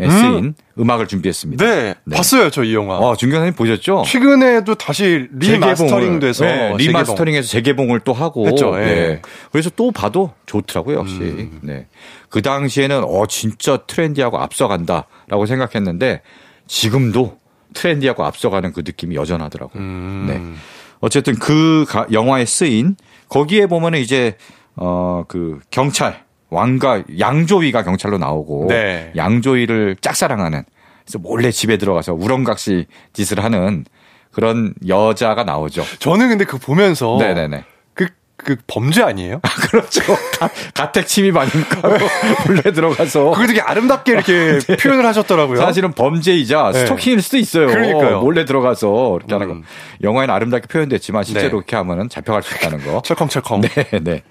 쓰인 0.07 0.53
음. 0.77 0.89
악을 0.89 1.07
준비했습니다. 1.07 1.65
네, 1.65 1.93
네. 2.05 2.15
봤어요, 2.15 2.49
저 2.51 2.63
이 2.63 2.73
영화. 2.73 2.97
어, 2.97 3.15
준경삼님 3.15 3.53
보셨죠? 3.55 4.03
최근에도 4.05 4.75
다시 4.75 5.27
리마스터링 5.33 6.19
돼서 6.19 6.45
네, 6.45 6.73
리마스터링해서 6.77 7.47
재개봉을 7.49 7.99
또 8.01 8.13
하고 8.13 8.47
했죠, 8.47 8.79
예. 8.79 8.85
네. 8.85 9.21
그래서 9.51 9.69
또 9.75 9.91
봐도 9.91 10.31
좋더라고요 10.45 10.99
역시 10.99 11.15
음. 11.19 11.59
네. 11.63 11.87
그 12.29 12.41
당시에는 12.41 13.03
어 13.03 13.25
진짜 13.27 13.77
트렌디하고 13.87 14.37
앞서간다라고 14.37 15.45
생각했는데 15.47 16.21
지금도 16.67 17.37
트렌디하고 17.73 18.23
앞서가는 18.23 18.71
그 18.73 18.81
느낌이 18.85 19.15
여전하더라고요 19.15 19.81
음. 19.81 20.25
네. 20.27 20.59
어쨌든 21.01 21.35
그 21.35 21.85
가- 21.87 22.05
영화에 22.11 22.45
쓰인 22.45 22.95
거기에 23.29 23.65
보면은 23.67 23.99
이제 23.99 24.37
어 24.75 25.23
그 25.27 25.59
경찰 25.71 26.23
왕가 26.49 27.03
양조위가 27.19 27.83
경찰로 27.83 28.17
나오고 28.17 28.67
네. 28.69 29.11
양조위를 29.15 29.97
짝사랑하는 30.01 30.63
그래서 31.05 31.19
몰래 31.19 31.51
집에 31.51 31.77
들어가서 31.77 32.13
우렁각시 32.13 32.85
짓을 33.13 33.43
하는 33.43 33.85
그런 34.31 34.73
여자가 34.87 35.43
나오죠. 35.43 35.83
저는 35.99 36.29
근데 36.29 36.45
그 36.45 36.57
보면서 36.57 37.17
네네네. 37.19 37.63
그, 37.95 38.07
그 38.35 38.55
범죄 38.67 39.01
아니에요? 39.03 39.41
그렇죠. 39.71 40.01
가, 40.39 40.49
가택 40.73 41.07
침입 41.07 41.35
아닙니까? 41.35 41.81
몰래 42.47 42.61
들어가서. 42.71 43.31
그게 43.31 43.47
되게 43.47 43.61
아름답게 43.61 44.11
이렇게 44.11 44.59
표현을 44.77 45.05
하셨더라고요. 45.07 45.59
어. 45.59 45.65
사실은 45.65 45.91
범죄이자 45.93 46.71
네. 46.73 46.79
스토킹일 46.79 47.21
수도 47.21 47.37
있어요. 47.37 47.67
그러니까요. 47.67 48.21
몰래 48.21 48.45
들어가서 48.45 49.17
이렇게 49.17 49.33
하는 49.33 49.49
음. 49.49 49.61
거. 49.61 49.67
영화에는 50.03 50.33
아름답게 50.33 50.67
표현됐지만 50.67 51.23
실제로 51.23 51.47
네. 51.47 51.51
그렇게 51.51 51.75
하면은 51.75 52.07
잡혀갈 52.07 52.43
수 52.43 52.55
있다는 52.55 52.85
거. 52.85 53.01
철컹철컹. 53.03 53.61
네, 53.65 53.69
네. 54.01 54.23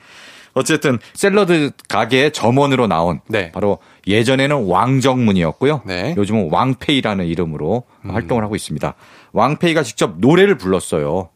어쨌든 0.58 0.98
샐러드 1.14 1.70
가게의 1.88 2.32
점원으로 2.32 2.86
나온 2.86 3.20
네. 3.28 3.52
바로 3.52 3.78
예전에는 4.06 4.66
왕정문이었고요. 4.66 5.82
네. 5.86 6.14
요즘은 6.16 6.50
왕페이라는 6.50 7.24
이름으로 7.26 7.84
활동을 8.06 8.42
하고 8.42 8.56
있습니다. 8.56 8.94
왕페이가 9.32 9.82
직접 9.82 10.18
노래를 10.18 10.58
불렀어요. 10.58 11.28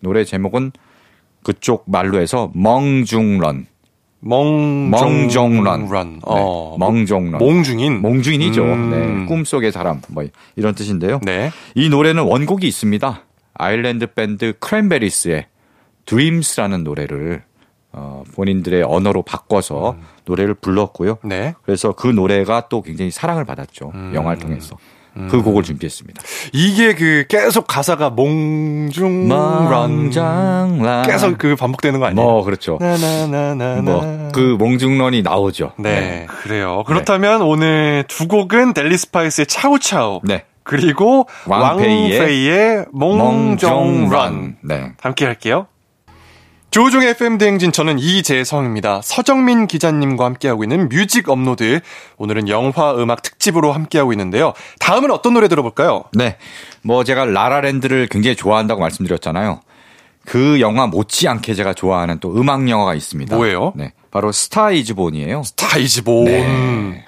노래 0.00 0.24
제목은 0.24 0.72
그쪽 1.42 1.84
말로 1.86 2.20
해서 2.20 2.50
멍중런. 2.54 3.66
멍정런. 4.20 5.88
런. 5.88 6.14
네. 6.14 6.20
어. 6.24 6.76
멍정런. 6.78 7.38
몽중인. 7.38 8.00
몽주인이죠. 8.00 8.62
음. 8.62 8.90
네. 8.90 9.26
꿈속의 9.26 9.72
사람. 9.72 10.00
뭐 10.08 10.24
이런 10.56 10.74
뜻인데요. 10.74 11.20
네. 11.22 11.50
이 11.74 11.88
노래는 11.88 12.24
원곡이 12.24 12.66
있습니다. 12.66 13.24
아일랜드 13.54 14.06
밴드 14.06 14.54
크랜베리스의 14.58 15.46
Dreams라는 16.06 16.84
노래를 16.84 17.42
어, 17.98 18.22
본인들의 18.34 18.84
언어로 18.84 19.22
바꿔서 19.22 19.96
노래를 20.24 20.54
불렀고요. 20.54 21.18
네. 21.24 21.54
그래서 21.64 21.92
그 21.92 22.06
노래가 22.06 22.68
또 22.68 22.80
굉장히 22.82 23.10
사랑을 23.10 23.44
받았죠. 23.44 23.90
음. 23.94 24.12
영화를 24.14 24.38
통해서. 24.38 24.76
그 25.30 25.42
곡을 25.42 25.64
준비했습니다. 25.64 26.22
이게 26.52 26.94
그 26.94 27.24
계속 27.28 27.66
가사가 27.66 28.10
몽중런. 28.10 29.28
몽중런. 29.68 31.02
계속 31.06 31.38
그 31.38 31.56
반복되는 31.56 31.98
거 31.98 32.06
아니에요? 32.06 32.24
뭐 32.24 32.44
그렇죠. 32.44 32.78
나나나나나. 32.80 33.82
뭐 33.82 34.24
그 34.24 34.56
몽중런이 34.60 35.22
나오죠. 35.22 35.72
네, 35.78 36.26
그래요. 36.42 36.84
그렇다면 36.86 37.42
오늘 37.42 38.04
두 38.06 38.28
곡은 38.28 38.74
델리 38.74 38.96
스파이스의 38.96 39.46
차우차우. 39.46 40.20
네. 40.22 40.44
그리고 40.62 41.26
왕페이의 41.46 42.18
왕페이의. 42.20 42.84
몽중런. 42.92 44.58
네. 44.62 44.92
함께 45.00 45.24
할게요. 45.24 45.66
조우종의 46.70 47.08
FM 47.10 47.38
대행진 47.38 47.72
저는 47.72 47.98
이재성입니다. 47.98 49.00
서정민 49.02 49.66
기자님과 49.66 50.24
함께하고 50.24 50.64
있는 50.64 50.88
뮤직 50.88 51.28
업로드. 51.30 51.80
오늘은 52.18 52.48
영화 52.48 52.94
음악 52.94 53.22
특집으로 53.22 53.72
함께하고 53.72 54.12
있는데요. 54.12 54.52
다음은 54.78 55.10
어떤 55.10 55.34
노래 55.34 55.48
들어볼까요? 55.48 56.04
네. 56.12 56.36
뭐 56.82 57.04
제가 57.04 57.24
라라랜드를 57.24 58.08
굉장히 58.10 58.36
좋아한다고 58.36 58.80
말씀드렸잖아요. 58.82 59.60
그 60.26 60.60
영화 60.60 60.86
못지않게 60.86 61.54
제가 61.54 61.72
좋아하는 61.72 62.18
또 62.20 62.36
음악 62.36 62.68
영화가 62.68 62.94
있습니다. 62.94 63.34
뭐예요? 63.34 63.72
네. 63.74 63.92
바로 64.10 64.30
스타 64.30 64.70
이즈 64.70 64.94
본이에요. 64.94 65.42
스타 65.44 65.78
이즈 65.78 66.01
본. 66.01 66.24
네. 66.26 67.04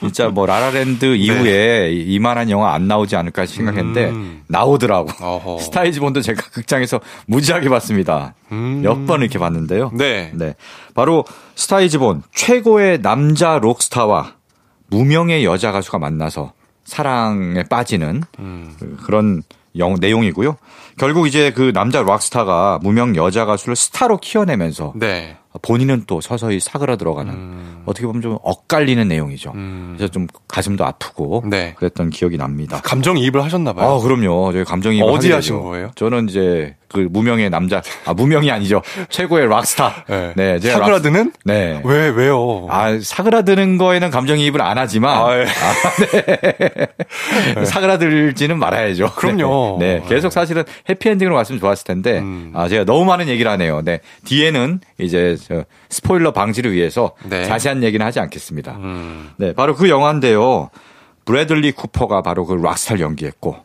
진짜 0.00 0.28
뭐 0.28 0.46
라라랜드 0.46 1.16
이후에 1.16 1.90
이- 1.92 2.14
이만한 2.14 2.50
영화 2.50 2.72
안 2.74 2.86
나오지 2.88 3.16
않을까 3.16 3.46
생각했는데 3.46 4.06
음. 4.10 4.42
나오더라고. 4.48 5.08
어허. 5.24 5.58
스타 5.64 5.84
이즈 5.84 6.00
본도 6.00 6.20
제가 6.22 6.42
극장에서 6.52 7.00
무지하게 7.26 7.68
봤습니다. 7.68 8.34
음. 8.52 8.80
몇번 8.82 9.22
이렇게 9.22 9.38
봤는데요. 9.38 9.90
네. 9.94 10.30
네. 10.34 10.54
바로 10.94 11.24
스타 11.54 11.78
이즈 11.78 11.98
본 11.98 12.22
최고의 12.34 13.02
남자 13.02 13.58
록스타와 13.58 14.34
무명의 14.88 15.44
여자 15.44 15.72
가수가 15.72 15.98
만나서 15.98 16.52
사랑에 16.84 17.62
빠지는 17.64 18.22
음. 18.38 18.74
그- 18.78 18.96
그런 19.04 19.42
영, 19.78 19.96
내용이고요. 20.00 20.56
결국 20.98 21.26
이제 21.26 21.50
그 21.52 21.72
남자 21.74 22.00
록스타가 22.02 22.78
무명 22.82 23.16
여자 23.16 23.44
가수를 23.44 23.76
스타로 23.76 24.16
키워내면서 24.18 24.92
네. 24.96 25.36
본인은 25.62 26.04
또 26.06 26.20
서서히 26.20 26.60
사그라들어가는 26.60 27.32
음. 27.32 27.82
어떻게 27.86 28.06
보면 28.06 28.20
좀 28.22 28.38
엇갈리는 28.42 29.06
내용이죠. 29.08 29.52
음. 29.54 29.94
그래서 29.96 30.10
좀 30.12 30.26
가슴도 30.48 30.84
아프고 30.84 31.42
네. 31.46 31.74
그랬던 31.78 32.10
기억이 32.10 32.36
납니다. 32.36 32.80
감정이입을 32.84 33.42
하셨나 33.42 33.72
봐요. 33.72 33.92
아, 33.92 33.98
그럼요. 34.00 34.52
저희 34.52 34.64
감정이 34.64 35.00
어디 35.02 35.32
하신 35.32 35.60
거예요? 35.62 35.90
저는 35.94 36.28
이제 36.28 36.76
그 36.88 37.08
무명의 37.10 37.50
남자, 37.50 37.82
아 38.04 38.12
무명이 38.14 38.50
아니죠. 38.50 38.80
최고의 39.08 39.48
락스타. 39.48 40.04
네. 40.08 40.32
네, 40.36 40.58
제가 40.60 40.78
사그라드는? 40.78 41.24
락- 41.24 41.32
네. 41.44 41.80
왜 41.84 42.08
왜요? 42.10 42.66
아, 42.70 42.98
사그라드는 43.00 43.78
거에는 43.78 44.10
감정이입을 44.10 44.60
안 44.62 44.78
하지만 44.78 45.16
아, 45.18 45.38
예. 45.38 45.46
사그라들지는 47.64 48.58
말아야죠. 48.58 49.12
그럼요. 49.16 49.78
네, 49.80 50.00
네. 50.00 50.04
계속 50.08 50.32
사실은 50.32 50.64
해피엔딩으로 50.88 51.34
갔으면 51.34 51.60
좋았을 51.60 51.84
텐데 51.84 52.18
음. 52.18 52.52
아, 52.54 52.68
제가 52.68 52.84
너무 52.84 53.04
많은 53.04 53.28
얘기를 53.28 53.50
하네요. 53.52 53.82
네. 53.82 54.00
뒤에는 54.24 54.80
이제 54.98 55.36
저 55.42 55.64
스포일러 55.90 56.32
방지를 56.32 56.72
위해서 56.72 57.12
네. 57.24 57.44
자세한 57.44 57.82
얘기는 57.82 58.04
하지 58.04 58.20
않겠습니다. 58.20 58.76
음. 58.76 59.30
네, 59.36 59.52
바로 59.52 59.74
그 59.74 59.88
영화인데요. 59.88 60.70
브래들리 61.24 61.72
쿠퍼가 61.72 62.22
바로 62.22 62.46
그 62.46 62.54
락스타를 62.54 63.00
연기했고 63.00 63.56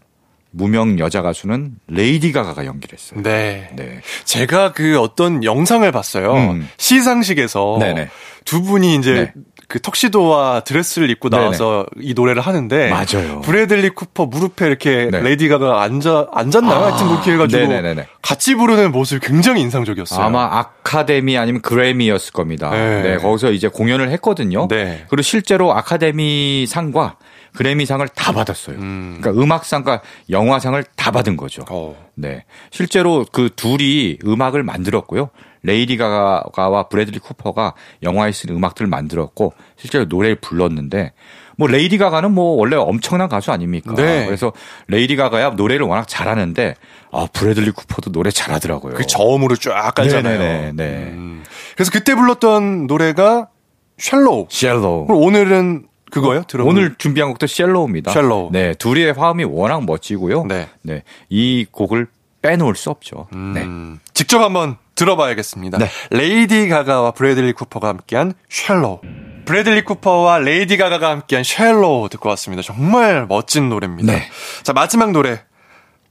무명 0.52 1.00
여자 1.00 1.22
가수는 1.22 1.76
레이디 1.88 2.32
가가가 2.32 2.66
연기를 2.66 2.98
했어요. 2.98 3.22
네. 3.24 3.70
네. 3.76 4.02
제가 4.26 4.74
그 4.74 5.00
어떤 5.00 5.44
영상을 5.44 5.90
봤어요. 5.92 6.34
음. 6.34 6.68
시상식에서 6.78 7.78
네네. 7.80 8.10
두 8.44 8.62
분이 8.62 8.96
이제 8.96 9.14
네. 9.14 9.34
그 9.72 9.80
턱시도와 9.80 10.66
드레스를 10.66 11.10
입고 11.12 11.30
나와서 11.30 11.86
이 12.02 12.14
노래를 12.14 12.42
하는데 12.42 12.90
맞아요. 12.90 13.40
브래들리 13.40 13.92
쿠퍼 13.92 14.26
무릎에 14.26 14.68
이렇게 14.68 15.08
네. 15.10 15.22
레이디 15.22 15.48
가가 15.48 15.82
앉아 15.82 16.28
앉았나요? 16.34 16.78
하여튼 16.84 17.08
그렇게 17.08 17.32
해가지고 17.32 17.68
네네네네. 17.68 18.06
같이 18.22 18.56
부르는 18.56 18.92
모습이 18.92 19.26
굉장히 19.26 19.62
인상적이었어요. 19.62 20.26
아마 20.26 20.60
아카데미 20.60 21.38
아니면 21.38 21.62
그래미였을 21.62 22.34
겁니다. 22.34 22.70
네. 22.72 23.02
네. 23.02 23.18
거기서 23.18 23.52
이제 23.52 23.70
공연을 23.70 24.12
했거든요. 24.12 24.68
네. 24.68 25.06
그리고 25.08 25.22
실제로 25.22 25.74
아카데미 25.74 26.66
상과 26.68 27.16
그래미상을 27.56 28.06
다 28.10 28.34
받았어요. 28.34 28.76
음. 28.76 29.20
그러니까 29.22 29.42
음악상과 29.42 30.02
영화상을 30.30 30.84
다 30.98 31.12
받은 31.12 31.38
거죠. 31.38 31.64
어. 31.70 31.96
네. 32.16 32.44
실제로 32.72 33.26
그 33.32 33.50
둘이 33.56 34.18
음악을 34.26 34.64
만들었고요. 34.64 35.30
레이디 35.64 35.98
가가와 35.98 36.88
브래들리 36.90 37.20
쿠퍼가 37.20 37.74
영화에 38.04 38.32
쓴 38.32 38.50
음악들을 38.56 38.88
만들었고 38.90 39.54
실제로 39.78 40.06
노래를 40.06 40.36
불렀는데 40.36 41.14
뭐 41.58 41.68
레이디 41.68 41.98
가가는 41.98 42.32
뭐 42.32 42.56
원래 42.56 42.76
엄청난 42.76 43.30
가수 43.30 43.52
아닙니까? 43.52 43.94
네. 43.94 44.26
그래서 44.26 44.52
레이디 44.88 45.16
가가야 45.16 45.52
노래를 45.52 45.86
워낙 45.86 46.08
잘하는데 46.08 46.76
아 47.12 47.28
브래들리 47.32 47.72
쿠퍼도 47.72 48.12
노래 48.12 48.32
잘하더라고요. 48.32 48.96
그 48.96 49.06
저음으로 49.06 49.56
쫙 49.58 49.94
깔잖아요. 49.94 50.40
네네네, 50.40 50.72
네. 50.74 51.12
음. 51.12 51.44
그래서 51.76 51.92
그때 51.92 52.16
불렀던 52.16 52.88
노래가 52.88 53.50
Shallow. 53.98 54.48
Shallow. 54.50 55.06
오늘은 55.10 55.88
그거예요? 56.12 56.44
들어 56.48 56.66
오늘 56.66 56.96
준비한 56.98 57.30
곡도 57.30 57.48
Shallow입니다. 57.48 58.12
Shallow. 58.12 58.50
네, 58.52 58.74
둘이의 58.74 59.14
화음이 59.14 59.44
워낙 59.44 59.86
멋지고요. 59.86 60.46
네. 60.46 60.68
네, 60.82 61.04
이 61.30 61.66
곡을 61.72 62.08
빼놓을 62.42 62.76
수 62.76 62.90
없죠. 62.90 63.28
네. 63.32 63.62
음, 63.62 64.00
직접 64.14 64.42
한번 64.42 64.78
들어봐야겠습니다. 65.02 65.80
네. 65.80 65.90
레이디 66.12 66.68
가가와 66.70 67.12
브래들리 67.12 67.54
쿠퍼가 67.54 67.88
함께한 67.88 68.34
Shallow. 68.50 69.00
브래들리 69.46 69.84
쿠퍼와 69.84 70.38
레이디 70.40 70.78
가가가 70.78 71.10
함께한 71.10 71.44
Shallow 71.44 72.10
듣고 72.10 72.30
왔습니다. 72.30 72.62
정말 72.62 73.26
멋진 73.28 73.70
노래입니다. 73.70 74.14
네. 74.14 74.24
자, 74.62 74.74
마지막 74.74 75.12
노래 75.12 75.42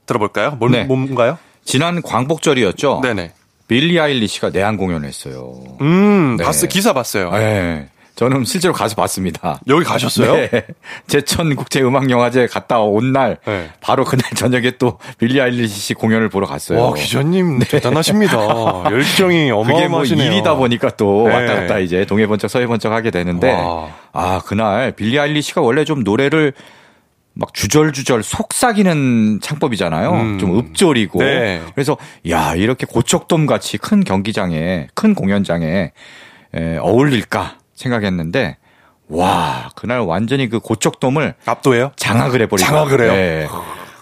들어볼까요? 0.05 0.51
뭘, 0.59 0.71
네. 0.71 0.83
뭔가요? 0.83 1.37
지난 1.63 2.01
광복절이었죠. 2.01 2.99
네네. 3.01 3.31
빌리 3.69 3.97
아일리시가 3.99 4.49
내한 4.49 4.75
공연을 4.75 5.07
했어요. 5.07 5.53
음, 5.79 6.35
네. 6.37 6.43
봤어, 6.43 6.67
기사 6.67 6.91
봤어요. 6.91 7.31
네. 7.31 7.87
저는 8.21 8.45
실제로 8.45 8.71
가서 8.71 8.93
봤습니다. 8.93 9.59
여기 9.67 9.83
가셨어요? 9.83 10.35
네. 10.35 10.49
제천 11.07 11.55
국제 11.55 11.81
음악 11.81 12.07
영화제 12.11 12.45
갔다 12.45 12.79
온날 12.79 13.37
네. 13.47 13.71
바로 13.81 14.05
그날 14.05 14.29
저녁에 14.37 14.73
또 14.77 14.99
빌리 15.17 15.41
아일리시 15.41 15.95
공연을 15.95 16.29
보러 16.29 16.45
갔어요. 16.45 16.79
와, 16.79 16.93
기자님 16.93 17.57
대단하십니다. 17.57 18.83
열정이 18.91 19.37
그게 19.37 19.51
뭐 19.51 19.61
어마어마하시네요. 19.61 20.31
일이다 20.33 20.53
보니까 20.53 20.91
또 20.97 21.27
네. 21.29 21.33
왔다 21.33 21.55
갔다 21.55 21.79
이제 21.79 22.05
동해 22.05 22.27
번쩍 22.27 22.47
서해 22.51 22.67
번쩍 22.67 22.93
하게 22.93 23.09
되는데 23.09 23.53
와. 23.53 23.89
아 24.13 24.39
그날 24.45 24.91
빌리 24.91 25.19
아일리시가 25.19 25.61
원래 25.61 25.83
좀 25.83 26.03
노래를 26.03 26.53
막 27.33 27.55
주절주절 27.55 28.21
속삭이는 28.21 29.39
창법이잖아요. 29.41 30.11
음. 30.11 30.37
좀 30.37 30.59
읍조리고 30.59 31.23
네. 31.23 31.59
그래서 31.73 31.97
야 32.29 32.53
이렇게 32.53 32.85
고척돔 32.85 33.47
같이 33.47 33.79
큰 33.79 34.03
경기장에 34.03 34.89
큰 34.93 35.15
공연장에 35.15 35.91
에, 36.53 36.77
어울릴까 36.77 37.60
생각했는데 37.81 38.57
와 39.09 39.69
그날 39.75 39.99
완전히 39.99 40.47
그 40.47 40.59
고척돔을 40.59 41.35
압도해요? 41.45 41.91
장악을 41.97 42.41
해버리고 42.43 42.57
장악을 42.57 43.01
해요? 43.01 43.11
네. 43.13 43.47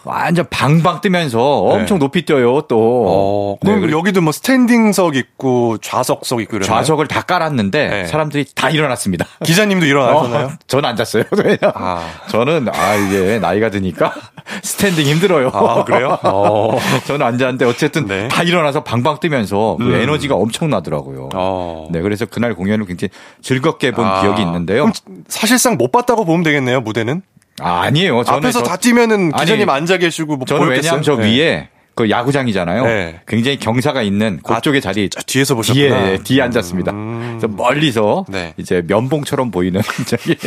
완전 0.03 0.45
방방 0.49 1.01
뜨면서 1.01 1.39
엄청 1.39 1.99
높이 1.99 2.23
뛰어요 2.25 2.61
또. 2.61 3.05
어, 3.07 3.55
네, 3.61 3.67
그럼 3.67 3.81
그리고 3.81 3.99
여기도 3.99 4.21
뭐 4.21 4.31
스탠딩석 4.31 5.15
있고 5.15 5.77
좌석석 5.79 6.41
있고 6.41 6.57
이러나요? 6.57 6.77
좌석을 6.77 7.07
다 7.07 7.21
깔았는데 7.21 7.89
네. 7.89 8.05
사람들이 8.05 8.45
다 8.55 8.69
일어났습니다. 8.69 9.25
기자님도 9.43 9.85
일어나셨나요? 9.85 10.45
어, 10.47 10.51
저는 10.67 10.89
앉았어요. 10.89 11.23
아. 11.75 12.05
저는 12.29 12.67
아 12.73 12.95
이게 12.95 13.39
나이가 13.39 13.69
드니까 13.69 14.13
스탠딩 14.63 15.05
힘들어요. 15.05 15.49
아, 15.53 15.83
그래요? 15.83 16.17
어. 16.23 16.77
저는 17.05 17.25
앉았는데 17.25 17.65
어쨌든 17.65 18.07
네. 18.07 18.27
다 18.29 18.43
일어나서 18.43 18.83
방방 18.83 19.19
뜨면서 19.19 19.77
그 19.79 19.85
음. 19.85 19.95
에너지가 19.95 20.35
엄청나더라고요. 20.35 21.29
어. 21.35 21.87
네, 21.91 22.01
그래서 22.01 22.25
그날 22.25 22.55
공연을 22.55 22.85
굉장히 22.85 23.09
즐겁게 23.41 23.91
본 23.91 24.05
아. 24.05 24.21
기억이 24.21 24.41
있는데요. 24.41 24.91
사실상 25.27 25.77
못 25.77 25.91
봤다고 25.91 26.25
보면 26.25 26.43
되겠네요, 26.43 26.81
무대는? 26.81 27.21
아, 27.62 27.82
아니에요. 27.82 28.24
저는 28.24 28.39
앞에서 28.39 28.60
저- 28.64 28.66
다 28.70 28.78
뛰면은 28.78 29.32
아니, 29.34 29.43
기자님 29.45 29.70
앉아 29.70 29.97
계시고 29.97 30.38
뭐 30.38 30.45
저는 30.45 30.66
보였겠어요? 30.66 30.93
왜냐하면 30.99 31.03
저 31.03 31.16
네. 31.18 31.38
위에 31.38 31.70
그 31.99 32.09
야구장이잖아요. 32.09 32.85
네. 32.85 33.19
굉장히 33.27 33.59
경사가 33.59 34.01
있는 34.03 34.39
그쪽에 34.41 34.79
자리 34.79 35.09
저 35.09 35.19
뒤에서 35.21 35.53
보셨구나. 35.53 36.05
뒤에 36.05 36.17
뒤에 36.23 36.41
앉았습니다. 36.43 36.93
음. 36.93 37.37
그래서 37.37 37.53
멀리서 37.53 38.25
네. 38.29 38.53
이제 38.55 38.81
면봉처럼 38.87 39.51
보이는 39.51 39.81
저기 40.07 40.37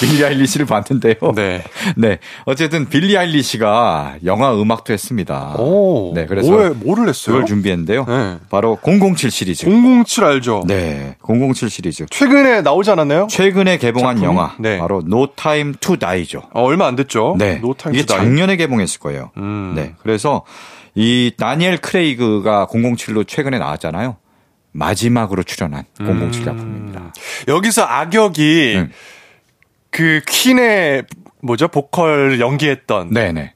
빌리 0.00 0.24
아일리시를 0.24 0.64
봤는데요. 0.66 1.14
네. 1.34 1.64
네. 1.96 2.18
어쨌든 2.44 2.88
빌리 2.88 3.18
아일리시가 3.18 4.18
영화 4.24 4.54
음악도 4.54 4.92
했습니다. 4.92 5.56
오. 5.58 6.12
네, 6.14 6.26
그래서 6.26 6.52
뭐에, 6.52 6.68
뭐를 6.68 7.08
했어요? 7.08 7.34
그걸 7.34 7.46
준비했는데요. 7.46 8.04
네. 8.06 8.36
바로 8.48 8.78
007 8.80 9.32
시리즈. 9.32 9.66
007 9.66 10.22
알죠? 10.24 10.62
네. 10.68 11.16
007 11.26 11.68
시리즈. 11.68 12.06
최근에 12.10 12.62
나오지 12.62 12.92
않았나요? 12.92 13.26
최근에 13.28 13.78
개봉한 13.78 14.18
작품이? 14.18 14.24
영화 14.24 14.54
네. 14.60 14.78
바로 14.78 15.02
No 15.04 15.26
Time 15.34 15.74
to 15.80 15.96
Die죠. 15.96 16.42
어, 16.52 16.62
얼마 16.62 16.86
안 16.86 16.94
됐죠? 16.94 17.34
네. 17.40 17.56
No 17.58 17.74
Time 17.74 17.96
이게 17.96 18.04
to. 18.06 18.14
작년에 18.14 18.54
개봉했을 18.54 19.00
거예요. 19.00 19.32
음. 19.36 19.72
네. 19.74 19.94
그래서 20.02 20.44
이 20.96 21.30
다니엘 21.36 21.76
크레이그가 21.78 22.66
007로 22.70 23.28
최근에 23.28 23.58
나왔잖아요. 23.58 24.16
마지막으로 24.72 25.42
출연한 25.42 25.84
007 25.98 26.44
작품입니다. 26.44 27.12
여기서 27.48 27.82
악역이 27.82 28.74
음. 28.76 28.92
그 29.90 30.20
퀸의 30.26 31.04
뭐죠? 31.42 31.68
보컬 31.68 32.40
연기했던 32.40 33.10
네, 33.12 33.32
네. 33.32 33.52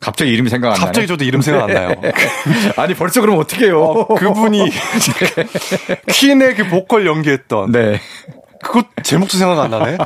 갑자기 0.00 0.32
이름이 0.32 0.48
생각 0.48 0.68
안 0.68 0.72
나네. 0.74 0.84
갑자기 0.86 1.06
저도 1.06 1.24
이름 1.24 1.42
생각 1.42 1.64
안 1.64 1.68
나요. 1.74 1.94
아니 2.76 2.94
벌써 2.94 3.20
그럼 3.20 3.38
어떻게 3.38 3.66
해요? 3.66 3.82
어, 3.82 4.14
그분이 4.14 4.70
퀸의 6.08 6.54
그 6.56 6.68
보컬 6.68 7.06
연기했던 7.06 7.72
네. 7.72 8.00
그거 8.62 8.82
제목도 9.02 9.36
생각 9.38 9.58
안 9.58 9.70
나네. 9.70 9.96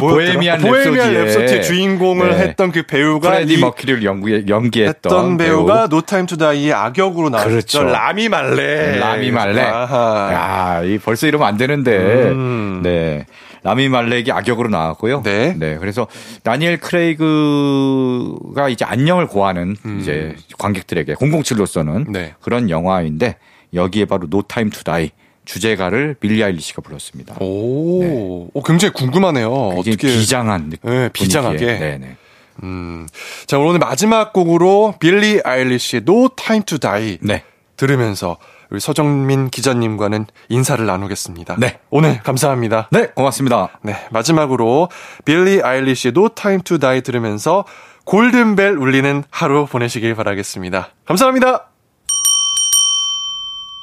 보헤미안 0.00 0.60
보헤미안 0.60 1.12
랩소디의 1.12 1.26
랩소디 1.26 1.62
주인공을 1.62 2.30
네. 2.30 2.38
했던 2.38 2.70
그 2.72 2.82
배우가 2.84 3.30
프레디 3.30 3.54
이 3.54 3.56
머큐리를 3.58 4.04
연기, 4.04 4.44
연기했던 4.48 5.12
했던 5.12 5.36
배우가 5.36 5.74
배우. 5.74 5.88
No 5.88 6.00
Time 6.02 6.26
to 6.26 6.36
Die의 6.36 6.72
악역으로 6.72 7.30
나왔죠. 7.30 7.50
그렇죠. 7.50 7.82
라미 7.84 8.28
말렉. 8.28 8.98
라미 8.98 9.30
말렉. 9.30 9.62
아하. 9.62 10.30
야, 10.32 10.82
이 10.84 10.98
벌써 10.98 11.26
이러면 11.26 11.46
안 11.48 11.56
되는데. 11.56 11.96
음. 11.98 12.80
네. 12.82 13.26
라미 13.64 13.88
말렉이 13.88 14.32
악역으로 14.32 14.68
나왔고요. 14.68 15.22
네. 15.22 15.54
그래서 15.78 16.08
다니엘 16.42 16.78
크레이그가 16.78 18.68
이제 18.68 18.84
안녕을 18.84 19.26
고하는 19.26 19.76
이제 20.00 20.34
관객들에게 20.58 21.14
007로서는 21.14 22.08
음. 22.08 22.12
네. 22.12 22.34
그런 22.40 22.70
영화인데 22.70 23.36
여기에 23.74 24.06
바로 24.06 24.28
No 24.28 24.42
Time 24.42 24.70
to 24.70 24.82
Die 24.84 25.10
주제가를 25.44 26.16
빌리 26.20 26.42
아일리시가 26.42 26.82
불렀습니다. 26.82 27.36
오, 27.40 28.48
오, 28.52 28.62
굉장히 28.62 28.92
궁금하네요. 28.92 29.50
굉장히 29.50 29.78
어떻게 29.80 30.08
비장한 30.08 30.70
느낌. 30.70 30.90
네, 30.90 31.08
비장하게. 31.10 31.78
네네. 31.78 32.16
음. 32.62 33.08
자, 33.46 33.58
오늘 33.58 33.78
마지막 33.78 34.32
곡으로 34.32 34.94
빌리 35.00 35.40
아일리시의 35.42 36.02
No 36.06 36.28
Time 36.36 36.64
to 36.64 36.78
Die 36.78 37.18
네. 37.22 37.44
들으면서 37.76 38.36
우리 38.70 38.80
서정민 38.80 39.50
기자님과는 39.50 40.26
인사를 40.48 40.84
나누겠습니다. 40.84 41.56
네. 41.58 41.78
오늘 41.90 42.20
감사합니다. 42.22 42.88
네, 42.90 43.08
고맙습니다. 43.08 43.78
네, 43.82 43.96
마지막으로 44.10 44.88
빌리 45.24 45.62
아일리시의 45.62 46.12
No 46.16 46.28
Time 46.30 46.62
to 46.62 46.78
Die 46.78 47.02
들으면서 47.02 47.64
골든벨 48.04 48.76
울리는 48.76 49.24
하루 49.30 49.66
보내시길 49.66 50.14
바라겠습니다. 50.14 50.90
감사합니다. 51.04 51.71